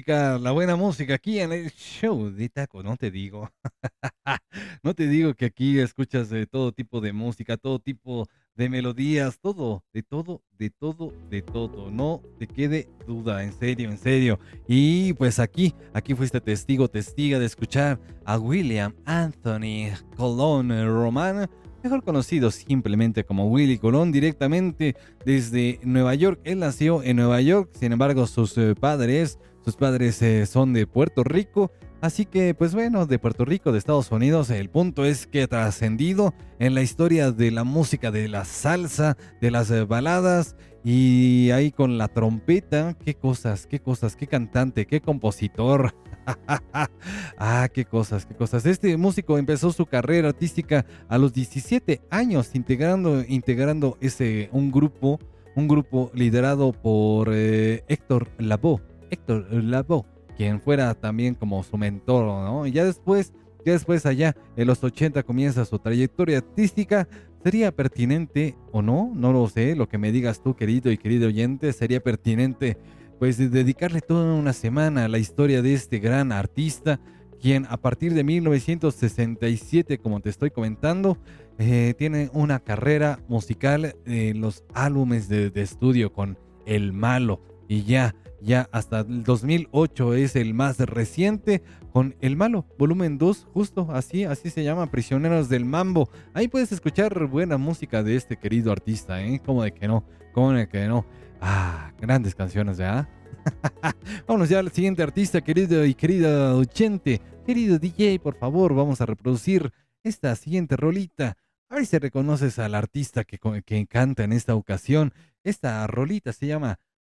la 0.07 0.51
buena 0.51 0.77
música 0.77 1.15
aquí 1.15 1.39
en 1.39 1.51
el 1.51 1.69
show 1.71 2.29
de 2.29 2.47
Taco, 2.47 2.81
no 2.81 2.95
te 2.95 3.11
digo. 3.11 3.49
no 4.83 4.93
te 4.93 5.07
digo 5.07 5.33
que 5.33 5.45
aquí 5.45 5.79
escuchas 5.79 6.29
de 6.29 6.45
todo 6.45 6.71
tipo 6.71 7.01
de 7.01 7.11
música, 7.11 7.57
todo 7.57 7.79
tipo 7.79 8.25
de 8.55 8.69
melodías, 8.69 9.37
todo, 9.39 9.83
de 9.91 10.03
todo, 10.03 10.41
de 10.57 10.69
todo, 10.69 11.13
de 11.29 11.41
todo. 11.41 11.91
No 11.91 12.21
te 12.39 12.47
quede 12.47 12.87
duda, 13.05 13.43
en 13.43 13.51
serio, 13.51 13.89
en 13.89 13.97
serio. 13.97 14.39
Y 14.65 15.11
pues 15.13 15.39
aquí, 15.39 15.75
aquí 15.93 16.15
fuiste 16.15 16.39
testigo, 16.39 16.87
testiga 16.87 17.37
de 17.37 17.45
escuchar 17.45 17.99
a 18.23 18.39
William 18.39 18.93
Anthony 19.05 19.91
Colón 20.15 20.69
Román 20.69 21.49
mejor 21.83 22.03
conocido 22.03 22.51
simplemente 22.51 23.23
como 23.23 23.47
Willy 23.47 23.77
Colón, 23.77 24.11
directamente 24.11 24.95
desde 25.25 25.79
Nueva 25.83 26.15
York. 26.15 26.39
Él 26.43 26.59
nació 26.59 27.01
en 27.03 27.15
Nueva 27.15 27.39
York, 27.39 27.69
sin 27.79 27.93
embargo 27.93 28.27
sus 28.27 28.57
eh, 28.57 28.75
padres, 28.75 29.39
sus 29.67 29.75
padres 29.75 30.21
eh, 30.21 30.45
son 30.45 30.71
de 30.71 30.87
Puerto 30.87 31.25
Rico. 31.25 31.73
Así 31.99 32.23
que, 32.23 32.53
pues 32.53 32.73
bueno, 32.73 33.05
de 33.05 33.19
Puerto 33.19 33.43
Rico, 33.43 33.73
de 33.73 33.79
Estados 33.79 34.09
Unidos, 34.13 34.49
el 34.49 34.69
punto 34.69 35.03
es 35.03 35.27
que 35.27 35.41
ha 35.41 35.47
trascendido 35.47 36.33
en 36.57 36.73
la 36.73 36.81
historia 36.81 37.33
de 37.33 37.51
la 37.51 37.65
música, 37.65 38.09
de 38.09 38.29
la 38.29 38.45
salsa, 38.45 39.17
de 39.41 39.51
las 39.51 39.69
eh, 39.69 39.83
baladas 39.83 40.55
y 40.85 41.51
ahí 41.51 41.71
con 41.71 41.97
la 41.97 42.07
trompeta, 42.07 42.95
qué 43.03 43.15
cosas, 43.15 43.67
qué 43.67 43.81
cosas, 43.81 44.15
qué 44.15 44.25
cantante, 44.25 44.85
qué 44.85 45.01
compositor. 45.01 45.93
ah, 47.37 47.67
qué 47.73 47.83
cosas, 47.83 48.25
qué 48.25 48.35
cosas. 48.35 48.65
Este 48.65 48.95
músico 48.95 49.37
empezó 49.37 49.73
su 49.73 49.85
carrera 49.85 50.29
artística 50.29 50.85
a 51.09 51.17
los 51.17 51.33
17 51.33 52.03
años, 52.09 52.51
integrando, 52.55 53.21
integrando 53.27 53.97
ese, 53.99 54.47
un 54.53 54.71
grupo, 54.71 55.19
un 55.57 55.67
grupo 55.67 56.09
liderado 56.13 56.71
por 56.71 57.31
eh, 57.33 57.83
Héctor 57.89 58.29
Lavoe. 58.37 58.96
Héctor 59.09 59.47
Lavoe, 59.51 60.05
quien 60.35 60.61
fuera 60.61 60.93
también 60.93 61.35
como 61.35 61.63
su 61.63 61.77
mentor, 61.77 62.25
¿no? 62.25 62.65
Y 62.65 62.71
ya 62.71 62.85
después, 62.85 63.33
ya 63.65 63.73
después 63.73 64.05
allá, 64.05 64.35
en 64.55 64.67
los 64.67 64.83
80 64.83 65.23
comienza 65.23 65.65
su 65.65 65.79
trayectoria 65.79 66.37
artística. 66.39 67.07
¿Sería 67.43 67.71
pertinente 67.71 68.55
o 68.71 68.81
no? 68.81 69.11
No 69.15 69.31
lo 69.31 69.47
sé. 69.47 69.75
Lo 69.75 69.87
que 69.87 69.97
me 69.97 70.11
digas 70.11 70.41
tú, 70.41 70.55
querido 70.55 70.91
y 70.91 70.97
querido 70.97 71.27
oyente, 71.27 71.71
sería 71.71 72.01
pertinente 72.01 72.77
pues 73.19 73.37
de 73.37 73.49
dedicarle 73.49 74.01
toda 74.01 74.33
una 74.33 74.53
semana 74.53 75.05
a 75.05 75.07
la 75.07 75.17
historia 75.17 75.61
de 75.61 75.73
este 75.73 75.99
gran 75.99 76.31
artista, 76.31 76.99
quien 77.41 77.65
a 77.69 77.77
partir 77.77 78.13
de 78.13 78.23
1967, 78.23 79.97
como 79.99 80.19
te 80.19 80.29
estoy 80.29 80.51
comentando, 80.51 81.17
eh, 81.57 81.95
tiene 81.97 82.29
una 82.33 82.59
carrera 82.59 83.19
musical 83.27 83.95
en 84.05 84.41
los 84.41 84.63
álbumes 84.73 85.29
de, 85.29 85.49
de 85.49 85.61
estudio 85.61 86.13
con 86.13 86.37
El 86.65 86.93
Malo 86.93 87.41
y 87.67 87.83
ya, 87.83 88.15
ya 88.41 88.69
hasta 88.71 89.01
el 89.01 89.23
2008 89.23 90.13
es 90.13 90.35
el 90.35 90.53
más 90.53 90.77
reciente 90.79 91.63
con 91.91 92.15
El 92.21 92.35
Malo, 92.35 92.65
volumen 92.77 93.17
2, 93.17 93.47
justo 93.53 93.87
así, 93.91 94.23
así 94.23 94.49
se 94.49 94.63
llama, 94.63 94.91
Prisioneros 94.91 95.49
del 95.49 95.65
Mambo. 95.65 96.09
Ahí 96.33 96.47
puedes 96.47 96.71
escuchar 96.71 97.25
buena 97.25 97.57
música 97.57 98.03
de 98.03 98.15
este 98.15 98.37
querido 98.37 98.71
artista, 98.71 99.21
¿eh? 99.21 99.41
Como 99.43 99.63
de 99.63 99.73
que 99.73 99.87
no, 99.87 100.03
como 100.33 100.51
de 100.51 100.67
que 100.67 100.87
no. 100.87 101.05
Ah, 101.41 101.91
grandes 101.99 102.35
canciones, 102.35 102.77
¿verdad? 102.77 103.07
Vámonos 104.27 104.49
ya 104.49 104.59
al 104.59 104.71
siguiente 104.71 105.03
artista, 105.03 105.41
querido 105.41 105.85
y 105.85 105.93
querida 105.93 106.55
oyente. 106.55 107.21
Querido 107.45 107.79
DJ, 107.79 108.19
por 108.19 108.35
favor, 108.35 108.75
vamos 108.75 109.01
a 109.01 109.05
reproducir 109.05 109.71
esta 110.03 110.35
siguiente 110.35 110.75
rolita. 110.75 111.37
A 111.69 111.75
ver 111.75 111.85
si 111.85 111.97
reconoces 111.97 112.59
al 112.59 112.75
artista 112.75 113.23
que, 113.23 113.39
que 113.65 113.87
canta 113.87 114.23
en 114.23 114.33
esta 114.33 114.55
ocasión. 114.55 115.13
Esta 115.43 115.85
rolita 115.87 116.33
se 116.33 116.47
llama 116.47 116.79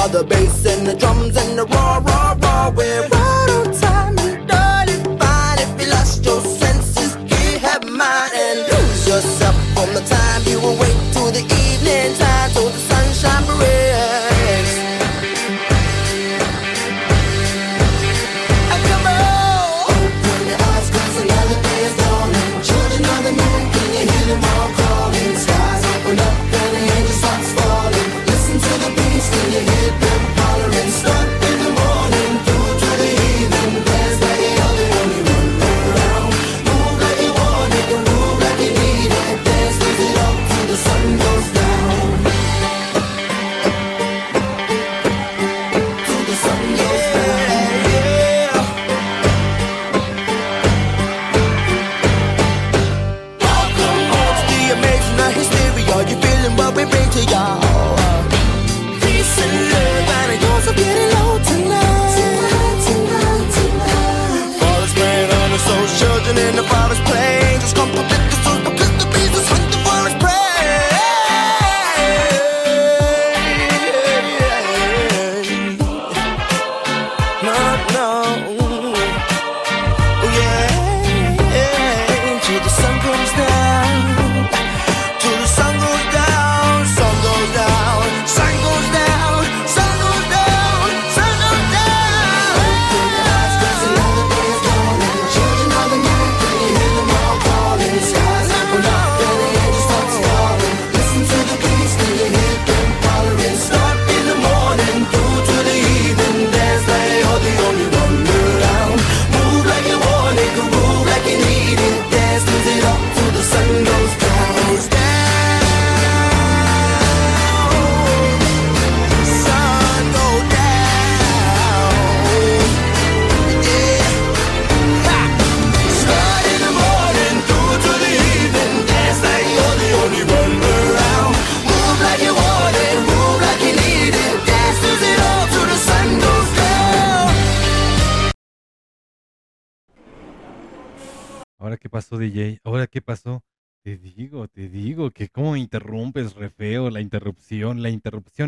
All 0.00 0.08
the 0.08 0.24
bass 0.24 0.64
and 0.64 0.86
the 0.86 0.94
drums 0.94 1.36
and 1.36 1.58
the 1.58 1.66
raw, 1.66 1.98
raw, 1.98 2.34
raw. 2.40 2.70
We're 2.74 3.06
right 3.08 3.50
on 3.58 3.70
time 3.74 4.18
and 4.18 4.48
darling 4.48 5.18
fine. 5.18 5.58
If 5.58 5.78
you 5.78 5.92
lost 5.92 6.24
your 6.24 6.40
senses, 6.40 7.16
you 7.28 7.58
have 7.58 7.84
mine. 7.84 8.30
And 8.32 8.60
lose 8.60 9.06
yourself 9.06 9.54
from 9.74 9.92
the 9.92 10.00
time 10.00 10.40
you 10.46 10.58
awake 10.58 10.96
to 11.09 11.09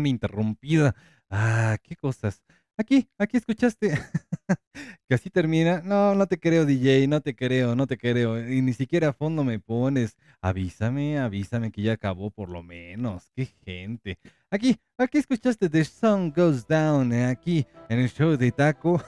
interrumpida. 0.05 0.95
Ah, 1.29 1.77
qué 1.83 1.95
cosas. 1.95 2.43
Aquí, 2.75 3.07
aquí 3.19 3.37
escuchaste. 3.37 3.91
que 5.07 5.13
así 5.13 5.29
termina. 5.29 5.81
No, 5.83 6.15
no 6.15 6.25
te 6.25 6.39
creo, 6.39 6.65
DJ, 6.65 7.07
no 7.07 7.21
te 7.21 7.35
creo, 7.35 7.75
no 7.75 7.85
te 7.85 7.97
creo. 7.97 8.49
Y 8.49 8.61
ni 8.61 8.73
siquiera 8.73 9.09
a 9.09 9.13
fondo 9.13 9.43
me 9.43 9.59
pones. 9.59 10.17
Avísame, 10.41 11.19
avísame 11.19 11.71
que 11.71 11.83
ya 11.83 11.93
acabó 11.93 12.31
por 12.31 12.49
lo 12.49 12.63
menos. 12.63 13.29
Qué 13.35 13.45
gente. 13.63 14.17
Aquí, 14.49 14.77
aquí 14.97 15.19
escuchaste 15.19 15.69
The 15.69 15.85
Sun 15.85 16.33
Goes 16.35 16.67
Down, 16.67 17.13
eh, 17.13 17.25
aquí 17.25 17.65
en 17.89 17.99
el 17.99 18.09
show 18.09 18.35
de 18.35 18.51
Taco. 18.51 19.01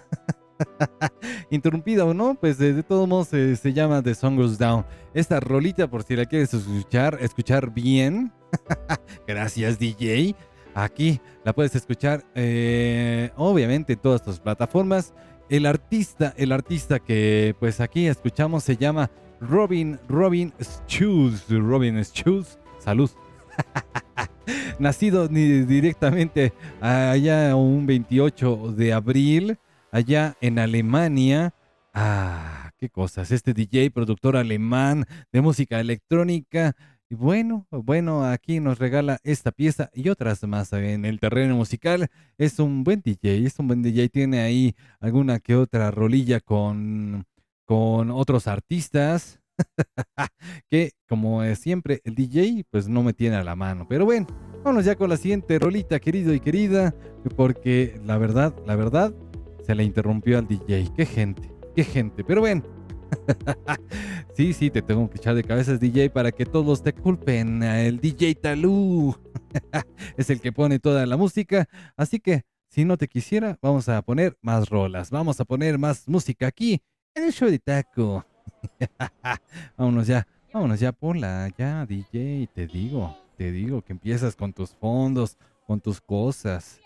Interrumpida 1.50 2.06
o 2.06 2.14
no, 2.14 2.36
pues 2.36 2.58
de, 2.58 2.74
de 2.74 2.84
todos 2.84 3.08
modos 3.08 3.34
eh, 3.34 3.56
se 3.56 3.74
llama 3.74 4.02
The 4.04 4.14
Song 4.14 4.36
Goes 4.36 4.58
Down. 4.60 4.86
Esta 5.14 5.40
rolita, 5.40 5.90
por 5.90 6.04
si 6.04 6.16
la 6.16 6.26
quieres 6.26 6.54
escuchar, 6.54 7.18
escuchar 7.20 7.74
bien. 7.74 8.32
Gracias, 9.28 9.80
DJ. 9.80 10.36
Aquí 10.76 11.22
la 11.46 11.54
puedes 11.54 11.74
escuchar, 11.74 12.26
eh, 12.36 13.32
obviamente, 13.38 13.94
en 13.94 14.00
todas 14.00 14.22
tus 14.22 14.40
plataformas. 14.40 15.14
El 15.50 15.66
artista, 15.66 16.34
el 16.36 16.52
artista 16.52 17.00
que 17.00 17.56
pues 17.62 17.80
aquí 17.80 18.08
escuchamos 18.08 18.66
se 18.66 18.76
llama 18.76 19.10
Robin, 19.40 19.98
Robin 20.10 20.54
Schulz. 20.86 21.48
Robin 21.50 22.04
Schulz. 22.04 22.60
Salud. 22.78 23.10
Nacido 24.80 25.30
directamente 25.30 26.52
allá 26.82 27.56
un 27.56 27.86
28 27.86 28.74
de 28.74 28.92
abril, 28.92 29.58
allá 29.92 30.36
en 30.42 30.60
Alemania. 30.60 31.54
Ah, 31.94 32.72
qué 32.78 32.90
cosas. 32.90 33.32
Este 33.32 33.54
DJ, 33.54 33.92
productor 33.92 34.36
alemán 34.36 35.06
de 35.32 35.40
música 35.40 35.80
electrónica. 35.80 36.76
Y 37.08 37.14
bueno, 37.14 37.68
bueno, 37.70 38.26
aquí 38.26 38.60
nos 38.60 38.80
regala 38.80 39.20
esta 39.24 39.52
pieza 39.52 39.92
y 39.94 40.10
otras 40.10 40.42
más 40.44 40.74
en 40.74 41.06
el 41.06 41.20
terreno 41.20 41.56
musical. 41.56 42.08
Es 42.40 42.58
un 42.58 42.84
buen 42.84 43.02
DJ, 43.02 43.46
es 43.46 43.60
un 43.60 43.68
buen 43.68 43.84
DJ. 43.84 44.10
Tiene 44.10 44.40
ahí 44.40 44.76
alguna 45.00 45.40
que 45.40 45.56
otra 45.56 45.92
rolilla 45.92 46.40
con, 46.40 47.26
con 47.66 48.10
otros 48.10 48.48
artistas. 48.48 49.40
que 50.70 50.92
como 51.08 51.44
siempre 51.56 52.02
el 52.04 52.16
DJ 52.16 52.66
pues 52.70 52.90
no 52.90 53.04
me 53.04 53.14
tiene 53.14 53.36
a 53.36 53.44
la 53.44 53.56
mano. 53.56 53.86
Pero 53.88 54.06
bueno, 54.06 54.26
vámonos 54.64 54.86
ya 54.86 54.96
con 54.96 55.10
la 55.10 55.18
siguiente 55.18 55.60
rolita, 55.60 56.00
querido 56.00 56.34
y 56.34 56.40
querida, 56.40 56.96
porque 57.36 58.02
la 58.04 58.18
verdad, 58.18 58.56
la 58.66 58.76
verdad, 58.76 59.14
se 59.64 59.76
le 59.76 59.84
interrumpió 59.84 60.40
al 60.40 60.48
DJ. 60.48 60.92
Qué 60.98 61.06
gente, 61.06 61.54
qué 61.76 61.84
gente. 61.84 62.24
Pero 62.24 62.42
bueno. 62.42 62.75
sí, 64.36 64.54
sí, 64.54 64.70
te 64.70 64.82
tengo 64.82 65.10
que 65.10 65.18
echar 65.18 65.36
de 65.36 65.44
cabezas 65.44 65.80
DJ 65.80 66.10
para 66.10 66.32
que 66.32 66.46
todos 66.46 66.84
te 66.84 66.94
culpen. 66.94 67.64
El 67.64 68.00
DJ 68.00 68.36
Talú 68.36 69.16
es 70.18 70.30
el 70.30 70.42
que 70.42 70.52
pone 70.52 70.80
toda 70.80 71.06
la 71.06 71.18
música. 71.18 71.68
Así 71.96 72.20
que, 72.20 72.44
si 72.70 72.86
no 72.86 72.98
te 72.98 73.08
quisiera, 73.08 73.58
vamos 73.62 73.90
a 73.90 74.02
poner 74.02 74.38
más 74.42 74.70
rolas. 74.70 75.10
Vamos 75.10 75.40
a 75.40 75.46
poner 75.46 75.78
más 75.78 76.08
música 76.08 76.48
aquí 76.48 76.82
en 77.14 77.24
el 77.24 77.34
show 77.34 77.50
de 77.50 77.60
Taco. 77.60 78.26
vámonos 79.78 80.08
ya, 80.08 80.28
vámonos 80.54 80.80
ya, 80.80 80.92
ponla, 80.92 81.50
ya, 81.58 81.86
DJ, 81.86 82.50
te 82.54 82.68
digo, 82.68 83.18
te 83.38 83.52
digo 83.52 83.82
que 83.82 83.94
empiezas 83.94 84.36
con 84.36 84.54
tus 84.54 84.72
fondos, 84.72 85.38
con 85.66 85.80
tus 85.80 86.02
cosas. 86.02 86.80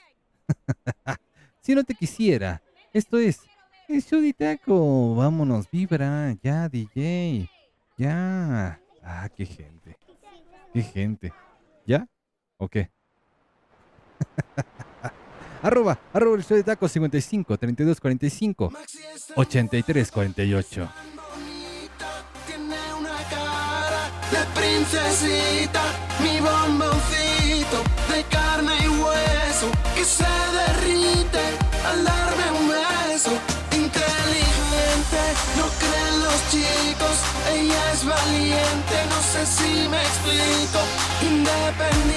si 1.61 1.75
no 1.75 1.83
te 1.83 1.95
quisiera, 1.95 2.61
esto 2.93 3.17
es 3.17 3.48
show 3.97 4.21
de 4.21 4.33
Taco, 4.33 5.15
vámonos, 5.15 5.69
vibra, 5.71 6.35
ya, 6.43 6.69
DJ, 6.69 7.49
ya. 7.97 8.79
Ah, 9.03 9.27
qué 9.35 9.45
gente, 9.45 9.97
qué 10.71 10.83
gente. 10.83 11.33
¿Ya? 11.85 12.07
¿O 12.57 12.67
qué? 12.67 12.91
arroba, 15.63 15.99
arroba 16.13 16.37
el 16.37 16.43
show 16.43 16.55
de 16.55 16.63
Taco 16.63 16.87
55 16.87 17.57
32 17.57 17.99
45 17.99 18.71
83 19.35 20.11
48. 20.11 20.89
Tiene 22.45 22.93
una 22.93 23.17
cara 23.29 24.11
de 24.31 24.59
princesita, 24.59 25.81
mi 26.21 26.39
bomboncito 26.39 27.83
de 28.13 28.23
carne 28.29 28.73
y 28.83 28.87
hueso 28.87 29.71
que 29.95 30.05
se 30.05 30.23
derrite 30.23 31.41
al 31.85 32.03
darme 32.03 32.51
un 32.59 32.69
beso. 32.69 33.58
No 35.57 35.65
creen 35.81 36.23
los 36.23 36.39
chicos, 36.51 37.15
ella 37.53 37.91
es 37.93 38.05
valiente, 38.05 38.95
no 39.09 39.21
sé 39.31 39.45
si 39.45 39.87
me 39.89 40.01
explico. 40.01 40.79
Independiente, 41.21 42.08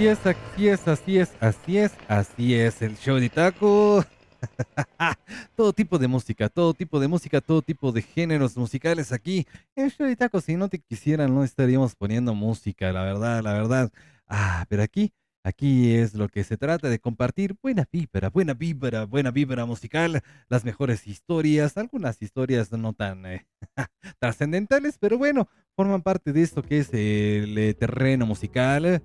Así 0.00 0.08
es, 0.08 0.26
así 0.26 0.68
es, 0.68 0.88
así 0.88 1.18
es, 1.18 1.30
así 1.40 1.76
es, 1.76 1.92
así 2.08 2.54
es, 2.54 2.80
el 2.80 2.96
show 2.96 3.18
de 3.18 3.28
taco. 3.28 4.02
todo 5.54 5.74
tipo 5.74 5.98
de 5.98 6.08
música, 6.08 6.48
todo 6.48 6.72
tipo 6.72 6.98
de 6.98 7.06
música, 7.06 7.42
todo 7.42 7.60
tipo 7.60 7.92
de 7.92 8.00
géneros 8.00 8.56
musicales 8.56 9.12
aquí. 9.12 9.46
El 9.76 9.90
show 9.90 10.06
de 10.06 10.16
taco, 10.16 10.40
si 10.40 10.56
no 10.56 10.70
te 10.70 10.78
quisieran, 10.78 11.34
no 11.34 11.44
estaríamos 11.44 11.94
poniendo 11.96 12.34
música, 12.34 12.90
la 12.94 13.02
verdad, 13.02 13.42
la 13.42 13.52
verdad. 13.52 13.92
Ah, 14.26 14.64
pero 14.70 14.82
aquí, 14.82 15.12
aquí 15.44 15.94
es 15.94 16.14
lo 16.14 16.30
que 16.30 16.44
se 16.44 16.56
trata 16.56 16.88
de 16.88 16.98
compartir 16.98 17.54
buena 17.62 17.86
vibra, 17.92 18.30
buena 18.30 18.54
vibra, 18.54 19.04
buena 19.04 19.30
vibra 19.30 19.66
musical, 19.66 20.22
las 20.48 20.64
mejores 20.64 21.06
historias, 21.06 21.76
algunas 21.76 22.22
historias 22.22 22.72
no 22.72 22.94
tan 22.94 23.26
eh, 23.26 23.46
trascendentales, 24.18 24.96
pero 24.98 25.18
bueno, 25.18 25.50
forman 25.76 26.00
parte 26.00 26.32
de 26.32 26.40
esto 26.40 26.62
que 26.62 26.78
es 26.78 26.88
el 26.94 27.58
eh, 27.58 27.74
terreno 27.74 28.24
musical. 28.24 29.02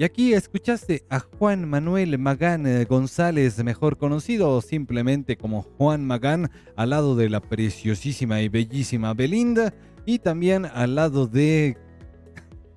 Y 0.00 0.04
aquí 0.04 0.32
escuchaste 0.32 1.04
a 1.10 1.20
Juan 1.20 1.68
Manuel 1.68 2.18
Magán 2.18 2.66
eh, 2.66 2.86
González, 2.86 3.62
mejor 3.62 3.98
conocido 3.98 4.62
simplemente 4.62 5.36
como 5.36 5.60
Juan 5.60 6.06
Magán, 6.06 6.50
al 6.74 6.88
lado 6.88 7.16
de 7.16 7.28
la 7.28 7.40
preciosísima 7.40 8.40
y 8.40 8.48
bellísima 8.48 9.12
Belinda, 9.12 9.74
y 10.06 10.20
también 10.20 10.64
al 10.64 10.94
lado 10.94 11.26
de 11.26 11.76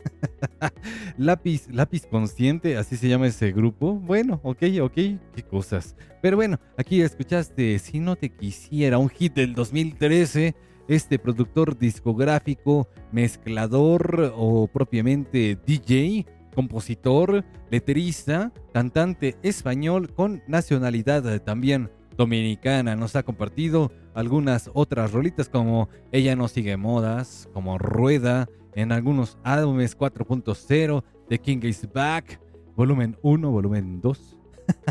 Lápiz, 1.17 1.69
Lápiz 1.71 2.05
Consciente, 2.07 2.75
así 2.75 2.97
se 2.97 3.07
llama 3.07 3.27
ese 3.27 3.53
grupo. 3.53 3.93
Bueno, 3.93 4.41
ok, 4.43 4.63
ok, 4.81 4.93
qué 4.93 5.43
cosas. 5.49 5.95
Pero 6.21 6.35
bueno, 6.35 6.59
aquí 6.75 7.01
escuchaste 7.01 7.79
Si 7.79 8.01
no 8.01 8.17
te 8.17 8.31
quisiera, 8.31 8.97
un 8.97 9.07
hit 9.07 9.33
del 9.33 9.55
2013. 9.55 10.55
Este 10.89 11.17
productor 11.19 11.77
discográfico, 11.77 12.89
mezclador 13.13 14.33
o 14.35 14.67
propiamente 14.67 15.57
DJ, 15.65 16.25
compositor, 16.53 17.43
letrista, 17.69 18.51
cantante 18.73 19.35
español 19.43 20.13
con 20.13 20.41
nacionalidad 20.47 21.41
también 21.41 21.89
dominicana. 22.17 22.95
Nos 22.95 23.15
ha 23.15 23.23
compartido 23.23 23.91
algunas 24.13 24.69
otras 24.73 25.11
rolitas 25.11 25.49
como 25.49 25.89
Ella 26.11 26.35
no 26.35 26.47
sigue 26.47 26.77
modas, 26.77 27.49
como 27.53 27.77
Rueda, 27.77 28.47
en 28.75 28.91
algunos 28.91 29.37
álbumes 29.43 29.97
4.0, 29.97 31.03
The 31.29 31.39
King 31.39 31.59
is 31.63 31.87
Back, 31.91 32.39
volumen 32.75 33.17
1, 33.21 33.51
volumen 33.51 34.01
2, 34.01 34.37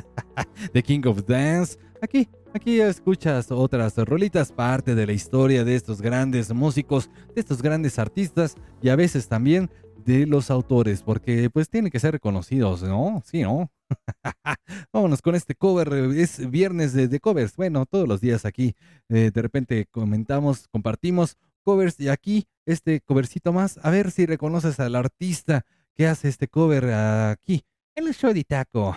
The 0.73 0.83
King 0.83 1.03
of 1.07 1.25
Dance. 1.27 1.79
Aquí, 2.01 2.29
aquí 2.55 2.81
escuchas 2.81 3.51
otras 3.51 3.97
rolitas, 3.97 4.53
parte 4.53 4.95
de 4.95 5.07
la 5.07 5.13
historia 5.13 5.65
de 5.65 5.75
estos 5.75 6.01
grandes 6.01 6.53
músicos, 6.53 7.11
de 7.35 7.41
estos 7.41 7.63
grandes 7.63 7.99
artistas 7.99 8.57
y 8.81 8.89
a 8.89 8.97
veces 8.97 9.29
también 9.29 9.71
de 10.05 10.27
los 10.27 10.51
autores, 10.51 11.03
porque 11.03 11.51
pues 11.51 11.69
tienen 11.69 11.91
que 11.91 12.01
ser 12.01 12.13
reconocidos, 12.13 12.83
¿no? 12.83 13.23
Sí, 13.25 13.43
¿no? 13.43 13.71
Vámonos 14.93 15.23
con 15.23 15.35
este 15.35 15.55
cover, 15.55 15.93
es 16.17 16.51
viernes 16.51 16.93
de, 16.93 17.21
covers, 17.21 17.57
bueno, 17.57 17.87
todos 17.87 18.09
los 18.09 18.21
días 18.21 18.45
aquí 18.45 18.75
eh, 19.09 19.31
de 19.33 19.43
repente 19.43 19.87
comentamos, 19.91 20.69
compartimos 20.69 21.37
covers 21.63 21.99
y 22.01 22.09
aquí 22.09 22.47
este 22.67 23.01
covercito 23.01 23.53
más, 23.53 23.79
a 23.83 23.91
ver 23.91 24.11
si 24.11 24.27
reconoces 24.27 24.81
al 24.81 24.95
artista 24.95 25.65
que 25.95 26.07
hace 26.07 26.29
este 26.29 26.49
cover 26.49 26.93
aquí 26.93 27.65
el 27.95 28.15
show 28.15 28.33
de 28.33 28.45
Taco. 28.45 28.97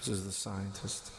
This 0.00 0.08
is 0.08 0.24
the 0.24 0.32
scientist. 0.32 1.10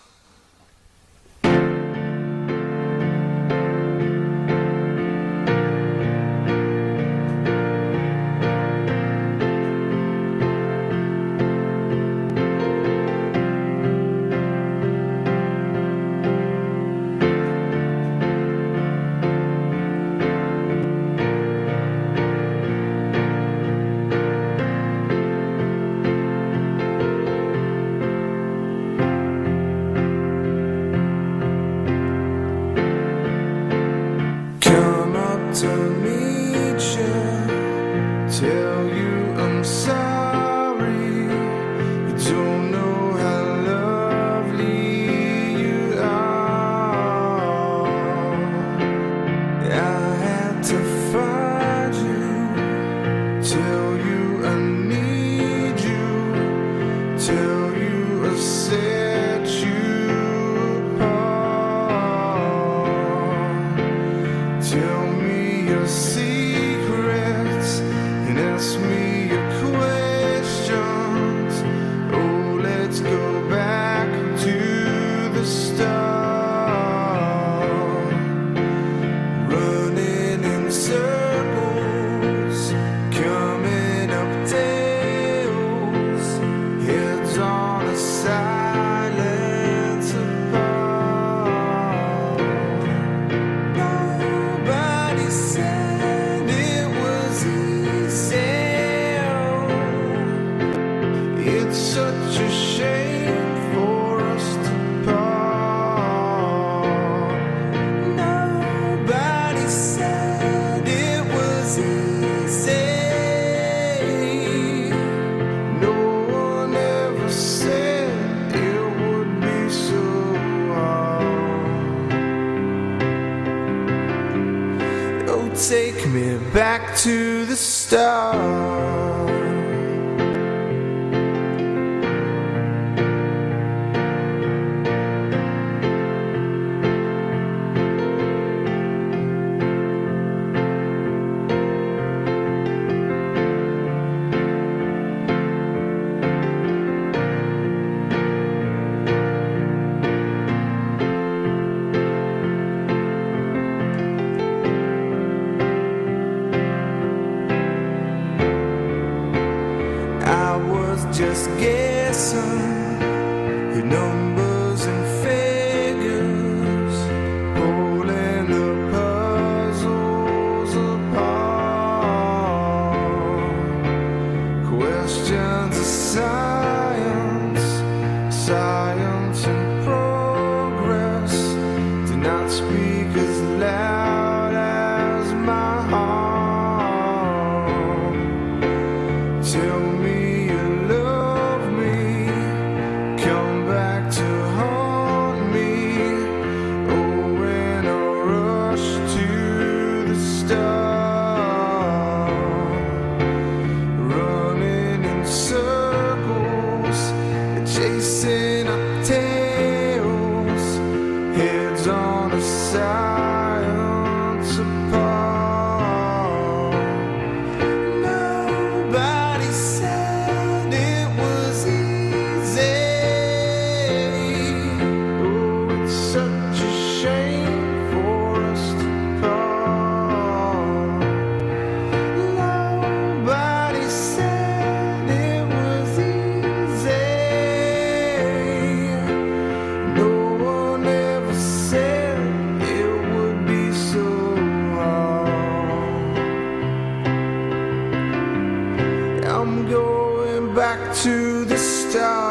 Back 250.56 250.96
to 251.04 251.46
the 251.46 251.58
start. 251.58 252.29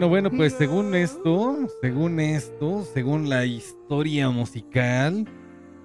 Bueno, 0.00 0.08
bueno, 0.08 0.30
pues 0.30 0.54
según 0.54 0.94
esto, 0.94 1.68
según 1.82 2.20
esto, 2.20 2.86
según 2.94 3.28
la 3.28 3.44
historia 3.44 4.30
musical, 4.30 5.28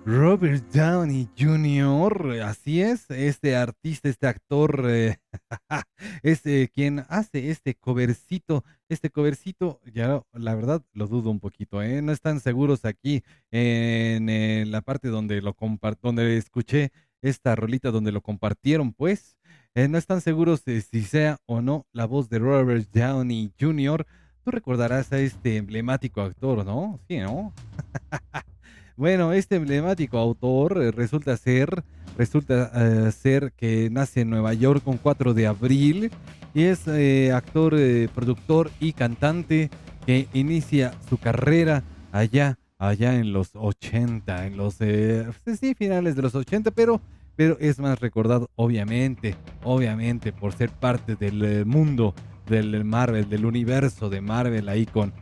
Robert 0.06 0.64
Downey 0.72 1.28
Jr., 1.38 2.40
así 2.46 2.82
es, 2.82 3.12
este 3.12 3.58
artista, 3.58 4.08
este 4.08 4.28
actor, 4.28 4.86
eh, 4.88 5.18
es 6.24 6.46
eh, 6.46 6.70
quien 6.74 7.04
hace 7.10 7.50
este 7.50 7.76
covercito, 7.76 8.64
este 8.88 9.10
covercito, 9.10 9.82
ya 9.94 10.24
la 10.32 10.56
verdad 10.56 10.82
lo 10.94 11.08
dudo 11.08 11.30
un 11.30 11.42
poquito, 11.42 11.84
¿eh? 11.84 12.02
No 12.02 12.14
están 12.14 12.40
seguros 12.40 12.86
aquí 12.86 13.22
en, 13.52 14.72
la 14.72 14.80
parte 14.80 15.10
donde 15.10 15.42
lo 15.42 15.58
donde 16.02 16.38
escuché 16.38 16.94
esta 17.22 17.54
rolita, 17.58 17.92
donde 17.92 18.14
lo 18.14 18.22
compartieron, 18.22 18.94
pues. 18.94 19.36
Eh, 19.78 19.90
no 19.90 19.98
están 19.98 20.22
seguros 20.22 20.62
si 20.66 21.02
sea 21.04 21.38
o 21.46 21.60
no 21.62 21.86
la 21.92 22.06
voz 22.06 22.30
de 22.30 22.40
Robert 22.40 22.88
Downey 22.94 23.52
Jr. 23.60 24.08
Tú 24.46 24.52
recordarás 24.52 25.12
a 25.12 25.20
este 25.20 25.58
emblemático 25.58 26.22
actor, 26.22 26.66
¿no? 26.66 26.98
Sí, 27.10 27.18
¿no? 27.18 27.52
bueno, 28.96 29.34
este 29.34 29.58
emblemático 29.58 30.18
autor 30.18 30.82
eh, 30.82 30.92
resulta 30.92 31.36
ser, 31.36 31.84
resulta 32.18 32.72
eh, 32.74 33.12
ser 33.12 33.52
que 33.52 33.90
nace 33.90 34.22
en 34.22 34.30
Nueva 34.30 34.54
York 34.54 34.82
con 34.82 34.98
4 34.98 35.34
de 35.34 35.46
abril 35.46 36.10
y 36.54 36.64
es 36.64 36.88
actor, 37.34 37.76
productor 38.14 38.72
y 38.80 38.94
cantante 38.94 39.70
que 40.06 40.30
inicia 40.32 40.94
su 41.10 41.18
carrera 41.18 41.84
allá, 42.14 42.58
allá 42.78 43.16
en 43.16 43.34
los 43.34 43.50
80, 43.54 44.48
en 44.48 44.56
los, 44.56 44.76
sí, 44.76 45.76
finales 45.78 46.16
de 46.16 46.22
los 46.22 46.34
80, 46.34 46.72
pero 46.72 47.02
pero 47.36 47.58
es 47.60 47.80
más 47.80 48.00
recordado 48.00 48.50
obviamente, 48.56 49.36
obviamente 49.64 50.32
por 50.32 50.54
ser 50.54 50.70
parte 50.70 51.16
del 51.16 51.44
eh, 51.44 51.66
mundo 51.66 52.14
del 52.48 52.84
Marvel, 52.84 53.30
del 53.30 53.46
universo 53.46 54.10
de 54.10 54.22
Marvel 54.22 54.70
ahí 54.70 54.86
con 54.86 55.14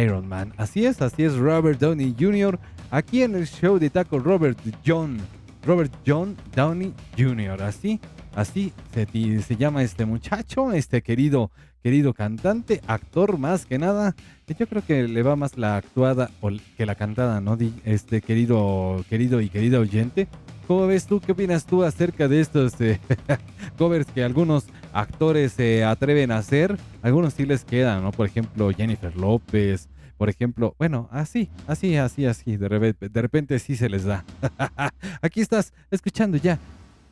Iron 0.00 0.26
Man. 0.28 0.52
Así 0.56 0.84
es, 0.84 1.00
así 1.02 1.24
es 1.24 1.36
Robert 1.36 1.80
Downey 1.80 2.14
Jr. 2.18 2.58
aquí 2.90 3.22
en 3.22 3.34
el 3.34 3.46
show 3.46 3.78
de 3.78 3.90
Taco 3.90 4.18
Robert 4.18 4.58
John, 4.84 5.18
Robert 5.64 5.92
John 6.06 6.36
Downey 6.54 6.92
Jr. 7.16 7.62
Así, 7.62 8.00
así 8.34 8.72
se, 8.92 9.06
se 9.42 9.56
llama 9.56 9.82
este 9.82 10.04
muchacho, 10.04 10.72
este 10.72 11.02
querido, 11.02 11.50
querido 11.82 12.14
cantante, 12.14 12.80
actor 12.86 13.38
más 13.38 13.66
que 13.66 13.78
nada. 13.78 14.14
Yo 14.46 14.66
creo 14.66 14.84
que 14.84 15.08
le 15.08 15.22
va 15.22 15.36
más 15.36 15.56
la 15.56 15.76
actuada 15.76 16.30
que 16.76 16.86
la 16.86 16.94
cantada, 16.94 17.40
¿no? 17.40 17.58
Este 17.84 18.20
querido, 18.20 19.04
querido 19.08 19.40
y 19.40 19.48
querida 19.48 19.80
oyente. 19.80 20.28
¿Cómo 20.66 20.86
ves 20.88 21.06
tú? 21.06 21.20
¿Qué 21.20 21.32
opinas 21.32 21.64
tú 21.64 21.84
acerca 21.84 22.26
de 22.26 22.40
estos 22.40 22.80
eh, 22.80 22.98
covers 23.78 24.06
que 24.06 24.24
algunos 24.24 24.66
actores 24.92 25.52
se 25.52 25.84
atreven 25.84 26.32
a 26.32 26.38
hacer? 26.38 26.76
Algunos 27.02 27.34
sí 27.34 27.46
les 27.46 27.64
quedan, 27.64 28.02
¿no? 28.02 28.10
Por 28.10 28.26
ejemplo, 28.26 28.70
Jennifer 28.72 29.16
López, 29.16 29.88
por 30.16 30.28
ejemplo, 30.28 30.74
bueno, 30.76 31.08
así, 31.12 31.50
así, 31.68 31.96
así, 31.96 32.26
así, 32.26 32.56
de 32.56 32.68
repente, 32.68 33.08
de 33.08 33.22
repente 33.22 33.58
sí 33.60 33.76
se 33.76 33.88
les 33.88 34.04
da. 34.04 34.24
Aquí 35.22 35.40
estás 35.40 35.72
escuchando 35.90 36.36
ya 36.36 36.58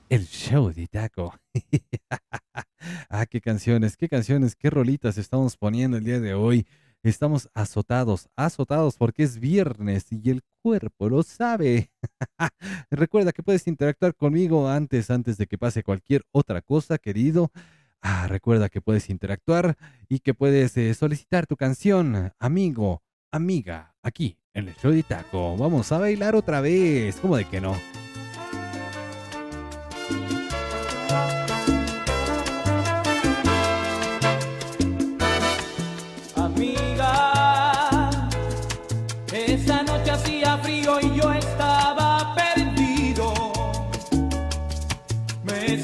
el 0.09 0.27
show 0.27 0.73
de 0.73 0.89
Taco. 0.89 1.35
ah, 3.09 3.27
qué 3.27 3.41
canciones, 3.41 3.97
qué 3.97 4.09
canciones, 4.09 4.57
qué 4.57 4.69
rolitas 4.69 5.17
estamos 5.17 5.57
poniendo 5.57 5.97
el 5.97 6.05
día 6.05 6.19
de 6.19 6.35
hoy. 6.35 6.67
Estamos 7.05 7.51
azotados, 7.53 8.31
azotados 8.35 8.97
porque 8.97 9.25
es 9.25 9.39
viernes 9.39 10.07
y 10.11 10.31
el 10.31 10.43
cuerpo 10.63 11.11
lo 11.11 11.23
sabe. 11.23 11.93
Recuerda 12.91 13.31
que 13.33 13.43
puedes 13.43 13.69
interactuar 13.69 14.15
conmigo 14.15 14.71
antes, 14.71 15.11
antes 15.11 15.37
de 15.37 15.47
que 15.47 15.59
pase 15.59 15.83
cualquier 15.83 16.23
otra 16.33 16.63
cosa, 16.63 16.97
querido. 16.97 17.53
Ah, 18.01 18.27
recuerda 18.27 18.71
que 18.71 18.81
puedes 18.81 19.11
interactuar 19.11 19.77
y 20.09 20.21
que 20.21 20.33
puedes 20.33 20.77
eh, 20.79 20.95
solicitar 20.95 21.47
tu 21.47 21.57
canción, 21.57 22.33
amigo, 22.39 23.03
amiga, 23.31 23.95
aquí 24.03 24.39
en 24.55 24.69
el 24.69 24.77
show 24.77 24.91
de 24.91 25.03
Taco. 25.03 25.59
Vamos 25.59 25.93
a 25.93 25.99
bailar 25.99 26.35
otra 26.35 26.63
vez. 26.63 27.17
¿Cómo 27.17 27.37
de 27.37 27.45
que 27.45 27.61
no? 27.61 27.77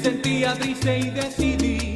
Sentía 0.01 0.53
triste 0.55 0.97
y 0.97 1.09
decidí 1.11 1.90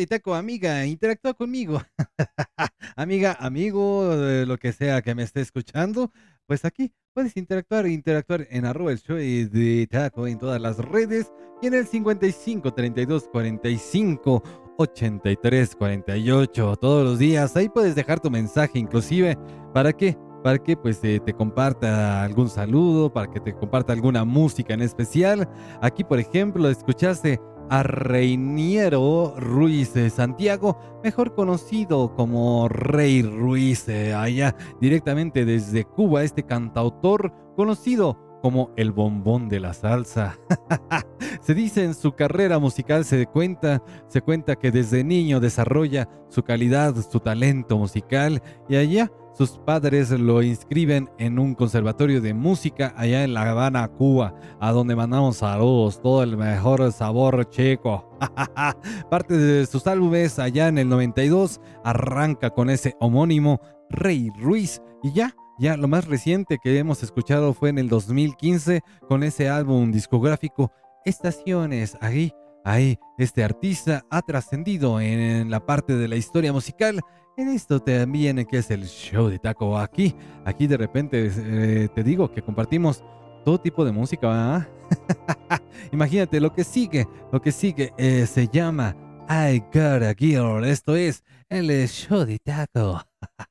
de 0.00 0.06
Taco, 0.06 0.34
amiga, 0.34 0.86
interactúa 0.86 1.34
conmigo. 1.34 1.82
amiga, 2.96 3.36
amigo, 3.38 4.14
lo 4.46 4.56
que 4.56 4.72
sea 4.72 5.02
que 5.02 5.14
me 5.14 5.22
esté 5.22 5.42
escuchando, 5.42 6.10
pues 6.46 6.64
aquí 6.64 6.92
puedes 7.12 7.36
interactuar, 7.36 7.86
interactuar 7.86 8.46
en 8.50 8.64
arroba 8.64 8.92
el 8.92 8.98
show 8.98 9.16
de 9.16 9.86
Taco 9.90 10.26
en 10.26 10.38
todas 10.38 10.60
las 10.60 10.78
redes 10.78 11.30
y 11.60 11.66
en 11.66 11.74
el 11.74 11.86
55 11.86 12.72
32 12.72 13.28
45 13.30 14.42
83 14.78 15.76
48 15.76 16.76
todos 16.76 17.04
los 17.04 17.18
días. 17.18 17.54
Ahí 17.56 17.68
puedes 17.68 17.94
dejar 17.94 18.20
tu 18.20 18.30
mensaje 18.30 18.78
inclusive 18.78 19.36
para 19.74 19.92
que 19.92 20.16
para 20.42 20.56
que 20.56 20.74
pues 20.74 20.98
eh, 21.04 21.20
te 21.20 21.34
comparta 21.34 22.24
algún 22.24 22.48
saludo, 22.48 23.12
para 23.12 23.30
que 23.30 23.40
te 23.40 23.52
comparta 23.52 23.92
alguna 23.92 24.24
música 24.24 24.72
en 24.72 24.80
especial. 24.80 25.46
Aquí, 25.82 26.02
por 26.02 26.18
ejemplo, 26.18 26.66
escuchaste 26.70 27.38
a 27.70 27.84
Reiniero 27.84 29.34
Ruiz 29.38 29.94
de 29.94 30.10
Santiago, 30.10 30.76
mejor 31.04 31.34
conocido 31.34 32.14
como 32.16 32.68
Rey 32.68 33.22
Ruiz, 33.22 33.88
allá 33.88 34.56
directamente 34.80 35.44
desde 35.44 35.84
Cuba, 35.84 36.24
este 36.24 36.42
cantautor 36.42 37.32
conocido 37.56 38.18
como 38.42 38.72
el 38.76 38.90
bombón 38.90 39.48
de 39.48 39.60
la 39.60 39.72
salsa. 39.72 40.36
se 41.40 41.54
dice 41.54 41.84
en 41.84 41.94
su 41.94 42.12
carrera 42.12 42.58
musical, 42.58 43.04
se 43.04 43.26
cuenta, 43.26 43.82
se 44.08 44.20
cuenta 44.20 44.56
que 44.56 44.72
desde 44.72 45.04
niño 45.04 45.38
desarrolla 45.38 46.08
su 46.28 46.42
calidad, 46.42 46.94
su 46.96 47.20
talento 47.20 47.78
musical 47.78 48.42
y 48.68 48.76
allá 48.76 49.12
sus 49.32 49.58
padres 49.58 50.10
lo 50.10 50.42
inscriben 50.42 51.10
en 51.18 51.38
un 51.38 51.54
conservatorio 51.54 52.20
de 52.20 52.34
música 52.34 52.92
allá 52.96 53.24
en 53.24 53.34
La 53.34 53.50
Habana, 53.50 53.88
Cuba, 53.88 54.34
a 54.60 54.72
donde 54.72 54.96
mandamos 54.96 55.38
saludos, 55.38 56.00
todo 56.02 56.22
el 56.22 56.36
mejor 56.36 56.92
sabor 56.92 57.48
checo. 57.50 58.08
Parte 59.10 59.36
de 59.36 59.66
sus 59.66 59.86
álbumes 59.86 60.38
allá 60.38 60.68
en 60.68 60.78
el 60.78 60.88
92 60.88 61.60
arranca 61.84 62.50
con 62.50 62.70
ese 62.70 62.96
homónimo 63.00 63.60
Rey 63.88 64.30
Ruiz 64.38 64.82
y 65.02 65.12
ya 65.12 65.34
ya 65.60 65.76
lo 65.76 65.88
más 65.88 66.06
reciente 66.06 66.56
que 66.56 66.78
hemos 66.78 67.02
escuchado 67.02 67.52
fue 67.52 67.68
en 67.68 67.78
el 67.78 67.90
2015 67.90 68.80
con 69.06 69.22
ese 69.22 69.50
álbum 69.50 69.92
discográfico 69.92 70.72
Estaciones. 71.04 71.98
Ahí, 72.00 72.32
ahí, 72.64 72.98
este 73.18 73.44
artista 73.44 74.04
ha 74.10 74.22
trascendido 74.22 75.00
en 75.00 75.50
la 75.50 75.64
parte 75.64 75.96
de 75.96 76.08
la 76.08 76.16
historia 76.16 76.52
musical. 76.52 77.00
En 77.36 77.48
esto 77.48 77.80
también 77.80 78.44
que 78.44 78.58
es 78.58 78.70
el 78.70 78.84
show 78.84 79.28
de 79.28 79.38
Taco 79.38 79.78
aquí. 79.78 80.14
Aquí 80.44 80.66
de 80.66 80.76
repente 80.76 81.30
eh, 81.34 81.88
te 81.94 82.02
digo 82.02 82.30
que 82.30 82.42
compartimos 82.42 83.02
todo 83.44 83.58
tipo 83.58 83.84
de 83.84 83.92
música. 83.92 84.68
Imagínate 85.92 86.40
lo 86.40 86.52
que 86.52 86.64
sigue, 86.64 87.06
lo 87.32 87.40
que 87.40 87.52
sigue 87.52 87.92
eh, 87.96 88.26
se 88.26 88.48
llama 88.48 88.94
I 89.28 89.60
Got 89.72 90.02
a 90.02 90.14
Girl. 90.14 90.64
Esto 90.64 90.96
es 90.96 91.22
el 91.48 91.70
show 91.88 92.24
de 92.24 92.38
Taco. 92.38 93.02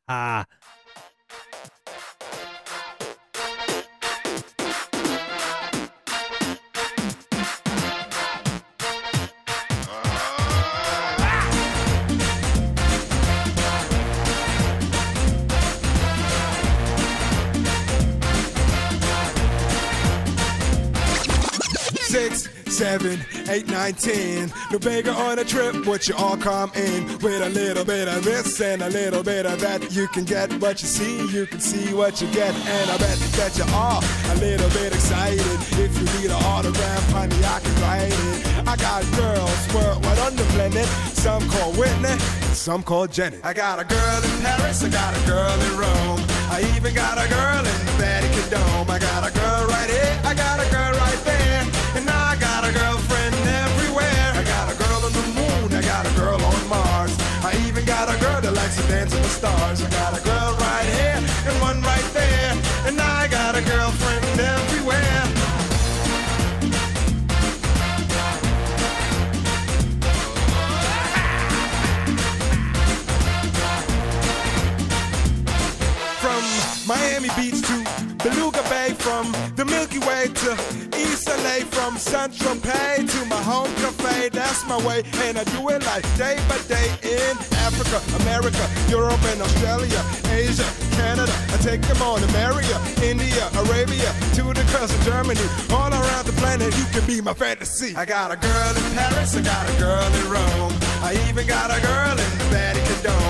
Six, 22.20 22.50
seven, 22.68 23.18
eight, 23.48 23.68
nine, 23.70 23.94
ten. 23.94 24.52
No 24.74 24.78
bigger 24.78 25.12
on 25.12 25.40
a 25.40 25.46
trip, 25.46 25.86
would 25.86 26.06
you 26.06 26.16
all 26.18 26.36
come 26.36 26.70
in 26.76 27.08
with 27.20 27.41
a 27.41 27.50
little 27.50 27.86
bit 27.86 28.10
of 28.10 28.26
this 28.26 28.60
and 28.60 28.82
a 28.82 28.90
little 28.90 29.24
bit 29.24 29.46
of 29.46 29.62
that? 29.62 29.90
You 29.94 30.06
can 30.10 30.26
get 30.26 30.52
what 30.60 30.82
you 30.82 30.88
see, 30.90 31.26
you 31.28 31.46
can 31.46 31.62
see 31.62 31.94
what 31.94 32.20
you 32.20 32.28
get, 32.34 32.54
and 32.54 32.91
I 32.91 32.98
bet 32.98 33.18
that 33.40 33.58
you 33.58 33.64
are 33.74 34.02
a 34.04 34.36
little 34.36 34.70
bit 34.72 34.94
excited. 34.94 35.40
If 35.80 35.96
you 35.96 36.20
need 36.20 36.30
an 36.30 36.44
autograph, 36.44 37.10
honey, 37.12 37.40
I 37.40 37.60
can 37.62 37.76
write 37.84 38.12
it. 38.12 38.68
I 38.68 38.76
got 38.76 39.02
girls 39.16 39.74
worldwide 39.74 40.20
on 40.20 40.36
the 40.36 40.44
planet. 40.52 40.88
Some 41.16 41.48
call 41.50 41.72
Whitney, 41.80 42.20
some 42.52 42.84
call 42.84 43.08
Janet. 43.08 43.40
I 43.46 43.54
got 43.54 43.80
a 43.80 43.86
girl 43.86 44.24
in 44.26 44.41
Paris, 44.41 44.84
I 44.84 44.90
got 44.90 45.16
a 45.16 45.26
girl 45.26 45.56
in 45.56 45.78
Rome. 45.80 46.20
I 46.52 46.70
even 46.76 46.94
got 46.94 47.18
a 47.18 47.30
girl 47.30 47.60
in 47.60 47.86
the 47.86 47.96
Vatican 47.96 48.50
Dome. 48.52 48.90
I 48.91 49.00
got 49.00 49.24
a 49.26 49.32
girl 49.32 49.68
right 49.68 49.90
here, 49.90 50.20
I 50.26 50.34
got 50.34 50.60
a 50.60 50.70
girl 50.70 50.91
right 51.00 51.24
there. 51.24 51.78
And 51.98 52.10
I 52.10 52.36
got 52.40 52.64
a 52.64 52.72
girlfriend 52.72 53.36
everywhere. 53.66 54.32
I 54.36 54.44
got 54.44 54.72
a 54.74 54.76
girl 54.78 55.02
on 55.07 55.14
the 55.14 55.26
moon, 55.38 55.74
I 55.74 55.82
got 55.82 56.06
a 56.06 56.14
girl 56.20 56.41
on 56.41 56.68
Mars. 56.70 57.16
I 57.44 57.52
even 57.68 57.86
got 57.86 58.14
a 58.14 58.20
girl 58.20 58.41
that 58.41 58.53
likes 58.53 58.76
to 58.78 58.88
dance 58.88 59.14
with 59.14 59.24
the 59.24 59.30
stars. 59.30 59.82
I 59.84 59.90
got 59.90 60.20
a 60.20 60.24
girl 60.24 60.39
From 81.20 81.98
Central 81.98 82.56
Pay 82.56 83.06
to 83.06 83.26
my 83.26 83.41
home 83.41 83.74
cafe. 83.76 84.30
That's 84.30 84.66
my 84.68 84.78
way, 84.86 85.04
and 85.26 85.38
I 85.38 85.44
do 85.56 85.70
it 85.70 85.84
like 85.86 86.04
day 86.18 86.38
by 86.48 86.58
day 86.68 86.88
in 87.04 87.36
Africa, 87.60 88.00
America, 88.22 88.64
Europe, 88.88 89.22
and 89.26 89.41
Australia, 89.41 90.02
Asia, 90.30 90.66
Canada. 90.91 91.34
I 91.50 91.58
take 91.58 91.82
them 91.82 92.02
on 92.02 92.24
America, 92.30 92.80
India, 93.04 93.50
Arabia, 93.56 94.14
to 94.36 94.54
the 94.54 94.64
of 94.80 95.02
Germany, 95.04 95.41
all 95.72 95.91
around 95.91 96.26
the 96.26 96.34
planet. 96.38 96.78
You 96.78 96.86
can 96.86 97.06
be 97.06 97.22
my 97.22 97.34
fantasy. 97.34 97.96
I 97.96 98.06
got 98.06 98.32
a 98.32 98.38
girl 98.38 98.72
in 98.78 98.96
Paris, 98.96 99.36
I 99.36 99.41
got 99.41 99.68
a 99.70 99.80
girl 99.80 100.14
in 100.20 100.30
Rome, 100.30 100.74
I 101.04 101.18
even 101.30 101.46
got 101.48 101.70
a 101.72 101.82
girl 101.82 102.12
in 102.12 102.32
the 102.38 102.48
Vatican 102.54 103.04
Dome. 103.04 103.28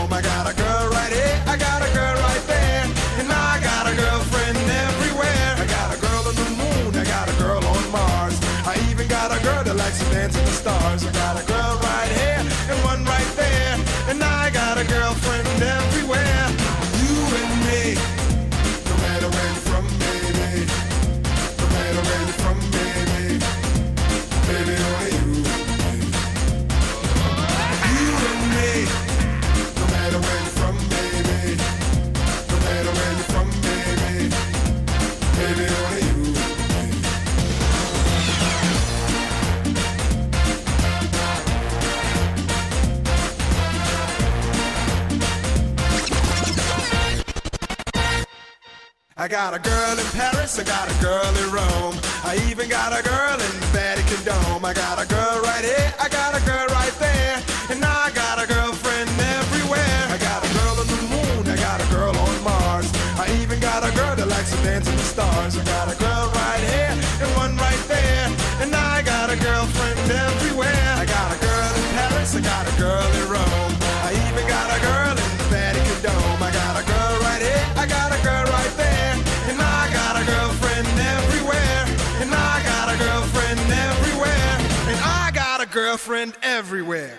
Dance 10.31 10.37
with 10.37 10.45
the 10.45 10.51
stars. 10.51 11.18
I 49.19 49.27
got 49.27 49.53
a 49.53 49.59
girl 49.59 49.99
in 49.99 50.05
Paris, 50.13 50.57
I 50.57 50.63
got 50.63 50.89
a 50.89 51.03
girl 51.03 51.27
in 51.43 51.51
Rome. 51.51 51.99
I 52.23 52.39
even 52.49 52.69
got 52.69 52.97
a 52.97 53.03
girl 53.03 53.33
in 53.33 53.51
Vatican 53.75 54.23
Dome. 54.23 54.63
I 54.63 54.73
got 54.73 54.97
a 54.97 55.05
girl 55.05 55.41
right 55.41 55.65
here, 55.65 55.93
I 55.99 56.07
got 56.07 56.41
a 56.41 56.45
girl 56.45 56.67
right 56.67 56.93
there. 56.99 57.18
Girlfriend 85.89 86.35
everywhere. 86.43 87.17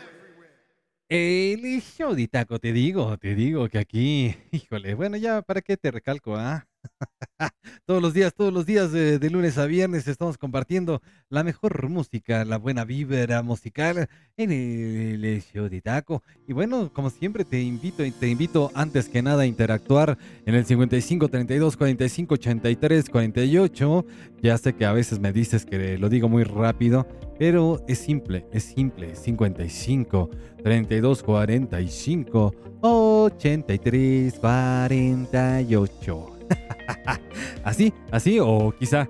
El 1.08 1.82
show 1.82 2.14
taco, 2.28 2.60
te 2.60 2.72
digo, 2.72 3.18
te 3.18 3.34
digo 3.34 3.68
que 3.68 3.78
aquí, 3.78 4.36
híjole, 4.52 4.94
bueno, 4.94 5.16
ya, 5.16 5.42
¿para 5.42 5.60
qué 5.60 5.76
te 5.76 5.90
recalco, 5.90 6.36
ah? 6.36 6.68
todos 7.86 8.02
los 8.02 8.14
días, 8.14 8.34
todos 8.34 8.52
los 8.52 8.66
días, 8.66 8.90
de, 8.92 9.18
de 9.18 9.30
lunes 9.30 9.58
a 9.58 9.66
viernes, 9.66 10.06
estamos 10.08 10.38
compartiendo 10.38 11.02
la 11.28 11.44
mejor 11.44 11.88
música, 11.88 12.44
la 12.44 12.58
buena 12.58 12.84
vibra 12.84 13.42
musical 13.42 14.08
en 14.36 14.52
el, 14.52 15.24
el 15.24 15.42
show 15.42 15.68
de 15.68 15.80
taco. 15.80 16.22
Y 16.46 16.52
bueno, 16.52 16.92
como 16.92 17.10
siempre, 17.10 17.44
te 17.44 17.60
invito, 17.62 18.04
te 18.18 18.28
invito 18.28 18.70
antes 18.74 19.08
que 19.08 19.22
nada 19.22 19.42
a 19.42 19.46
interactuar 19.46 20.18
en 20.46 20.54
el 20.54 20.64
55 20.64 21.28
32 21.28 21.76
45 21.76 22.34
83 22.34 23.10
48. 23.10 24.06
Ya 24.42 24.58
sé 24.58 24.74
que 24.74 24.86
a 24.86 24.92
veces 24.92 25.20
me 25.20 25.32
dices 25.32 25.66
que 25.66 25.98
lo 25.98 26.08
digo 26.08 26.28
muy 26.28 26.44
rápido, 26.44 27.06
pero 27.38 27.84
es 27.88 27.98
simple, 27.98 28.46
es 28.52 28.64
simple. 28.64 29.16
55 29.16 30.30
32 30.62 31.22
45 31.22 32.54
83 32.82 34.34
48. 34.34 36.39
así, 37.64 37.92
así, 38.10 38.38
o 38.40 38.74
quizá 38.78 39.08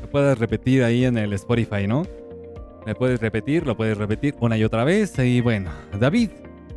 lo 0.00 0.10
puedas 0.10 0.38
repetir 0.38 0.82
ahí 0.82 1.04
en 1.04 1.18
el 1.18 1.32
Spotify, 1.32 1.86
¿no? 1.86 2.04
Me 2.86 2.94
puedes 2.94 3.20
repetir, 3.20 3.66
lo 3.66 3.76
puedes 3.76 3.96
repetir 3.96 4.34
una 4.40 4.58
y 4.58 4.64
otra 4.64 4.84
vez. 4.84 5.18
Y 5.18 5.40
bueno, 5.40 5.70
David, 5.98 6.30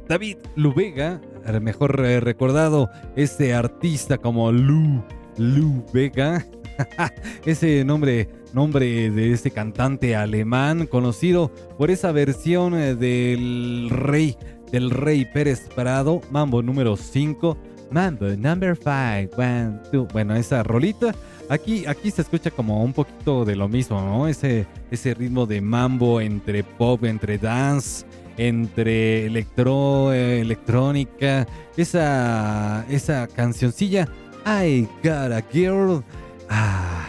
David 0.08 0.38
Lubega, 0.56 1.20
el 1.46 1.60
mejor 1.62 2.00
eh, 2.06 2.20
recordado, 2.22 2.90
este 3.16 3.54
artista 3.54 4.18
como 4.18 4.52
Lu, 4.52 5.04
Lu 5.38 5.84
Vega. 5.94 6.46
Ese 7.46 7.84
nombre, 7.84 8.30
nombre 8.54 9.10
de 9.10 9.34
este 9.34 9.52
cantante 9.52 10.16
alemán 10.16 10.86
conocido 10.86 11.52
por 11.78 11.92
esa 11.92 12.12
versión 12.12 12.76
eh, 12.76 12.96
del 12.96 13.90
rey, 13.90 14.38
del 14.72 14.92
rey 14.92 15.26
Pérez 15.26 15.68
Prado, 15.76 16.22
Mambo 16.30 16.62
número 16.62 16.96
5, 16.96 17.58
Mambo 17.90 18.26
number 18.36 18.76
5, 18.76 19.36
one, 19.38 19.80
two. 19.92 20.08
Bueno, 20.12 20.36
esa 20.36 20.64
rolita. 20.64 21.14
Aquí, 21.50 21.86
aquí 21.86 22.12
se 22.12 22.22
escucha 22.22 22.52
como 22.52 22.84
un 22.84 22.92
poquito 22.92 23.46
de 23.46 23.56
lo 23.56 23.70
mismo, 23.70 24.02
¿no? 24.02 24.28
Ese, 24.28 24.68
ese 24.92 25.14
ritmo 25.14 25.46
de 25.46 25.62
mambo 25.62 26.20
entre 26.20 26.64
pop, 26.64 27.06
entre 27.06 27.38
dance, 27.38 28.06
entre 28.36 29.26
electro, 29.26 30.12
eh, 30.14 30.42
electrónica. 30.42 31.48
Esa, 31.78 32.86
esa 32.90 33.28
cancioncilla, 33.28 34.10
I 34.46 34.88
Got 35.02 35.32
a 35.32 35.42
Girl. 35.54 36.04
Ah, 36.50 37.08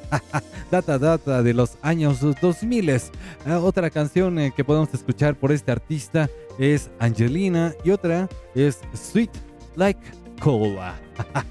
data, 0.70 0.98
data 0.98 1.42
de 1.42 1.52
los 1.52 1.76
años 1.82 2.20
2000. 2.20 2.90
Ah, 3.46 3.58
otra 3.58 3.90
canción 3.90 4.38
eh, 4.38 4.52
que 4.54 4.62
podemos 4.62 4.94
escuchar 4.94 5.34
por 5.34 5.50
este 5.50 5.72
artista 5.72 6.30
es 6.58 6.88
Angelina 7.00 7.74
y 7.84 7.90
otra 7.90 8.28
es 8.54 8.78
Sweet 8.94 9.51
Like 9.76 10.00
Cola. 10.40 11.00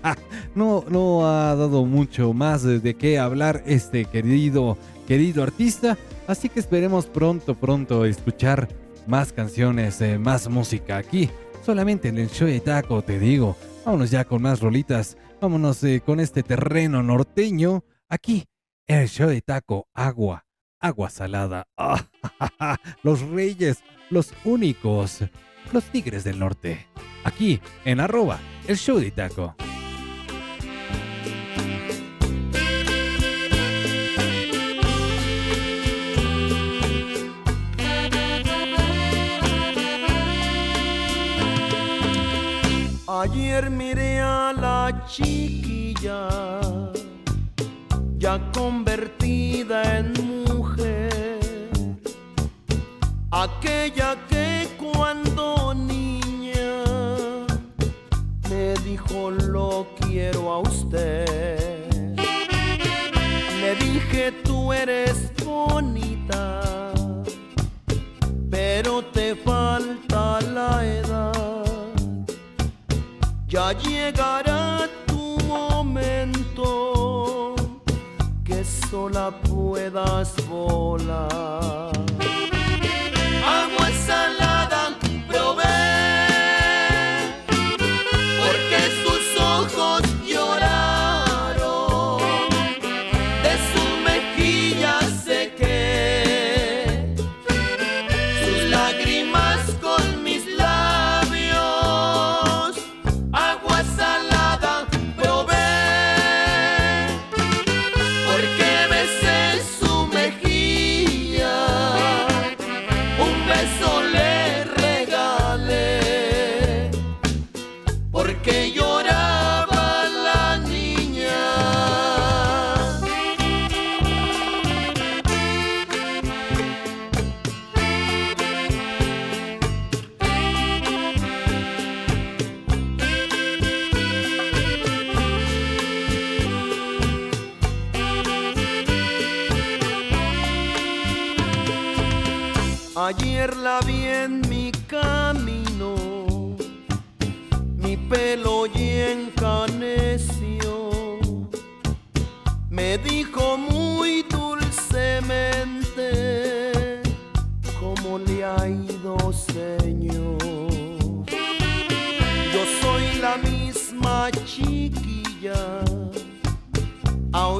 no, 0.55 0.83
no 0.89 1.25
ha 1.25 1.55
dado 1.55 1.85
mucho 1.85 2.33
más 2.33 2.63
de, 2.63 2.93
qué 2.95 3.19
hablar 3.19 3.63
este 3.65 4.05
querido, 4.05 4.77
querido 5.07 5.43
artista, 5.43 5.97
así 6.27 6.49
que 6.49 6.59
esperemos 6.59 7.05
pronto, 7.05 7.55
pronto 7.55 8.05
escuchar 8.05 8.67
más 9.07 9.31
canciones, 9.31 10.01
eh, 10.01 10.17
más 10.17 10.49
música 10.49 10.97
aquí, 10.97 11.29
solamente 11.65 12.09
en 12.09 12.17
el 12.17 12.29
show 12.29 12.47
de 12.47 12.59
taco, 12.59 13.01
te 13.01 13.19
digo. 13.19 13.55
Vámonos 13.85 14.11
ya 14.11 14.25
con 14.25 14.41
más 14.41 14.59
rolitas, 14.59 15.17
vámonos 15.39 15.83
eh, 15.83 16.01
con 16.05 16.19
este 16.19 16.43
terreno 16.43 17.01
norteño, 17.01 17.83
aquí, 18.09 18.45
en 18.87 18.99
el 18.99 19.09
show 19.09 19.29
de 19.29 19.41
taco, 19.41 19.87
agua, 19.93 20.45
agua 20.79 21.09
salada. 21.09 21.67
Los 23.03 23.21
reyes, 23.21 23.83
los 24.09 24.33
únicos, 24.43 25.23
los 25.73 25.85
tigres 25.85 26.23
del 26.23 26.39
norte, 26.39 26.87
aquí 27.23 27.61
en 27.85 27.99
arroba, 27.99 28.39
el 28.67 28.77
show 28.77 28.99
de 28.99 29.11
taco. 29.11 29.55
Ayer 43.07 43.69
miré 43.69 44.19
a 44.19 44.51
la 44.51 45.05
chiquilla, 45.07 46.27
ya 48.17 48.51
convertida 48.51 49.99
en 49.99 50.13
mujer, 50.47 51.69
aquella 53.29 54.17
que 54.27 54.67
cuando 54.79 55.30
me 58.61 58.73
dijo 58.83 59.31
lo 59.31 59.87
quiero 59.99 60.51
a 60.53 60.59
usted. 60.59 61.87
Le 63.61 63.75
dije 63.75 64.31
tú 64.43 64.71
eres 64.71 65.31
bonita, 65.43 66.61
pero 68.49 69.03
te 69.15 69.35
falta 69.35 70.39
la 70.57 70.85
edad. 70.85 71.87
Ya 73.47 73.73
llegará 73.73 74.87
tu 75.07 75.37
momento 75.55 76.65
que 78.43 78.63
sola 78.63 79.31
puedas 79.49 80.35
volar. 80.47 81.91
Agua 83.59 83.89
salada 84.07 84.60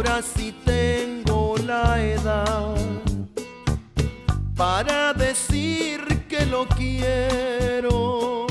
ahora 0.02 0.24
sí 0.24 0.52
tengo 0.66 1.56
la 1.64 2.02
edad 2.02 2.76
para 4.56 5.14
decir 5.14 6.26
que 6.28 6.44
lo 6.48 6.66
quiero, 6.68 8.48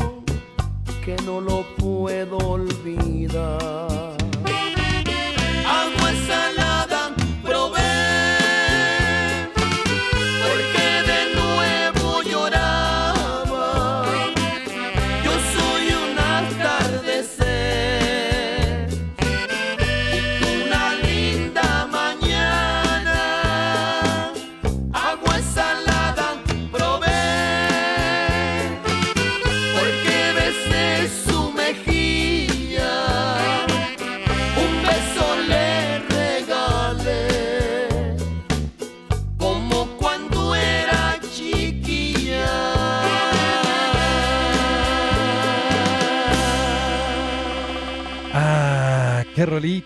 que 1.05 1.17
no 1.27 1.41
lo 1.41 1.65
puedo 1.77 2.39
olvidar. 2.39 4.10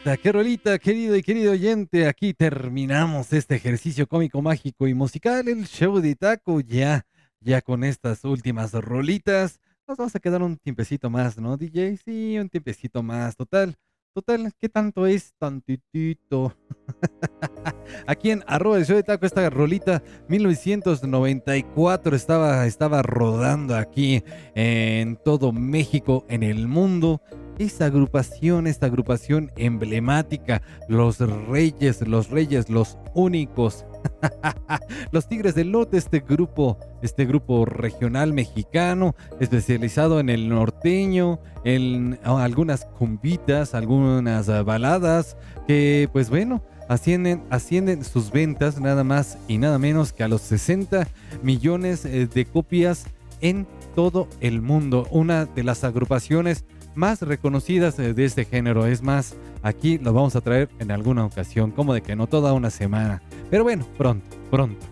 Rolita, 0.05 0.23
qué 0.23 0.33
rolita, 0.33 0.79
querido 0.79 1.17
y 1.17 1.23
querido 1.23 1.53
oyente. 1.53 2.07
Aquí 2.07 2.35
terminamos 2.35 3.33
este 3.33 3.55
ejercicio 3.55 4.07
cómico, 4.07 4.43
mágico 4.43 4.87
y 4.87 4.93
musical, 4.93 5.49
el 5.49 5.67
show 5.67 5.99
de 5.99 6.15
taco. 6.15 6.61
Ya, 6.61 7.07
ya 7.41 7.63
con 7.63 7.85
estas 7.85 8.23
últimas 8.25 8.73
rolitas, 8.73 9.61
nos 9.89 9.97
vamos 9.97 10.15
a 10.15 10.21
quedar 10.21 10.43
un 10.43 10.59
tiempecito 10.59 11.09
más, 11.09 11.39
¿no, 11.39 11.57
DJ? 11.57 11.97
Sí, 11.97 12.39
un 12.39 12.51
tiempecito 12.51 13.03
más. 13.03 13.35
Total, 13.35 13.77
total, 14.13 14.53
¿qué 14.61 14.69
tanto 14.69 15.07
es? 15.07 15.33
Tantitito. 15.39 16.55
Aquí 18.07 18.31
en 18.31 18.45
arroba 18.47 18.77
el 18.77 18.85
show 18.85 18.97
de 18.97 19.05
taco, 19.05 19.25
esta 19.25 19.49
rolita 19.49 20.03
1994 20.29 22.15
estaba, 22.15 22.67
estaba 22.67 23.01
rodando 23.03 23.75
aquí 23.75 24.23
en 24.55 25.17
todo 25.17 25.53
México, 25.53 26.27
en 26.29 26.43
el 26.43 26.69
mundo. 26.69 27.23
Esta 27.59 27.87
agrupación, 27.87 28.67
esta 28.67 28.87
agrupación 28.87 29.53
emblemática, 29.57 30.61
los 30.89 31.19
reyes, 31.19 32.07
los 32.07 32.31
reyes, 32.31 32.69
los 32.69 32.99
únicos. 33.15 33.85
los 35.13 35.29
Tigres 35.29 35.55
del 35.55 35.71
Norte, 35.71 35.97
este 35.97 36.21
grupo, 36.21 36.79
este 37.01 37.25
grupo 37.27 37.65
regional 37.65 38.33
mexicano, 38.33 39.15
especializado 39.39 40.19
en 40.19 40.31
el 40.31 40.49
norteño, 40.49 41.39
en 41.65 42.19
oh, 42.27 42.39
algunas 42.39 42.87
cumbitas, 42.87 43.75
algunas 43.75 44.49
ah, 44.49 44.63
baladas, 44.63 45.37
que 45.69 46.09
pues 46.13 46.31
bueno, 46.31 46.61
ascienden, 46.89 47.45
ascienden 47.51 48.05
sus 48.05 48.33
ventas 48.33 48.81
nada 48.81 49.05
más 49.05 49.39
y 49.47 49.59
nada 49.59 49.79
menos 49.79 50.13
que 50.13 50.25
a 50.25 50.29
los 50.29 50.43
60 50.43 51.07
millones 51.43 52.05
eh, 52.05 52.27
de 52.27 52.45
copias 52.47 53.07
en 53.41 53.67
todo 53.95 54.29
el 54.41 54.61
mundo. 54.61 55.07
Una 55.11 55.45
de 55.45 55.63
las 55.63 55.85
agrupaciones 55.85 56.65
más 56.95 57.21
reconocidas 57.23 57.99
eh, 57.99 58.15
de 58.15 58.25
este 58.25 58.45
género. 58.45 58.87
Es 58.87 59.03
más, 59.03 59.35
aquí 59.63 59.99
lo 59.99 60.13
vamos 60.13 60.37
a 60.37 60.41
traer 60.41 60.69
en 60.79 60.91
alguna 60.91 61.25
ocasión, 61.25 61.71
como 61.71 61.95
de 61.95 62.03
que 62.03 62.17
no 62.17 62.27
toda 62.27 62.53
una 62.53 62.71
semana. 62.71 63.23
Pero 63.51 63.65
bueno, 63.65 63.87
pronto, 63.99 64.25
pronto. 64.51 64.87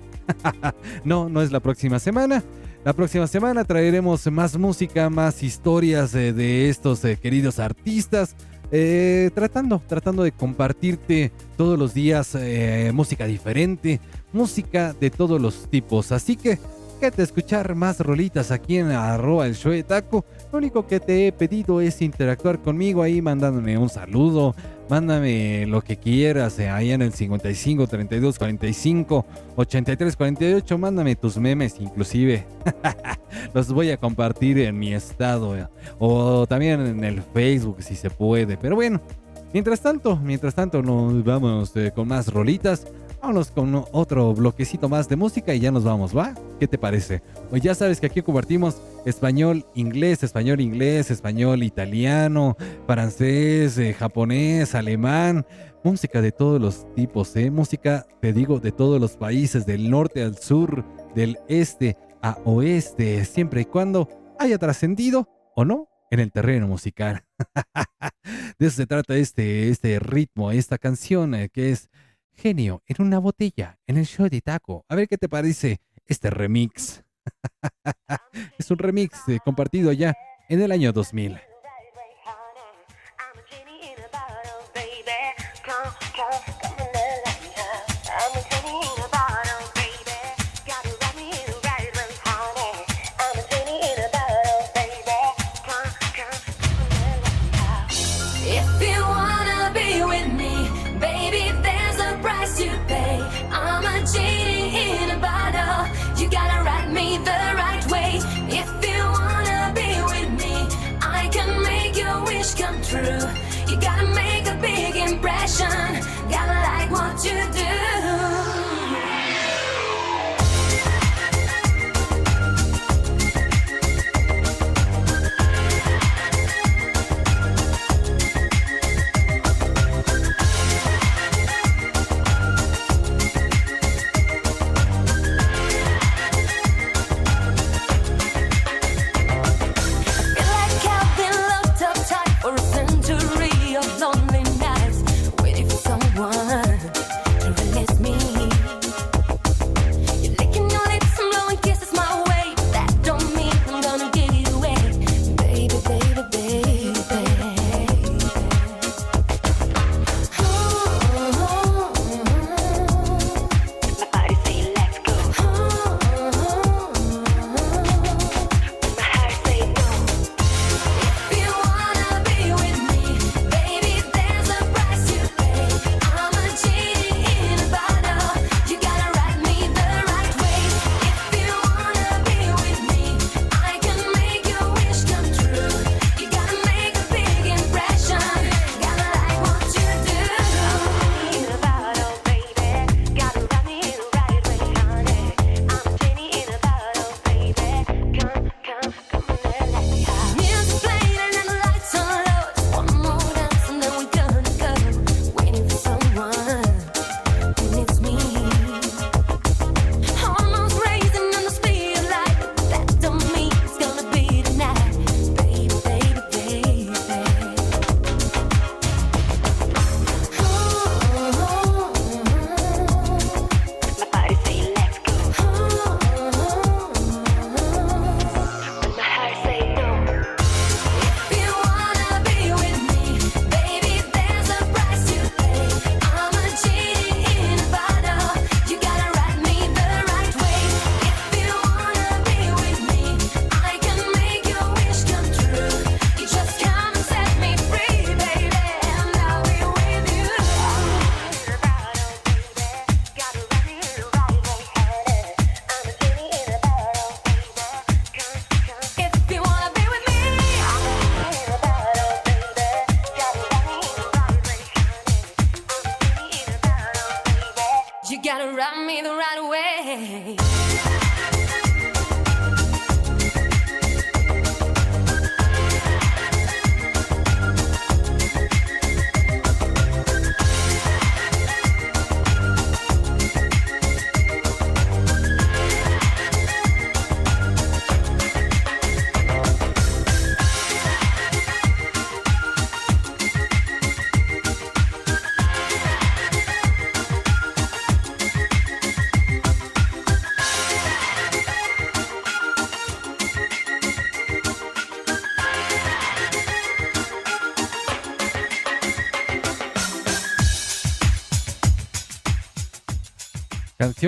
no, 1.05 1.29
no 1.29 1.43
es 1.43 1.53
la 1.53 1.61
próxima 1.61 1.99
semana. 1.99 2.43
La 2.85 2.93
próxima 2.93 3.27
semana 3.29 3.65
traeremos 3.65 4.27
más 4.31 4.57
música, 4.59 5.09
más 5.09 5.43
historias 5.43 6.15
eh, 6.15 6.33
de 6.33 6.69
estos 6.69 7.05
eh, 7.05 7.17
queridos 7.17 7.59
artistas. 7.59 8.35
eh, 8.75 9.31
tratando, 9.35 9.83
tratando 9.87 10.23
de 10.23 10.33
compartirte 10.33 11.31
todos 11.59 11.79
los 11.79 11.93
días 11.93 12.35
eh, 12.35 12.91
música 12.95 13.27
diferente, 13.27 14.01
música 14.33 14.95
de 14.99 15.11
todos 15.11 15.41
los 15.41 15.69
tipos. 15.69 16.11
Así 16.11 16.37
que 16.37 16.59
quédate 16.99 17.21
a 17.21 17.25
escuchar 17.25 17.75
más 17.75 18.01
rolitas 18.01 18.51
aquí 18.51 18.79
en 18.79 18.91
arroba 18.91 19.47
el 19.47 19.55
show 19.57 19.73
de 19.73 19.83
taco. 19.83 20.25
Lo 20.53 20.59
único 20.59 20.87
que 20.87 21.01
te 21.01 21.27
he 21.27 21.33
pedido 21.33 21.81
es 21.81 22.03
interactuar 22.03 22.61
conmigo 22.61 23.03
ahí 23.03 23.23
mandándome 23.23 23.79
un 23.79 23.89
saludo, 23.89 24.55
mándame 24.91 25.65
lo 25.67 25.81
que 25.81 25.97
quieras 25.97 26.59
eh, 26.59 26.69
ahí 26.69 26.93
en 26.93 27.01
el 27.01 27.15
55 27.15 27.87
32 27.87 28.39
45 28.39 29.25
83 29.57 30.15
48, 30.15 30.77
mándame 30.77 31.17
tus 31.17 31.39
memes 31.39 31.77
inclusive. 31.81 32.45
Los 33.55 33.73
voy 33.73 33.93
a 33.93 33.97
compartir 33.97 34.59
en 34.59 34.79
mi 34.79 34.93
estado 34.93 35.57
eh, 35.57 35.67
o 35.99 36.47
también 36.47 36.83
en 36.83 37.03
el 37.03 37.23
Facebook 37.23 37.83
si 37.83 37.97
se 37.97 38.11
puede. 38.11 38.59
Pero 38.59 38.75
bueno, 38.75 39.01
mientras 39.55 39.81
tanto, 39.81 40.17
mientras 40.17 40.55
tanto 40.55 40.83
nos 40.83 41.25
vamos 41.25 41.75
eh, 41.77 41.93
con 41.95 42.09
más 42.09 42.31
rolitas. 42.31 42.87
Vámonos 43.23 43.53
con 43.53 43.85
otro 43.93 44.35
bloquecito 44.35 44.89
más 44.89 45.09
de 45.09 45.15
música 45.15 45.55
y 45.55 45.61
ya 45.61 45.71
nos 45.71 45.85
vamos, 45.85 46.15
¿va? 46.15 46.35
¿Qué 46.59 46.67
te 46.67 46.77
parece? 46.77 47.23
Pues 47.51 47.63
ya 47.63 47.73
sabes 47.73 48.01
que 48.01 48.07
aquí 48.07 48.21
compartimos 48.21 48.83
español, 49.07 49.65
inglés, 49.77 50.25
español, 50.25 50.61
inglés, 50.61 51.09
español, 51.09 51.63
italiano, 51.63 52.57
francés, 52.85 53.79
eh, 53.79 53.95
japonés, 53.95 54.75
alemán, 54.75 55.47
música 55.85 56.21
de 56.21 56.33
todos 56.33 56.61
los 56.61 56.93
tipos, 56.97 57.37
¿eh? 57.37 57.53
Música, 57.53 58.09
te 58.21 58.33
digo, 58.33 58.59
de 58.59 58.73
todos 58.73 59.01
los 59.01 59.17
países, 59.17 59.67
del 59.67 59.89
norte 59.89 60.25
al 60.25 60.37
sur, 60.37 60.85
del 61.15 61.39
este 61.47 61.97
a 62.23 62.39
oeste, 62.45 63.25
siempre 63.25 63.61
y 63.61 63.67
cuando 63.67 64.09
haya 64.41 64.59
trascendido 64.59 65.29
o 65.55 65.65
no 65.65 65.89
en 66.11 66.19
el 66.19 66.33
terreno 66.33 66.67
musical. 66.67 67.25
de 68.59 68.67
eso 68.67 68.77
se 68.79 68.87
trata 68.87 69.15
este, 69.15 69.69
este 69.69 70.01
ritmo, 70.01 70.51
esta 70.51 70.77
canción, 70.77 71.37
eh, 71.37 71.51
que 71.51 71.71
es 71.71 71.89
Genio 72.43 72.83
en 72.89 73.07
una 73.07 73.21
botella 73.21 73.79
en 73.87 73.99
el 73.99 74.05
show 74.05 74.29
de 74.29 74.41
Taco. 74.41 74.85
A 74.89 74.97
ver 74.97 75.07
qué 75.07 75.17
te 75.17 75.29
parece 75.29 75.79
este 76.07 76.29
remix. 76.29 77.05
es 78.59 78.69
un 78.69 78.79
remix 78.79 79.29
eh, 79.29 79.39
compartido 79.45 79.93
ya 79.93 80.13
en 80.49 80.61
el 80.61 80.73
año 80.73 80.93
2000. 80.93 81.52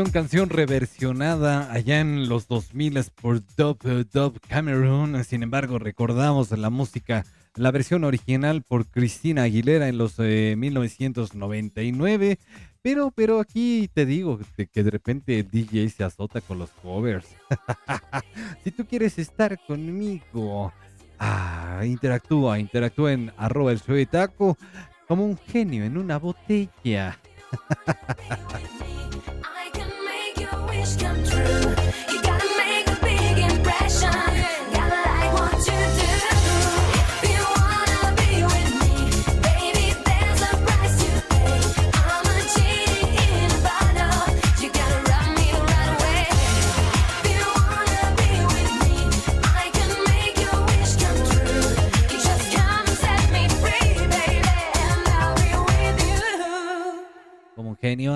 canción, 0.02 0.50
reversionada 0.50 1.70
allá 1.70 2.00
en 2.00 2.28
los 2.28 2.48
2000 2.48 2.98
por 3.14 3.40
Dub 3.56 3.78
Dub 4.12 4.40
Cameron. 4.48 5.22
Sin 5.22 5.44
embargo, 5.44 5.78
recordamos 5.78 6.50
la 6.50 6.68
música, 6.68 7.24
la 7.54 7.70
versión 7.70 8.02
original 8.02 8.62
por 8.62 8.86
Cristina 8.86 9.44
Aguilera 9.44 9.88
en 9.88 9.96
los 9.96 10.14
eh, 10.18 10.56
1999. 10.58 12.40
Pero, 12.82 13.12
pero 13.12 13.38
aquí 13.38 13.88
te 13.94 14.04
digo 14.04 14.40
que 14.56 14.82
de 14.82 14.90
repente 14.90 15.44
DJ 15.44 15.88
se 15.90 16.02
azota 16.02 16.40
con 16.40 16.58
los 16.58 16.70
covers. 16.70 17.28
si 18.64 18.72
tú 18.72 18.84
quieres 18.86 19.16
estar 19.20 19.56
conmigo, 19.64 20.72
ah, 21.20 21.82
interactúa, 21.84 22.58
interactúa 22.58 23.12
en 23.12 23.32
arroba 23.36 23.70
el 23.70 24.08
taco 24.08 24.58
como 25.06 25.24
un 25.24 25.38
genio 25.38 25.84
en 25.84 25.96
una 25.96 26.18
botella. 26.18 27.16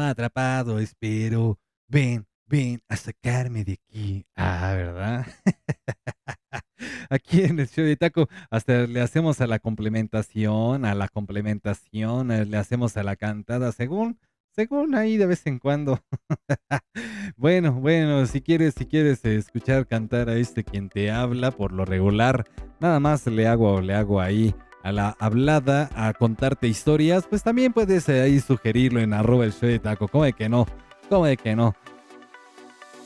atrapado, 0.08 0.78
espero. 0.80 1.58
Ven, 1.88 2.26
ven 2.48 2.80
a 2.88 2.96
sacarme 2.96 3.64
de 3.64 3.74
aquí. 3.74 4.26
Ah, 4.36 4.72
¿verdad? 4.74 5.26
Aquí 7.10 7.42
en 7.42 7.58
el 7.58 7.68
show 7.68 7.84
de 7.84 7.96
taco 7.96 8.28
hasta 8.50 8.86
le 8.86 9.00
hacemos 9.00 9.40
a 9.40 9.46
la 9.46 9.58
complementación, 9.58 10.84
a 10.84 10.94
la 10.94 11.08
complementación, 11.08 12.30
eh, 12.30 12.44
le 12.44 12.56
hacemos 12.56 12.96
a 12.96 13.02
la 13.02 13.16
cantada, 13.16 13.72
según, 13.72 14.18
según 14.50 14.94
ahí 14.94 15.16
de 15.16 15.26
vez 15.26 15.46
en 15.46 15.58
cuando. 15.58 16.00
Bueno, 17.36 17.72
bueno, 17.72 18.26
si 18.26 18.40
quieres, 18.40 18.74
si 18.74 18.86
quieres 18.86 19.24
escuchar 19.24 19.86
cantar 19.86 20.28
a 20.28 20.36
este 20.36 20.64
quien 20.64 20.88
te 20.88 21.10
habla, 21.10 21.52
por 21.52 21.72
lo 21.72 21.84
regular, 21.84 22.44
nada 22.80 22.98
más 22.98 23.26
le 23.26 23.46
hago, 23.46 23.80
le 23.80 23.94
hago 23.94 24.20
ahí 24.20 24.54
a 24.82 24.90
la 24.90 25.16
hablada, 25.20 25.88
a 25.94 26.12
contarte 26.14 26.66
historias, 26.66 27.26
pues 27.28 27.42
también 27.44 27.72
puedes 27.72 28.08
eh, 28.08 28.22
ahí 28.22 28.40
sugerirlo 28.40 28.98
en 29.00 29.12
arroba 29.12 29.44
el 29.44 29.52
show 29.52 29.68
de 29.68 29.78
taco. 29.78 30.08
¿Cómo 30.08 30.24
de 30.24 30.32
que 30.32 30.48
no? 30.48 30.66
¿Cómo 31.08 31.26
de 31.26 31.36
que 31.36 31.54
no? 31.54 31.74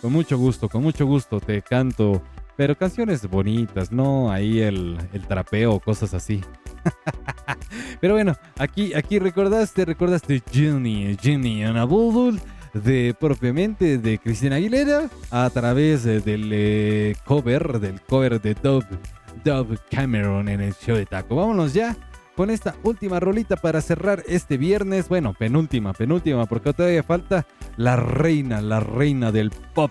Con 0.02 0.12
mucho 0.12 0.36
gusto, 0.36 0.68
con 0.68 0.82
mucho 0.82 1.06
gusto 1.06 1.38
te 1.38 1.62
canto, 1.62 2.20
pero 2.56 2.76
canciones 2.76 3.24
bonitas, 3.30 3.92
no 3.92 4.32
ahí 4.32 4.58
el, 4.58 4.98
el 5.12 5.26
trapeo, 5.28 5.78
cosas 5.78 6.12
así. 6.12 6.40
Pero 8.00 8.14
bueno, 8.14 8.34
aquí, 8.58 8.92
aquí 8.94 9.20
recordaste, 9.20 9.84
recordaste 9.84 10.42
Jenny, 10.50 11.16
Jenny 11.22 11.62
and 11.62 11.78
a 11.78 11.84
Bulbul 11.84 12.40
de 12.74 13.14
propiamente 13.18 13.98
de 13.98 14.18
Cristina 14.18 14.56
Aguilera 14.56 15.08
a 15.30 15.48
través 15.50 16.02
del 16.02 16.50
eh, 16.52 17.14
cover, 17.24 17.78
del 17.78 18.00
cover 18.00 18.40
de 18.40 18.54
Dove 18.54 19.78
Cameron 19.88 20.48
en 20.48 20.62
el 20.62 20.74
show 20.74 20.96
de 20.96 21.06
Taco. 21.06 21.36
Vámonos 21.36 21.74
ya 21.74 21.96
con 22.36 22.50
esta 22.50 22.74
última 22.82 23.20
rolita 23.20 23.56
para 23.56 23.80
cerrar 23.80 24.24
este 24.26 24.56
viernes. 24.56 25.08
Bueno, 25.08 25.34
penúltima, 25.34 25.92
penúltima, 25.92 26.46
porque 26.46 26.72
todavía 26.72 27.02
falta 27.02 27.46
la 27.77 27.97
reina, 27.97 28.61
la 28.61 28.81
reina 28.81 29.32
del 29.32 29.51
pop. 29.74 29.90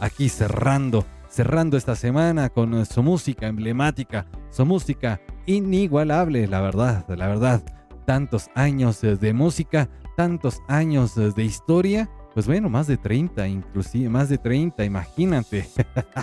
Aquí 0.00 0.28
cerrando, 0.28 1.04
cerrando 1.28 1.76
esta 1.76 1.94
semana 1.94 2.48
con 2.48 2.86
su 2.86 3.02
música 3.02 3.46
emblemática, 3.46 4.26
su 4.50 4.64
música 4.64 5.20
inigualable, 5.46 6.46
la 6.46 6.60
verdad, 6.60 7.04
la 7.08 7.28
verdad. 7.28 7.62
Tantos 8.06 8.48
años 8.54 9.00
de 9.00 9.32
música, 9.32 9.88
tantos 10.16 10.60
años 10.68 11.14
de 11.14 11.44
historia. 11.44 12.10
Pues 12.34 12.46
bueno, 12.46 12.68
más 12.68 12.86
de 12.86 12.96
30, 12.96 13.48
inclusive 13.48 14.08
más 14.08 14.28
de 14.28 14.38
30, 14.38 14.84
imagínate. 14.84 15.68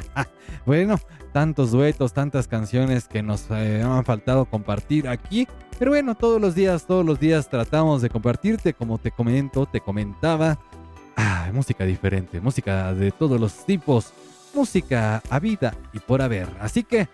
bueno, 0.66 0.98
tantos 1.34 1.72
duetos, 1.72 2.14
tantas 2.14 2.48
canciones 2.48 3.08
que 3.10 3.22
nos 3.22 3.48
eh, 3.52 3.84
han 3.84 4.06
faltado 4.06 4.46
compartir 4.46 5.10
aquí. 5.10 5.48
Pero 5.78 5.92
bueno, 5.92 6.16
todos 6.16 6.42
los 6.42 6.56
días, 6.56 6.88
todos 6.88 7.06
los 7.06 7.20
días 7.20 7.50
tratamos 7.50 8.02
de 8.02 8.10
compartirte, 8.10 8.74
como 8.74 8.98
te 8.98 9.12
comento, 9.12 9.66
te 9.66 9.82
comentaba. 9.82 10.58
Ah, 11.18 11.50
música 11.52 11.84
diferente, 11.84 12.40
música 12.40 12.94
de 12.94 13.12
todos 13.12 13.42
los 13.42 13.66
tipos, 13.66 14.14
música 14.54 15.24
a 15.32 15.40
vida 15.40 15.74
y 15.92 16.00
por 16.00 16.22
haber. 16.22 16.48
Así 16.62 16.84
que, 16.84 17.10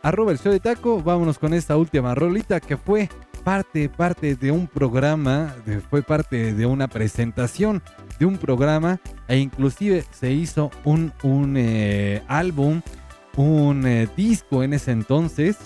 arroba 0.00 0.30
el 0.30 0.38
show 0.38 0.52
de 0.52 0.60
taco, 0.60 1.02
vámonos 1.02 1.40
con 1.40 1.52
esta 1.52 1.76
última 1.76 2.14
rolita 2.14 2.60
que 2.60 2.76
fue 2.76 3.08
parte, 3.42 3.88
parte 3.88 4.36
de 4.36 4.52
un 4.52 4.68
programa, 4.68 5.56
fue 5.90 6.02
parte 6.02 6.54
de 6.54 6.66
una 6.66 6.86
presentación 6.86 7.82
de 8.20 8.26
un 8.26 8.36
programa 8.36 9.00
e 9.26 9.38
inclusive 9.38 10.04
se 10.12 10.30
hizo 10.30 10.70
un, 10.84 11.12
un 11.24 11.56
eh, 11.56 12.22
álbum, 12.28 12.80
un 13.36 13.86
eh, 13.86 14.08
disco 14.16 14.62
en 14.62 14.72
ese 14.72 14.92
entonces, 14.92 15.56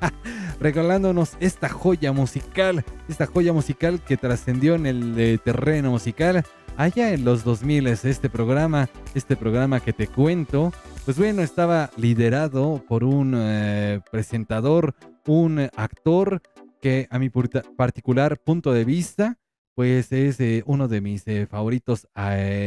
regalándonos 0.60 1.38
esta 1.40 1.70
joya 1.70 2.12
musical, 2.12 2.84
esta 3.08 3.24
joya 3.24 3.54
musical 3.54 4.02
que 4.02 4.18
trascendió 4.18 4.74
en 4.74 4.84
el 4.84 5.18
eh, 5.18 5.38
terreno 5.42 5.90
musical 5.90 6.44
allá 6.80 7.12
en 7.12 7.26
los 7.26 7.44
2000 7.44 7.88
este 7.88 8.30
programa, 8.30 8.88
este 9.14 9.36
programa 9.36 9.80
que 9.80 9.92
te 9.92 10.06
cuento, 10.06 10.72
pues 11.04 11.18
bueno, 11.18 11.42
estaba 11.42 11.90
liderado 11.98 12.82
por 12.88 13.04
un 13.04 13.34
eh, 13.36 14.00
presentador, 14.10 14.94
un 15.26 15.68
actor 15.76 16.40
que 16.80 17.06
a 17.10 17.18
mi 17.18 17.28
particular 17.28 18.40
punto 18.40 18.72
de 18.72 18.86
vista, 18.86 19.38
pues 19.74 20.10
es 20.10 20.40
eh, 20.40 20.62
uno 20.64 20.88
de 20.88 21.02
mis 21.02 21.28
eh, 21.28 21.46
favoritos 21.46 22.08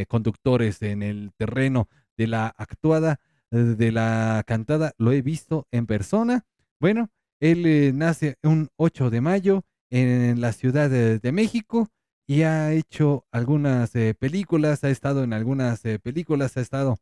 conductores 0.07 0.83
en 0.83 1.01
el 1.01 1.31
terreno 1.35 1.89
de 2.15 2.27
la 2.27 2.53
actuada, 2.55 3.19
de 3.49 3.91
la 3.91 4.43
cantada, 4.45 4.93
lo 4.99 5.11
he 5.11 5.23
visto 5.23 5.67
en 5.71 5.87
persona. 5.87 6.45
Bueno, 6.79 7.09
él 7.39 7.97
nace 7.97 8.37
un 8.43 8.69
8 8.75 9.09
de 9.09 9.21
mayo 9.21 9.63
en 9.89 10.39
la 10.39 10.53
Ciudad 10.53 10.89
de 10.91 11.31
México 11.31 11.89
y 12.25 12.43
ha 12.43 12.71
hecho 12.71 13.25
algunas 13.31 13.95
eh, 13.95 14.15
películas, 14.17 14.83
ha 14.83 14.89
estado 14.89 15.23
en 15.23 15.33
algunas 15.33 15.83
eh, 15.85 15.99
películas, 15.99 16.57
ha 16.57 16.61
estado 16.61 16.97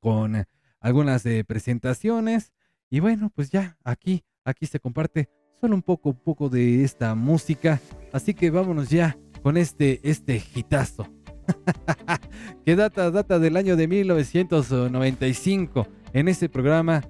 con 0.00 0.36
eh, 0.36 0.44
algunas 0.80 1.24
presentaciones 1.46 2.52
y 2.90 3.00
bueno, 3.00 3.30
pues 3.34 3.50
ya 3.50 3.78
aquí, 3.84 4.24
aquí 4.44 4.66
se 4.66 4.80
comparte 4.80 5.30
solo 5.60 5.74
un 5.74 5.82
poco, 5.82 6.10
un 6.10 6.20
poco 6.20 6.48
de 6.48 6.84
esta 6.84 7.14
música, 7.14 7.80
así 8.12 8.34
que 8.34 8.50
vámonos 8.50 8.90
ya 8.90 9.16
con 9.42 9.56
este, 9.56 10.00
este 10.02 10.42
hitazo. 10.54 11.08
que 12.64 12.76
data, 12.76 13.10
data 13.10 13.38
del 13.38 13.56
año 13.56 13.76
de 13.76 13.88
1995. 13.88 15.88
En 16.12 16.28
ese 16.28 16.48
programa, 16.48 17.02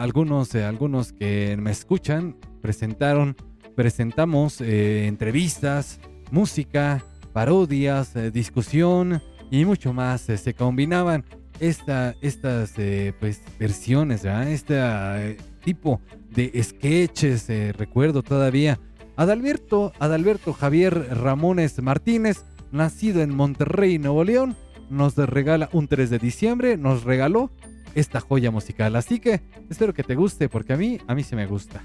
algunos, 0.00 0.54
algunos 0.54 1.12
que 1.12 1.56
me 1.58 1.70
escuchan 1.70 2.36
presentaron, 2.60 3.36
presentamos 3.74 4.60
entrevistas, 4.60 6.00
música, 6.30 7.04
parodias, 7.32 8.14
eh, 8.16 8.30
discusión 8.30 9.22
y 9.50 9.64
mucho 9.64 9.92
más. 9.92 10.28
eh, 10.28 10.36
se 10.36 10.54
combinaban 10.54 11.24
esta, 11.60 12.14
estas 12.20 12.74
eh, 12.78 13.14
pues, 13.18 13.42
versiones, 13.58 14.24
este 14.24 14.74
eh, 14.78 15.36
tipo 15.64 16.00
de 16.30 16.62
sketches, 16.62 17.48
recuerdo 17.76 18.22
todavía. 18.22 18.78
Adalberto, 19.16 19.92
Adalberto 19.98 20.52
Javier 20.52 21.08
Ramones 21.16 21.80
Martínez, 21.80 22.44
nacido 22.70 23.22
en 23.22 23.34
Monterrey, 23.34 23.98
Nuevo 23.98 24.22
León, 24.24 24.56
nos 24.90 25.16
regala 25.16 25.70
un 25.72 25.88
3 25.88 26.10
de 26.10 26.18
diciembre, 26.18 26.76
nos 26.76 27.04
regaló 27.04 27.50
esta 27.96 28.20
joya 28.20 28.52
musical. 28.52 28.94
Así 28.94 29.18
que 29.18 29.42
espero 29.68 29.92
que 29.92 30.04
te 30.04 30.14
guste, 30.14 30.48
porque 30.48 30.74
a 30.74 30.76
mí, 30.76 31.00
a 31.08 31.14
mí 31.14 31.24
sí 31.24 31.34
me 31.34 31.46
gusta. 31.46 31.82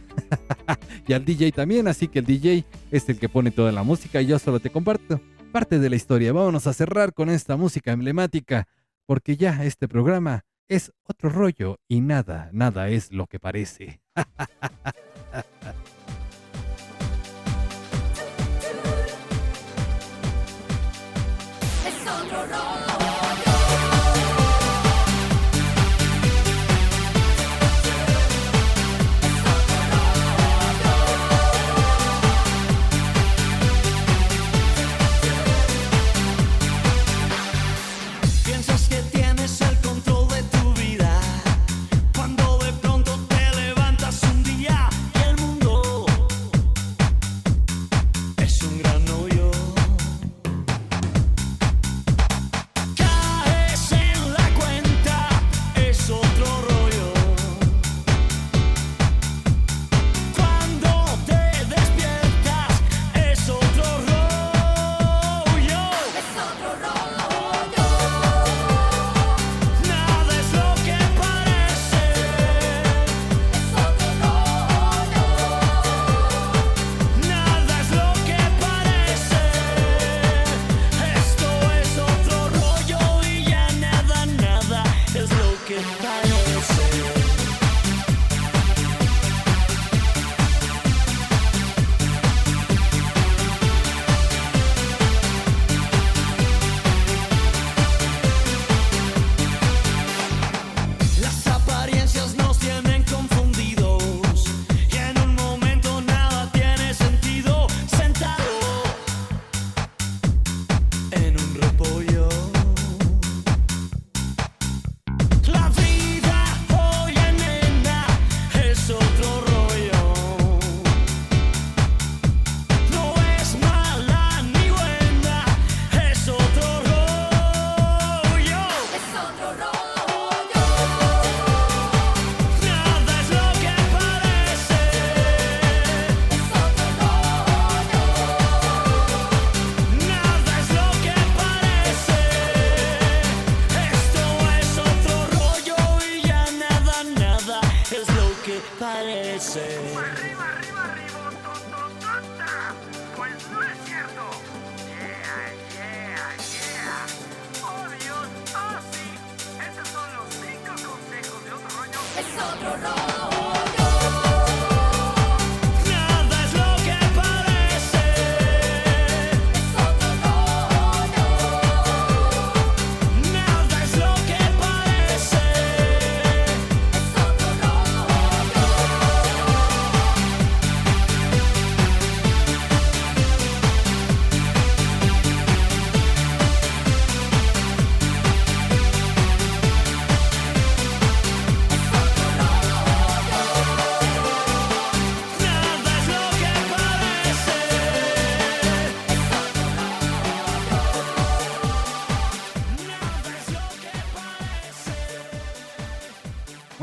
y 1.07 1.13
al 1.13 1.25
DJ 1.25 1.53
también, 1.53 1.87
así 1.87 2.07
que 2.07 2.19
el 2.19 2.25
DJ 2.25 2.65
es 2.91 3.09
el 3.09 3.17
que 3.17 3.29
pone 3.29 3.49
toda 3.49 3.71
la 3.71 3.81
música 3.81 4.21
y 4.21 4.27
yo 4.27 4.37
solo 4.37 4.59
te 4.59 4.69
comparto 4.69 5.19
parte 5.51 5.79
de 5.79 5.89
la 5.89 5.95
historia. 5.95 6.33
Vámonos 6.33 6.67
a 6.67 6.73
cerrar 6.73 7.13
con 7.13 7.29
esta 7.29 7.57
música 7.57 7.91
emblemática, 7.91 8.67
porque 9.05 9.37
ya 9.37 9.63
este 9.63 9.87
programa 9.87 10.43
es 10.67 10.91
otro 11.03 11.29
rollo 11.29 11.79
y 11.87 12.01
nada, 12.01 12.49
nada 12.53 12.89
es 12.89 13.11
lo 13.11 13.27
que 13.27 13.39
parece. 13.39 14.01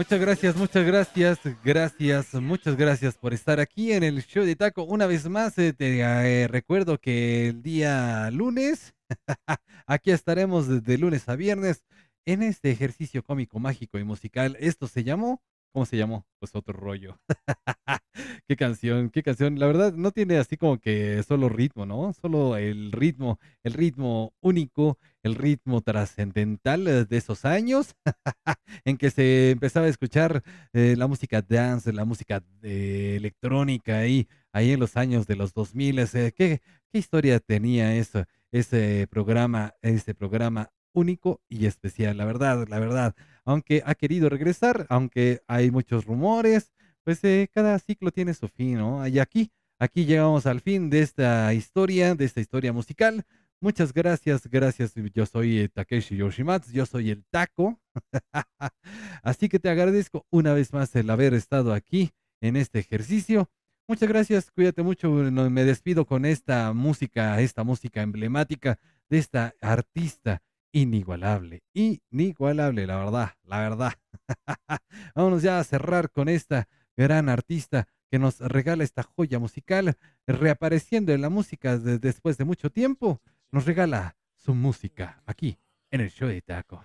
muchas 0.08 0.20
gracias, 0.20 0.56
muchas 0.56 0.86
gracias, 0.86 1.38
gracias, 1.62 2.34
muchas 2.34 2.76
gracias 2.76 3.18
por 3.18 3.34
estar 3.34 3.60
aquí 3.60 3.92
en 3.92 4.02
el 4.02 4.24
show 4.24 4.42
de 4.42 4.56
Taco. 4.56 4.84
Una 4.84 5.06
vez 5.06 5.28
más, 5.28 5.58
eh, 5.58 5.74
te 5.74 6.00
eh, 6.00 6.48
recuerdo 6.48 6.96
que 6.96 7.48
el 7.48 7.62
día 7.62 8.30
lunes, 8.30 8.94
aquí 9.86 10.10
estaremos 10.10 10.82
de 10.82 10.96
lunes 10.96 11.28
a 11.28 11.36
viernes 11.36 11.84
en 12.24 12.42
este 12.42 12.70
ejercicio 12.70 13.22
cómico, 13.22 13.58
mágico 13.58 13.98
y 13.98 14.04
musical. 14.04 14.56
Esto 14.60 14.88
se 14.88 15.04
llamó, 15.04 15.42
¿cómo 15.72 15.86
se 15.86 15.96
llamó? 15.96 16.26
Pues 16.38 16.54
otro 16.54 16.74
rollo. 16.74 17.18
qué 18.48 18.56
canción, 18.56 19.10
qué 19.10 19.22
canción. 19.22 19.58
La 19.58 19.66
verdad, 19.66 19.92
no 19.92 20.10
tiene 20.12 20.38
así 20.38 20.56
como 20.56 20.78
que 20.78 21.22
solo 21.22 21.48
ritmo, 21.48 21.86
¿no? 21.86 22.12
Solo 22.12 22.56
el 22.56 22.92
ritmo, 22.92 23.38
el 23.62 23.74
ritmo 23.74 24.32
único, 24.40 24.98
el 25.22 25.34
ritmo 25.34 25.80
trascendental 25.80 26.84
de 26.84 27.16
esos 27.16 27.44
años 27.44 27.94
en 28.84 28.96
que 28.96 29.10
se 29.10 29.50
empezaba 29.50 29.86
a 29.86 29.90
escuchar 29.90 30.42
eh, 30.72 30.94
la 30.96 31.06
música 31.06 31.42
dance, 31.42 31.92
la 31.92 32.04
música 32.04 32.42
eh, 32.62 33.14
electrónica 33.16 33.98
ahí, 33.98 34.28
ahí 34.52 34.72
en 34.72 34.80
los 34.80 34.96
años 34.96 35.26
de 35.26 35.36
los 35.36 35.52
2000. 35.54 35.98
eh, 35.98 36.32
¿qué, 36.36 36.60
¿Qué 36.90 36.98
historia 36.98 37.40
tenía 37.40 37.94
eso, 37.96 38.24
ese 38.50 39.06
programa, 39.10 39.74
ese 39.82 40.14
programa 40.14 40.70
único 40.92 41.40
y 41.48 41.66
especial? 41.66 42.16
La 42.16 42.24
verdad, 42.24 42.66
la 42.68 42.78
verdad, 42.78 43.14
aunque 43.48 43.82
ha 43.86 43.94
querido 43.94 44.28
regresar, 44.28 44.86
aunque 44.90 45.40
hay 45.46 45.70
muchos 45.70 46.04
rumores, 46.04 46.70
pues 47.02 47.24
eh, 47.24 47.48
cada 47.50 47.78
ciclo 47.78 48.10
tiene 48.10 48.34
su 48.34 48.46
fin, 48.46 48.74
¿no? 48.74 49.06
Y 49.06 49.18
aquí, 49.20 49.50
aquí 49.78 50.04
llegamos 50.04 50.44
al 50.44 50.60
fin 50.60 50.90
de 50.90 51.00
esta 51.00 51.54
historia, 51.54 52.14
de 52.14 52.26
esta 52.26 52.42
historia 52.42 52.74
musical. 52.74 53.24
Muchas 53.58 53.94
gracias, 53.94 54.46
gracias. 54.48 54.92
Yo 55.14 55.24
soy 55.24 55.60
eh, 55.60 55.68
Takeshi 55.70 56.16
Yoshimatsu, 56.16 56.72
yo 56.72 56.84
soy 56.84 57.08
el 57.10 57.24
Taco. 57.24 57.80
Así 59.22 59.48
que 59.48 59.58
te 59.58 59.70
agradezco 59.70 60.26
una 60.28 60.52
vez 60.52 60.74
más 60.74 60.94
el 60.94 61.08
haber 61.08 61.32
estado 61.32 61.72
aquí 61.72 62.10
en 62.42 62.54
este 62.54 62.80
ejercicio. 62.80 63.48
Muchas 63.88 64.10
gracias, 64.10 64.50
cuídate 64.50 64.82
mucho. 64.82 65.10
Me 65.10 65.64
despido 65.64 66.04
con 66.04 66.26
esta 66.26 66.74
música, 66.74 67.40
esta 67.40 67.64
música 67.64 68.02
emblemática 68.02 68.78
de 69.08 69.16
esta 69.16 69.54
artista 69.62 70.42
inigualable, 70.72 71.62
inigualable, 71.74 72.86
la 72.86 72.96
verdad, 72.96 73.30
la 73.44 73.58
verdad. 73.60 73.92
Vámonos 75.14 75.42
ya 75.42 75.58
a 75.58 75.64
cerrar 75.64 76.10
con 76.10 76.28
esta 76.28 76.68
gran 76.96 77.28
artista 77.28 77.86
que 78.10 78.18
nos 78.18 78.38
regala 78.40 78.84
esta 78.84 79.02
joya 79.02 79.38
musical, 79.38 79.96
reapareciendo 80.26 81.12
en 81.12 81.20
la 81.20 81.28
música 81.28 81.78
de- 81.78 81.98
después 81.98 82.38
de 82.38 82.44
mucho 82.44 82.70
tiempo, 82.70 83.20
nos 83.50 83.64
regala 83.66 84.16
su 84.34 84.54
música 84.54 85.22
aquí 85.26 85.58
en 85.90 86.00
el 86.00 86.10
show 86.10 86.28
de 86.28 86.40
Taco. 86.42 86.84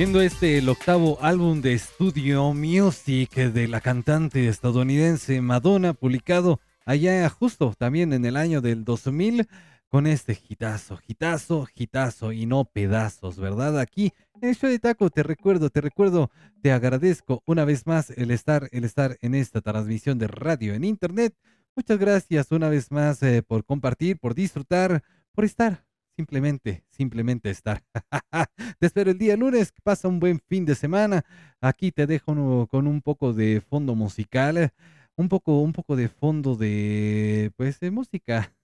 Siendo 0.00 0.22
este 0.22 0.56
el 0.56 0.66
octavo 0.70 1.18
álbum 1.20 1.60
de 1.60 1.78
Studio 1.78 2.54
Music 2.54 3.34
de 3.34 3.68
la 3.68 3.82
cantante 3.82 4.48
estadounidense 4.48 5.42
Madonna, 5.42 5.92
publicado 5.92 6.58
allá 6.86 7.28
justo 7.28 7.74
también 7.76 8.14
en 8.14 8.24
el 8.24 8.38
año 8.38 8.62
del 8.62 8.82
2000, 8.86 9.46
con 9.90 10.06
este 10.06 10.40
hitazo, 10.48 11.00
hitazo, 11.06 11.68
hitazo 11.74 12.32
y 12.32 12.46
no 12.46 12.64
pedazos, 12.64 13.38
¿verdad? 13.38 13.78
Aquí 13.78 14.14
en 14.40 14.48
el 14.48 14.56
show 14.56 14.70
de 14.70 14.78
Taco 14.78 15.10
te 15.10 15.22
recuerdo, 15.22 15.68
te 15.68 15.82
recuerdo, 15.82 16.30
te 16.62 16.72
agradezco 16.72 17.42
una 17.44 17.66
vez 17.66 17.86
más 17.86 18.08
el 18.08 18.30
estar, 18.30 18.70
el 18.72 18.84
estar 18.84 19.18
en 19.20 19.34
esta 19.34 19.60
transmisión 19.60 20.18
de 20.18 20.28
radio 20.28 20.72
en 20.72 20.84
internet. 20.84 21.34
Muchas 21.76 21.98
gracias 21.98 22.50
una 22.52 22.70
vez 22.70 22.90
más 22.90 23.22
eh, 23.22 23.42
por 23.42 23.66
compartir, 23.66 24.18
por 24.18 24.34
disfrutar, 24.34 25.02
por 25.34 25.44
estar, 25.44 25.84
simplemente, 26.20 26.84
simplemente 26.90 27.48
estar. 27.48 27.82
te 28.78 28.86
espero 28.86 29.10
el 29.10 29.16
día 29.16 29.38
lunes, 29.38 29.72
pasa 29.82 30.06
un 30.06 30.20
buen 30.20 30.38
fin 30.38 30.66
de 30.66 30.74
semana. 30.74 31.24
Aquí 31.62 31.92
te 31.92 32.06
dejo 32.06 32.66
con 32.66 32.86
un 32.86 33.00
poco 33.00 33.32
de 33.32 33.62
fondo 33.62 33.94
musical, 33.94 34.70
un 35.16 35.30
poco, 35.30 35.62
un 35.62 35.72
poco 35.72 35.96
de 35.96 36.08
fondo 36.08 36.56
de, 36.56 37.52
pues, 37.56 37.80
música. 37.90 38.54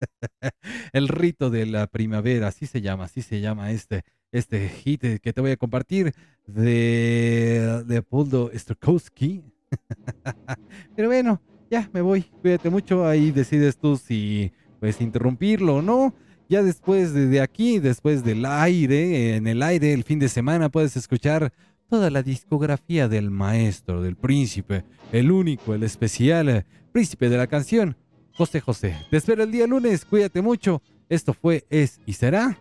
El 0.94 1.08
rito 1.08 1.50
de 1.50 1.66
la 1.66 1.86
primavera, 1.86 2.48
así 2.48 2.66
se 2.66 2.80
llama, 2.80 3.04
así 3.04 3.20
se 3.20 3.42
llama 3.42 3.70
este, 3.70 4.04
este 4.32 4.66
hit 4.70 5.20
que 5.20 5.32
te 5.34 5.40
voy 5.42 5.50
a 5.50 5.58
compartir 5.58 6.14
de 6.46 7.84
Leopoldo 7.86 8.50
Stokowski. 8.54 9.44
Pero 10.96 11.08
bueno, 11.08 11.42
ya 11.70 11.90
me 11.92 12.00
voy, 12.00 12.22
cuídate 12.22 12.70
mucho, 12.70 13.06
ahí 13.06 13.32
decides 13.32 13.76
tú 13.76 13.98
si 13.98 14.50
pues 14.84 15.00
interrumpirlo 15.00 15.76
o 15.76 15.82
no. 15.82 16.14
Ya 16.48 16.62
después 16.62 17.14
de, 17.14 17.40
aquí, 17.40 17.78
después 17.78 18.22
del 18.22 18.44
aire, 18.44 19.36
en 19.36 19.46
el 19.46 19.62
aire, 19.62 19.92
el 19.92 20.04
fin 20.04 20.18
de 20.18 20.28
semana 20.28 20.68
puedes 20.68 20.96
escuchar 20.96 21.52
toda 21.88 22.10
la 22.10 22.22
discografía 22.22 23.08
del 23.08 23.30
maestro, 23.30 24.02
del 24.02 24.16
príncipe, 24.16 24.84
el 25.12 25.30
único, 25.30 25.74
el 25.74 25.82
especial, 25.82 26.48
eh, 26.48 26.66
príncipe 26.92 27.28
de 27.28 27.38
la 27.38 27.46
canción, 27.46 27.96
José 28.32 28.60
José. 28.60 28.96
Te 29.10 29.16
espero 29.16 29.42
el 29.42 29.52
día 29.52 29.66
lunes, 29.66 30.04
cuídate 30.04 30.42
mucho. 30.42 30.82
Esto 31.08 31.32
fue, 31.32 31.64
es 31.70 32.00
y 32.06 32.14
será 32.14 32.58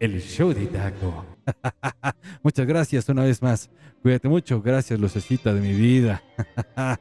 el 0.00 0.20
show 0.20 0.52
de 0.52 0.66
Taco. 0.66 1.26
Muchas 2.42 2.66
gracias 2.66 3.08
una 3.08 3.24
vez 3.24 3.42
más. 3.42 3.70
Cuídate 4.02 4.28
mucho. 4.28 4.62
Gracias, 4.62 4.98
lucecita 4.98 5.52
de 5.52 5.60
mi 5.60 5.74
vida. 5.74 6.22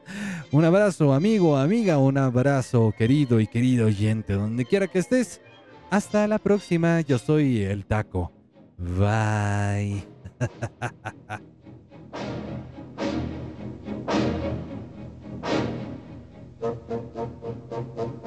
un 0.51 0.65
abrazo, 0.65 1.13
amigo, 1.13 1.55
amiga. 1.57 1.97
Un 1.97 2.17
abrazo, 2.17 2.93
querido 2.97 3.39
y 3.39 3.47
querido 3.47 3.87
oyente, 3.87 4.33
donde 4.33 4.65
quiera 4.65 4.87
que 4.87 4.99
estés. 4.99 5.39
Hasta 5.89 6.27
la 6.27 6.37
próxima, 6.37 7.01
yo 7.01 7.17
soy 7.17 7.63
el 7.63 7.85
taco. 7.85 8.31
Bye. 8.77 10.03